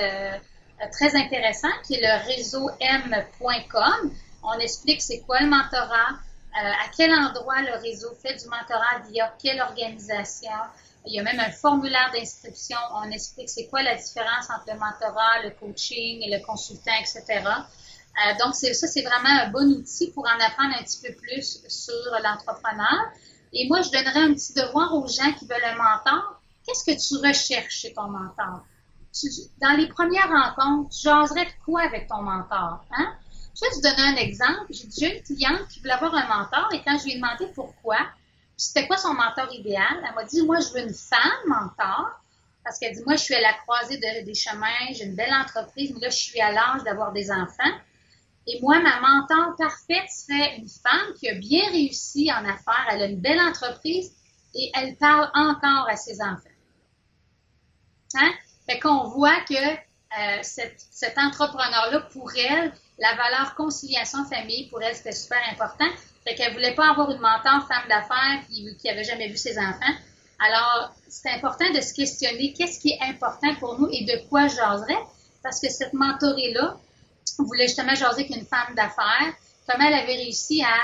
très 0.91 1.15
intéressant 1.15 1.69
qui 1.85 1.95
est 1.95 2.01
le 2.01 2.25
réseaum.com. 2.25 4.11
On 4.43 4.59
explique 4.59 5.01
c'est 5.01 5.21
quoi 5.21 5.39
le 5.39 5.47
mentorat, 5.47 6.17
à 6.53 6.89
quel 6.97 7.13
endroit 7.13 7.61
le 7.61 7.81
réseau 7.81 8.09
fait 8.21 8.35
du 8.35 8.49
mentorat 8.49 8.99
via 9.09 9.33
quelle 9.41 9.61
organisation, 9.61 10.51
il 11.07 11.13
y 11.13 11.19
a 11.19 11.23
même 11.23 11.39
un 11.39 11.51
formulaire 11.51 12.11
d'inscription. 12.13 12.77
On 12.93 13.09
explique 13.11 13.49
c'est 13.49 13.67
quoi 13.67 13.83
la 13.83 13.95
différence 13.95 14.49
entre 14.49 14.73
le 14.73 14.79
mentorat, 14.79 15.43
le 15.43 15.51
coaching 15.51 16.21
et 16.21 16.37
le 16.37 16.45
consultant, 16.45 16.93
etc. 16.99 17.23
Euh, 17.39 18.33
donc, 18.43 18.55
ça, 18.55 18.73
c'est 18.73 19.01
vraiment 19.01 19.29
un 19.29 19.49
bon 19.49 19.71
outil 19.77 20.11
pour 20.11 20.25
en 20.25 20.39
apprendre 20.39 20.75
un 20.79 20.83
petit 20.83 21.01
peu 21.01 21.13
plus 21.15 21.61
sur 21.67 21.93
l'entrepreneur. 22.23 23.11
Et 23.53 23.67
moi, 23.67 23.81
je 23.81 23.89
donnerais 23.89 24.23
un 24.23 24.33
petit 24.33 24.53
devoir 24.53 24.93
aux 24.93 25.07
gens 25.07 25.31
qui 25.37 25.45
veulent 25.45 25.63
un 25.63 25.75
mentor. 25.75 26.41
Qu'est-ce 26.65 26.83
que 26.83 26.97
tu 26.97 27.25
recherches 27.25 27.75
chez 27.75 27.93
ton 27.93 28.09
mentor? 28.09 28.63
dans 29.61 29.77
les 29.77 29.87
premières 29.87 30.27
rencontres, 30.27 30.89
tu 30.89 31.03
jaserais 31.03 31.45
de 31.45 31.63
quoi 31.63 31.83
avec 31.83 32.07
ton 32.07 32.21
mentor? 32.21 32.83
Hein? 32.91 33.13
Je 33.55 33.61
vais 33.61 33.71
te 33.71 33.81
donner 33.81 34.09
un 34.09 34.15
exemple. 34.15 34.65
J'ai 34.69 35.15
une 35.15 35.23
cliente 35.23 35.67
qui 35.69 35.79
voulait 35.79 35.93
avoir 35.93 36.13
un 36.13 36.27
mentor 36.27 36.67
et 36.73 36.83
quand 36.83 36.97
je 36.97 37.05
lui 37.05 37.11
ai 37.13 37.15
demandé 37.15 37.47
pourquoi, 37.55 37.97
c'était 38.57 38.87
quoi 38.87 38.97
son 38.97 39.13
mentor 39.13 39.53
idéal? 39.53 40.03
Elle 40.07 40.15
m'a 40.15 40.23
dit, 40.23 40.41
moi, 40.45 40.59
je 40.59 40.69
veux 40.73 40.87
une 40.87 40.93
femme 40.93 41.47
mentor. 41.47 42.21
Parce 42.63 42.79
qu'elle 42.79 42.95
dit, 42.95 43.03
moi, 43.05 43.15
je 43.15 43.23
suis 43.23 43.35
à 43.35 43.41
la 43.41 43.53
croisée 43.53 43.97
de, 43.97 44.25
des 44.25 44.33
chemins, 44.33 44.91
j'ai 44.91 45.03
une 45.03 45.15
belle 45.15 45.33
entreprise, 45.33 45.93
mais 45.93 45.99
là, 45.99 46.09
je 46.09 46.17
suis 46.17 46.41
à 46.41 46.51
l'âge 46.51 46.83
d'avoir 46.83 47.11
des 47.11 47.31
enfants. 47.31 47.71
Et 48.47 48.59
moi, 48.61 48.79
ma 48.79 48.99
mentor 48.99 49.55
parfaite 49.55 50.09
serait 50.09 50.57
une 50.57 50.67
femme 50.67 51.13
qui 51.19 51.29
a 51.29 51.35
bien 51.35 51.69
réussi 51.69 52.31
en 52.31 52.43
affaires, 52.45 52.87
elle 52.91 53.01
a 53.01 53.05
une 53.05 53.19
belle 53.19 53.39
entreprise 53.39 54.11
et 54.55 54.71
elle 54.75 54.95
parle 54.97 55.29
encore 55.33 55.87
à 55.89 55.95
ses 55.95 56.21
enfants. 56.21 56.49
Hein? 58.15 58.31
Fait 58.67 58.79
qu'on 58.79 59.09
voit 59.09 59.41
que 59.41 59.53
euh, 59.53 60.39
cet 60.41 61.17
entrepreneur-là, 61.17 62.01
pour 62.11 62.31
elle, 62.35 62.71
la 62.97 63.15
valeur 63.15 63.55
conciliation 63.55 64.25
famille, 64.25 64.69
pour 64.69 64.81
elle, 64.81 64.95
c'était 64.95 65.11
super 65.11 65.41
important. 65.51 65.89
Fait 66.25 66.35
qu'elle 66.35 66.53
voulait 66.53 66.73
pas 66.73 66.89
avoir 66.89 67.11
une 67.11 67.19
mentor 67.19 67.67
femme 67.67 67.87
d'affaires 67.87 68.41
qui, 68.49 68.75
qui 68.77 68.89
avait 68.89 69.03
jamais 69.03 69.27
vu 69.27 69.37
ses 69.37 69.57
enfants. 69.59 69.93
Alors, 70.39 70.93
c'est 71.07 71.29
important 71.29 71.71
de 71.71 71.81
se 71.81 71.93
questionner 71.93 72.53
qu'est-ce 72.53 72.79
qui 72.79 72.89
est 72.89 73.01
important 73.01 73.53
pour 73.55 73.79
nous 73.79 73.87
et 73.91 74.03
de 74.05 74.27
quoi 74.27 74.47
jaserais. 74.47 74.97
Parce 75.43 75.61
que 75.61 75.69
cette 75.69 75.93
mentorée-là 75.93 76.77
voulait 77.37 77.67
justement 77.67 77.93
jaser 77.93 78.23
avec 78.23 78.29
une 78.35 78.45
femme 78.45 78.73
d'affaires, 78.75 79.33
comment 79.67 79.87
elle 79.87 79.93
avait 79.93 80.15
réussi 80.15 80.63
à 80.63 80.75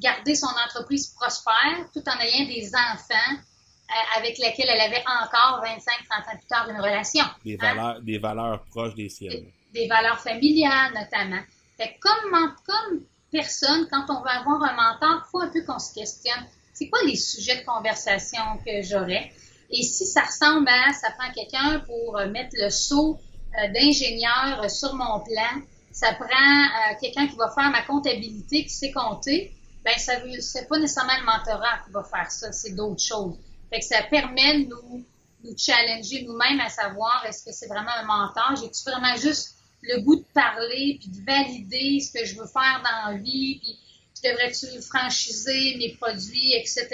garder 0.00 0.34
son 0.34 0.48
entreprise 0.66 1.08
prospère 1.08 1.88
tout 1.92 2.02
en 2.06 2.20
ayant 2.20 2.46
des 2.46 2.70
enfants 2.74 3.32
euh, 3.34 4.18
avec 4.18 4.38
lesquels 4.38 4.68
elle 4.68 4.80
avait 4.80 5.04
encore 5.06 5.64
25-30 5.64 5.70
ans 5.70 6.36
plus 6.36 6.46
tard 6.48 6.68
une 6.68 6.80
relation. 6.80 7.24
Des 7.44 7.56
valeurs, 7.56 8.00
des 8.02 8.18
valeurs 8.18 8.64
proches 8.64 8.94
des 8.94 9.08
siennes. 9.08 9.44
Des, 9.72 9.82
des, 9.82 9.88
valeurs 9.88 10.18
familiales 10.20 10.92
notamment. 10.94 11.42
Fait 11.76 11.98
comme, 12.00 12.54
comme 12.66 13.04
personne, 13.32 13.88
quand 13.90 14.04
on 14.10 14.20
veut 14.20 14.28
avoir 14.28 14.62
un 14.62 14.74
mentor, 14.74 15.24
il 15.26 15.30
faut 15.30 15.40
un 15.40 15.48
peu 15.48 15.64
qu'on 15.64 15.78
se 15.78 15.92
questionne. 15.94 16.44
C'est 16.72 16.88
quoi 16.88 17.00
les 17.04 17.16
sujets 17.16 17.60
de 17.60 17.64
conversation 17.64 18.42
que 18.64 18.82
j'aurais? 18.82 19.32
Et 19.70 19.82
si 19.82 20.06
ça 20.06 20.22
ressemble 20.22 20.68
à, 20.68 20.92
ça 20.92 21.10
prend 21.18 21.32
quelqu'un 21.32 21.80
pour 21.80 22.18
euh, 22.18 22.28
mettre 22.28 22.54
le 22.60 22.68
saut 22.70 23.18
euh, 23.58 23.72
d'ingénieur 23.72 24.70
sur 24.70 24.94
mon 24.94 25.20
plan, 25.20 25.62
ça 25.90 26.12
prend 26.14 26.26
euh, 26.26 26.94
quelqu'un 27.00 27.26
qui 27.26 27.36
va 27.36 27.50
faire 27.50 27.70
ma 27.70 27.82
comptabilité, 27.82 28.64
qui 28.64 28.70
sait 28.70 28.92
compter, 28.92 29.54
ben 29.84 29.98
ça 29.98 30.20
veut, 30.20 30.40
c'est 30.40 30.68
pas 30.68 30.78
nécessairement 30.78 31.18
le 31.18 31.24
mentorat 31.24 31.78
qui 31.86 31.92
va 31.92 32.04
faire 32.04 32.30
ça, 32.30 32.52
c'est 32.52 32.72
d'autres 32.72 33.02
choses. 33.02 33.36
Fait 33.70 33.80
ça 33.80 34.02
permet 34.02 34.60
de 34.60 34.68
nous, 34.68 35.04
nous 35.44 35.54
challenger 35.56 36.24
nous-mêmes 36.24 36.60
à 36.60 36.68
savoir 36.68 37.24
est-ce 37.26 37.44
que 37.44 37.52
c'est 37.52 37.66
vraiment 37.66 37.90
un 37.90 38.04
mentor, 38.04 38.56
j'ai-tu 38.56 38.82
vraiment 38.84 39.16
juste 39.16 39.56
le 39.82 40.00
goût 40.00 40.16
de 40.16 40.24
parler, 40.32 40.98
puis 41.00 41.10
de 41.10 41.24
valider 41.24 42.00
ce 42.00 42.12
que 42.12 42.24
je 42.24 42.36
veux 42.36 42.46
faire 42.46 42.82
dans 42.82 43.12
la 43.12 43.18
vie, 43.18 43.58
puis 43.60 43.76
je 44.16 44.28
devrais-tu 44.28 44.66
franchiser 44.82 45.76
mes 45.78 45.96
produits, 46.00 46.54
etc. 46.54 46.86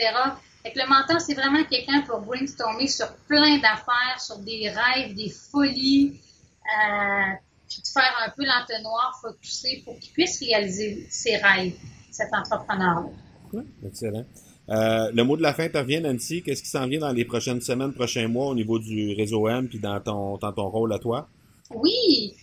Fait 0.62 0.72
que 0.72 0.78
le 0.78 0.88
mentor, 0.88 1.20
c'est 1.20 1.34
vraiment 1.34 1.62
quelqu'un 1.64 2.02
pour 2.02 2.20
brainstormer 2.20 2.88
sur 2.88 3.14
plein 3.28 3.58
d'affaires, 3.58 4.20
sur 4.20 4.38
des 4.38 4.70
rêves, 4.70 5.14
des 5.14 5.30
folies, 5.30 6.18
euh, 6.64 7.32
puis 7.68 7.82
de 7.82 7.88
faire 7.88 8.14
un 8.26 8.30
peu 8.30 8.44
l'entonnoir 8.44 9.18
focusé 9.20 9.82
pour 9.84 9.98
qu'il 9.98 10.12
puisse 10.12 10.40
réaliser 10.40 11.06
ses 11.10 11.36
rêves, 11.36 11.74
cet 12.10 12.32
entrepreneur-là. 12.32 13.10
Oui, 13.52 13.62
excellent. 13.86 14.24
Euh, 14.70 15.10
le 15.14 15.24
mot 15.24 15.36
de 15.36 15.42
la 15.42 15.54
fin 15.54 15.68
te 15.68 15.78
revient, 15.78 16.00
Nancy. 16.00 16.42
Qu'est-ce 16.42 16.62
qui 16.62 16.68
s'en 16.68 16.86
vient 16.86 17.00
dans 17.00 17.12
les 17.12 17.24
prochaines 17.24 17.60
semaines, 17.60 17.92
prochains 17.94 18.28
mois 18.28 18.48
au 18.48 18.54
niveau 18.54 18.78
du 18.78 19.14
réseau 19.14 19.48
M 19.48 19.68
puis 19.68 19.78
dans 19.78 19.98
ton, 20.00 20.36
dans 20.36 20.52
ton 20.52 20.68
rôle 20.68 20.92
à 20.92 20.98
toi? 20.98 21.28
Oui, 21.70 22.34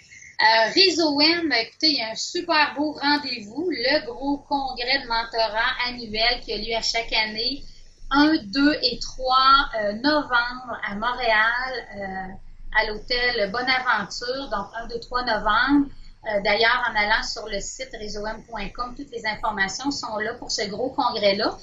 euh, 0.41 0.71
Réseau 0.73 1.19
M, 1.21 1.49
écoutez, 1.53 1.87
il 1.87 1.97
y 1.97 2.01
a 2.01 2.09
un 2.09 2.15
super 2.15 2.73
beau 2.75 2.91
rendez-vous, 2.91 3.69
le 3.69 4.05
gros 4.05 4.37
congrès 4.39 4.99
de 4.99 5.07
mentorat 5.07 5.71
annuel 5.87 6.41
qui 6.41 6.51
a 6.51 6.57
lieu 6.57 6.75
à 6.75 6.81
chaque 6.81 7.13
année, 7.13 7.63
1, 8.11 8.43
2 8.43 8.73
et 8.81 8.99
3 8.99 9.35
euh, 9.79 9.93
novembre 9.93 10.77
à 10.83 10.95
Montréal, 10.95 11.87
euh, 11.97 12.33
à 12.77 12.85
l'hôtel 12.87 13.49
Bonaventure, 13.49 14.49
donc 14.49 14.67
1, 14.75 14.87
2, 14.87 14.99
3 14.99 15.23
novembre. 15.23 15.87
Euh, 16.27 16.41
d'ailleurs, 16.43 16.83
en 16.89 16.95
allant 16.95 17.23
sur 17.23 17.47
le 17.47 17.61
site 17.61 17.91
réseaum.com, 17.93 18.95
toutes 18.97 19.11
les 19.11 19.25
informations 19.25 19.89
sont 19.89 20.17
là 20.17 20.33
pour 20.33 20.51
ce 20.51 20.67
gros 20.67 20.89
congrès-là, 20.89 21.57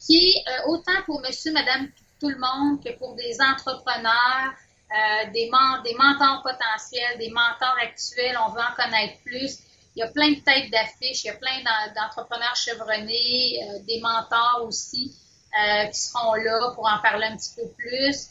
qui 0.00 0.34
est 0.36 0.44
autant 0.66 1.00
pour 1.06 1.22
monsieur, 1.22 1.52
madame, 1.52 1.88
tout 2.20 2.28
le 2.28 2.38
monde 2.38 2.82
que 2.82 2.90
pour 2.98 3.14
des 3.14 3.38
entrepreneurs, 3.40 4.52
euh, 4.90 5.30
des, 5.32 5.50
mentors 5.50 6.42
potentiels, 6.42 7.18
des 7.18 7.30
mentors 7.30 7.76
actuels, 7.82 8.38
on 8.46 8.52
veut 8.52 8.60
en 8.60 8.74
connaître 8.74 9.20
plus. 9.22 9.58
Il 9.94 10.00
y 10.00 10.02
a 10.02 10.08
plein 10.08 10.30
de 10.30 10.40
têtes 10.40 10.70
d'affiches, 10.70 11.24
il 11.24 11.26
y 11.26 11.30
a 11.30 11.34
plein 11.34 11.62
d'entrepreneurs 11.94 12.56
chevronnés, 12.56 13.58
euh, 13.62 13.78
des 13.86 14.00
mentors 14.00 14.62
aussi 14.66 15.14
euh, 15.60 15.86
qui 15.86 16.00
seront 16.00 16.34
là 16.34 16.72
pour 16.74 16.86
en 16.86 16.98
parler 17.02 17.26
un 17.26 17.36
petit 17.36 17.54
peu 17.54 17.68
plus. 17.76 18.28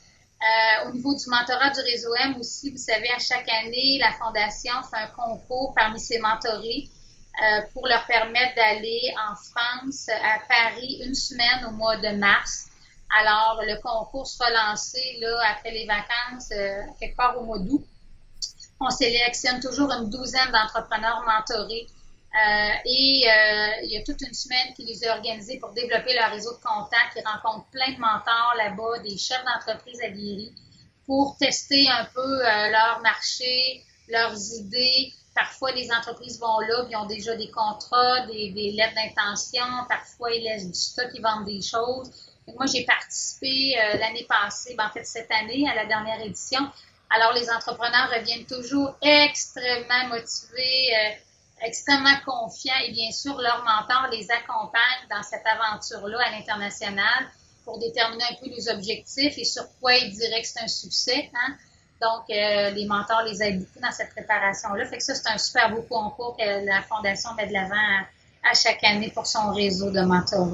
Au 0.85 0.91
niveau 0.91 1.15
du 1.15 1.29
mentorat 1.29 1.71
du 1.71 1.79
réseau 1.81 2.13
M 2.15 2.35
aussi, 2.39 2.69
vous 2.69 2.77
savez, 2.77 3.09
à 3.09 3.17
chaque 3.17 3.49
année, 3.49 3.97
la 3.99 4.11
Fondation 4.13 4.73
fait 4.83 4.97
un 4.97 5.07
concours 5.07 5.73
parmi 5.75 5.99
ses 5.99 6.19
mentorés 6.19 6.89
pour 7.73 7.87
leur 7.87 8.05
permettre 8.05 8.53
d'aller 8.55 9.15
en 9.27 9.35
France, 9.35 10.07
à 10.09 10.37
Paris, 10.47 11.01
une 11.03 11.15
semaine 11.15 11.65
au 11.67 11.71
mois 11.71 11.97
de 11.97 12.09
mars. 12.09 12.67
Alors, 13.19 13.61
le 13.63 13.81
concours 13.81 14.27
sera 14.27 14.49
lancé 14.49 15.17
là, 15.21 15.39
après 15.51 15.71
les 15.71 15.85
vacances, 15.85 16.49
quelque 16.99 17.15
part 17.15 17.37
au 17.39 17.45
mois 17.45 17.59
d'août. 17.59 17.85
On 18.79 18.89
sélectionne 18.89 19.59
toujours 19.59 19.91
une 19.91 20.09
douzaine 20.09 20.51
d'entrepreneurs 20.51 21.23
mentorés 21.25 21.87
euh, 22.35 22.71
et 22.85 23.23
euh, 23.25 23.67
il 23.83 23.91
y 23.91 23.97
a 23.97 24.03
toute 24.03 24.21
une 24.21 24.33
semaine 24.33 24.73
qui 24.75 24.85
les 24.85 25.07
a 25.07 25.15
organisés 25.15 25.57
pour 25.57 25.71
développer 25.71 26.13
leur 26.13 26.29
réseau 26.29 26.51
de 26.51 26.61
contacts. 26.61 27.15
Ils 27.15 27.23
rencontrent 27.25 27.67
plein 27.71 27.93
de 27.93 27.99
mentors 27.99 28.53
là-bas, 28.57 28.99
des 28.99 29.17
chefs 29.17 29.43
d'entreprise 29.43 29.99
aguerris, 30.01 30.53
pour 31.05 31.37
tester 31.37 31.87
un 31.89 32.05
peu 32.13 32.45
euh, 32.45 32.69
leur 32.69 32.99
marché, 33.01 33.83
leurs 34.09 34.37
idées. 34.53 35.13
Parfois, 35.33 35.71
les 35.71 35.91
entreprises 35.91 36.39
vont 36.39 36.59
là, 36.59 36.85
ils 36.89 36.95
ont 36.95 37.05
déjà 37.05 37.35
des 37.35 37.49
contrats, 37.49 38.25
des, 38.27 38.51
des 38.51 38.71
lettres 38.71 38.95
d'intention. 38.95 39.65
Parfois, 39.89 40.31
ils 40.33 40.43
laissent 40.43 40.67
du 40.67 40.77
stock, 40.77 41.07
ils 41.13 41.21
vendent 41.21 41.45
des 41.45 41.61
choses. 41.61 42.11
Moi, 42.55 42.65
j'ai 42.65 42.85
participé 42.85 43.75
l'année 43.99 44.25
passée, 44.27 44.75
ben, 44.75 44.87
en 44.87 44.89
fait 44.89 45.03
cette 45.03 45.31
année, 45.31 45.69
à 45.69 45.75
la 45.75 45.85
dernière 45.85 46.21
édition. 46.21 46.59
Alors, 47.09 47.33
les 47.33 47.49
entrepreneurs 47.49 48.09
reviennent 48.09 48.45
toujours 48.45 48.95
extrêmement 49.01 50.07
motivés 50.09 51.17
extrêmement 51.61 52.15
confiants 52.25 52.77
et 52.85 52.91
bien 52.91 53.11
sûr, 53.11 53.35
leur 53.37 53.63
mentor 53.63 54.07
les 54.11 54.29
accompagne 54.31 55.07
dans 55.09 55.23
cette 55.23 55.43
aventure-là 55.45 56.19
à 56.27 56.31
l'international 56.31 57.27
pour 57.65 57.79
déterminer 57.79 58.23
un 58.23 58.35
peu 58.35 58.49
les 58.49 58.69
objectifs 58.69 59.37
et 59.37 59.43
sur 59.43 59.63
quoi 59.79 59.95
ils 59.95 60.11
diraient 60.11 60.41
que 60.41 60.47
c'est 60.47 60.61
un 60.61 60.67
succès. 60.67 61.29
Hein? 61.33 61.55
Donc, 62.01 62.29
euh, 62.29 62.69
les 62.71 62.85
mentors 62.85 63.23
les 63.23 63.41
aident 63.41 63.59
beaucoup 63.59 63.79
dans 63.79 63.91
cette 63.91 64.11
préparation-là. 64.11 64.85
Fait 64.85 64.97
que 64.97 65.03
ça, 65.03 65.15
c'est 65.15 65.27
un 65.29 65.37
super 65.37 65.71
beau 65.71 65.81
concours 65.81 66.37
que 66.37 66.65
la 66.65 66.83
Fondation 66.83 67.33
met 67.33 67.47
de 67.47 67.53
l'avant 67.53 67.75
à, 68.49 68.53
chaque 68.53 68.83
année 68.83 69.09
pour 69.09 69.25
son 69.25 69.51
réseau 69.51 69.89
de 69.89 70.01
mentors. 70.01 70.47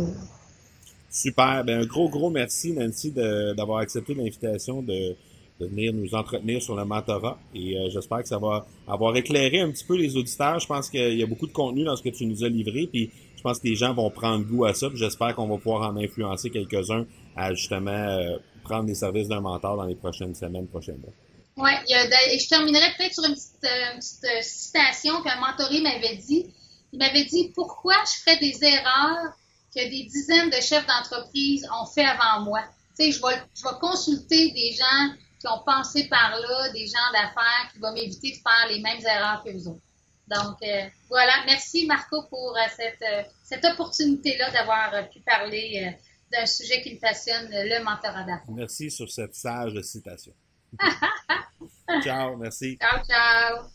Super. 1.14 1.64
Ben, 1.64 1.82
un 1.82 1.86
gros, 1.86 2.10
gros 2.10 2.32
merci, 2.32 2.74
Nancy, 2.74 3.12
d'avoir 3.12 3.80
accepté 3.80 4.16
l'invitation 4.16 4.82
de, 4.82 5.16
de 5.60 5.68
venir 5.68 5.94
nous 5.94 6.16
entretenir 6.16 6.62
sur 6.62 6.76
le 6.76 6.86
mentorat. 6.86 7.38
Et 7.54 7.78
euh, 7.78 7.90
j'espère 7.92 8.24
que 8.24 8.28
ça 8.28 8.40
va 8.40 8.66
avoir 8.88 9.16
éclairé 9.16 9.62
un 9.62 9.72
petit 9.72 9.86
peu 9.86 9.96
les 9.96 10.18
auditeurs. 10.18 10.60
Je 10.60 10.66
pense 10.66 10.90
qu'il 10.90 11.14
y 11.14 11.22
a 11.22 11.28
beaucoup 11.28 11.46
de 11.46 11.54
contenu 11.54 11.84
dans 11.84 11.96
ce 11.96 12.02
que 12.02 12.10
tu 12.10 12.26
nous 12.26 12.44
as 12.44 12.50
livré. 12.50 12.88
Puis 12.92 13.12
je 13.38 13.42
pense 13.44 13.60
que 13.60 13.68
les 13.68 13.76
gens 13.76 13.94
vont 13.94 14.10
prendre 14.10 14.44
goût 14.44 14.66
à 14.66 14.74
ça. 14.74 14.88
j'espère 14.96 15.36
qu'on 15.36 15.48
va 15.48 15.58
pouvoir 15.58 15.88
en 15.90 15.98
influencer 15.98 16.50
quelques-uns 16.50 17.06
à 17.36 17.54
justement 17.54 17.92
euh, 17.92 18.38
prendre 18.64 18.88
les 18.88 18.96
services 18.96 19.28
d'un 19.28 19.42
mentor 19.42 19.78
dans 19.78 19.86
les 19.86 19.96
prochaines 19.96 20.34
semaines, 20.34 20.68
prochaines 20.68 20.98
mois. 20.98 21.14
Oui, 21.58 21.72
je 21.88 22.50
terminerai 22.50 22.88
peut-être 22.98 23.14
sur 23.14 23.24
une 23.26 23.36
petite, 23.36 23.64
euh, 23.66 24.42
citation 24.42 25.22
qu'un 25.22 25.40
mentoré 25.40 25.82
m'avait 25.82 26.16
dit. 26.16 26.48
Il 26.92 26.98
m'avait 26.98 27.26
dit 27.26 27.52
pourquoi 27.54 27.94
je 28.06 28.22
ferais 28.22 28.40
des 28.40 28.64
erreurs 28.64 29.34
que 29.76 29.82
des 29.90 30.04
dizaines 30.04 30.50
de 30.50 30.62
chefs 30.62 30.86
d'entreprise 30.86 31.68
ont 31.82 31.86
fait 31.86 32.06
avant 32.06 32.42
moi. 32.44 32.62
Tu 32.98 33.06
sais, 33.06 33.12
je 33.12 33.22
vais, 33.22 33.42
je 33.56 33.64
vais 33.64 33.80
consulter 33.82 34.52
des 34.52 34.74
gens 34.74 35.16
qui 35.40 35.48
ont 35.48 35.64
pensé 35.66 36.08
par 36.08 36.32
là, 36.40 36.70
des 36.72 36.88
gens 36.88 37.12
d'affaires 37.12 37.72
qui 37.74 37.80
vont 37.80 37.92
m'éviter 37.94 38.32
de 38.32 38.38
faire 38.38 38.68
les 38.70 38.80
mêmes 38.82 39.06
erreurs 39.06 39.44
que 39.44 39.52
vous 39.52 39.68
autres. 39.68 39.82
Donc, 40.28 40.58
euh, 40.64 40.86
voilà. 41.10 41.34
Merci, 41.46 41.86
Marco, 41.86 42.24
pour 42.30 42.56
euh, 42.56 42.62
cette, 42.76 43.02
euh, 43.02 43.24
cette 43.44 43.66
opportunité-là 43.66 44.52
d'avoir 44.52 45.10
pu 45.10 45.20
parler 45.20 45.96
d'un 46.32 46.46
sujet 46.46 46.82
qui 46.82 46.96
me 46.96 47.00
passionne, 47.00 47.50
le 47.52 47.84
mentorat 47.84 48.24
d'affaires. 48.24 48.46
Merci 48.50 48.90
sur 48.90 49.12
cette 49.12 49.36
sage 49.36 49.80
citation. 49.82 50.34
ciao, 52.04 52.38
merci. 52.38 52.78
Ciao, 52.80 53.04
ciao. 53.06 53.73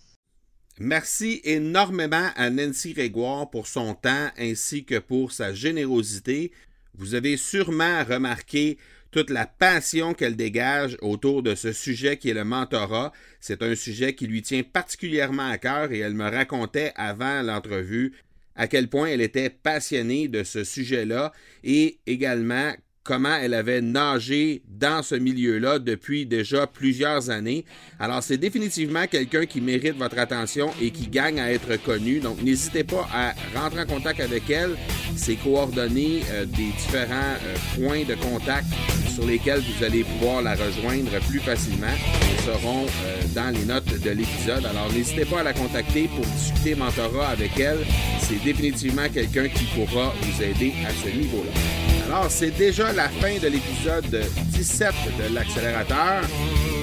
Merci 0.80 1.40
énormément 1.42 2.30
à 2.36 2.50
Nancy 2.50 2.92
Grégoire 2.92 3.50
pour 3.50 3.66
son 3.66 3.94
temps 3.94 4.30
ainsi 4.38 4.84
que 4.84 5.00
pour 5.00 5.32
sa 5.32 5.52
générosité. 5.52 6.52
Vous 6.94 7.16
avez 7.16 7.36
sûrement 7.36 8.04
remarqué 8.04 8.78
toute 9.10 9.30
la 9.30 9.46
passion 9.46 10.14
qu'elle 10.14 10.36
dégage 10.36 10.96
autour 11.00 11.42
de 11.42 11.56
ce 11.56 11.72
sujet 11.72 12.16
qui 12.16 12.30
est 12.30 12.34
le 12.34 12.44
mentorat. 12.44 13.12
C'est 13.40 13.62
un 13.62 13.74
sujet 13.74 14.14
qui 14.14 14.28
lui 14.28 14.42
tient 14.42 14.62
particulièrement 14.62 15.50
à 15.50 15.58
cœur 15.58 15.90
et 15.90 15.98
elle 15.98 16.14
me 16.14 16.30
racontait 16.30 16.92
avant 16.94 17.42
l'entrevue 17.42 18.12
à 18.54 18.68
quel 18.68 18.88
point 18.88 19.06
elle 19.06 19.20
était 19.20 19.50
passionnée 19.50 20.28
de 20.28 20.44
ce 20.44 20.62
sujet-là 20.62 21.32
et 21.64 21.98
également 22.06 22.72
comment 23.08 23.34
elle 23.40 23.54
avait 23.54 23.80
nagé 23.80 24.60
dans 24.68 25.02
ce 25.02 25.14
milieu-là 25.14 25.78
depuis 25.78 26.26
déjà 26.26 26.66
plusieurs 26.66 27.30
années. 27.30 27.64
Alors, 27.98 28.22
c'est 28.22 28.36
définitivement 28.36 29.06
quelqu'un 29.06 29.46
qui 29.46 29.62
mérite 29.62 29.96
votre 29.96 30.18
attention 30.18 30.70
et 30.78 30.90
qui 30.90 31.06
gagne 31.06 31.40
à 31.40 31.50
être 31.50 31.82
connu. 31.82 32.20
Donc, 32.20 32.42
n'hésitez 32.42 32.84
pas 32.84 33.08
à 33.10 33.32
rentrer 33.58 33.80
en 33.80 33.86
contact 33.86 34.20
avec 34.20 34.50
elle. 34.50 34.76
Ses 35.16 35.36
coordonnées 35.36 36.20
euh, 36.32 36.44
des 36.44 36.70
différents 36.76 37.36
euh, 37.42 37.56
points 37.76 38.04
de 38.04 38.14
contact 38.14 38.66
sur 39.14 39.24
lesquels 39.24 39.60
vous 39.60 39.84
allez 39.84 40.04
pouvoir 40.04 40.42
la 40.42 40.54
rejoindre 40.54 41.18
plus 41.30 41.40
facilement 41.40 41.86
seront 42.44 42.84
euh, 42.84 43.22
dans 43.34 43.48
les 43.54 43.64
notes 43.64 44.02
de 44.02 44.10
l'épisode. 44.10 44.66
Alors, 44.66 44.92
n'hésitez 44.92 45.24
pas 45.24 45.40
à 45.40 45.44
la 45.44 45.54
contacter 45.54 46.10
pour 46.14 46.26
discuter 46.26 46.74
mentorat 46.74 47.28
avec 47.28 47.58
elle. 47.58 47.78
C'est 48.20 48.44
définitivement 48.44 49.08
quelqu'un 49.08 49.48
qui 49.48 49.64
pourra 49.74 50.12
vous 50.20 50.42
aider 50.42 50.74
à 50.86 50.90
ce 50.90 51.08
niveau-là. 51.08 51.87
Alors, 52.08 52.30
c'est 52.30 52.50
déjà 52.52 52.90
la 52.94 53.10
fin 53.10 53.36
de 53.36 53.48
l'épisode 53.48 54.24
17 54.52 54.94
de 55.18 55.34
l'accélérateur. 55.34 56.22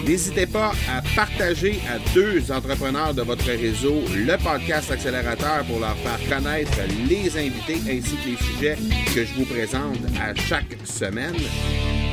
N'hésitez 0.06 0.46
pas 0.46 0.72
à 0.88 1.02
partager 1.16 1.80
à 1.90 1.98
deux 2.14 2.52
entrepreneurs 2.52 3.16
de 3.16 3.24
votre 3.24 3.46
réseau 3.46 4.04
le 4.16 4.38
podcast 4.38 4.92
accélérateur 4.92 5.66
pour 5.66 5.80
leur 5.80 5.98
faire 5.98 6.38
connaître 6.38 6.78
les 7.10 7.36
invités 7.40 7.82
ainsi 7.90 8.16
que 8.18 8.30
les 8.30 8.38
sujets 8.38 8.78
que 9.16 9.26
je 9.26 9.34
vous 9.34 9.46
présente 9.46 9.98
à 10.22 10.36
chaque 10.36 10.78
semaine. 10.84 11.34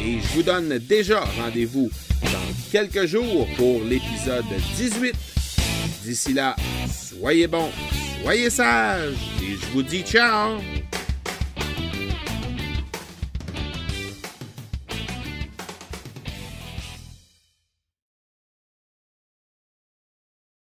Et 0.03 0.19
je 0.19 0.29
vous 0.35 0.43
donne 0.43 0.79
déjà 0.79 1.21
rendez-vous 1.39 1.91
dans 2.23 2.55
quelques 2.71 3.05
jours 3.05 3.47
pour 3.59 3.83
l'épisode 3.85 4.47
18. 4.77 5.15
D'ici 6.03 6.33
là, 6.33 6.57
soyez 6.91 7.47
bons, 7.47 7.69
soyez 8.23 8.49
sages 8.49 9.13
et 9.43 9.53
je 9.61 9.67
vous 9.75 9.83
dis 9.83 10.01
ciao 10.01 10.57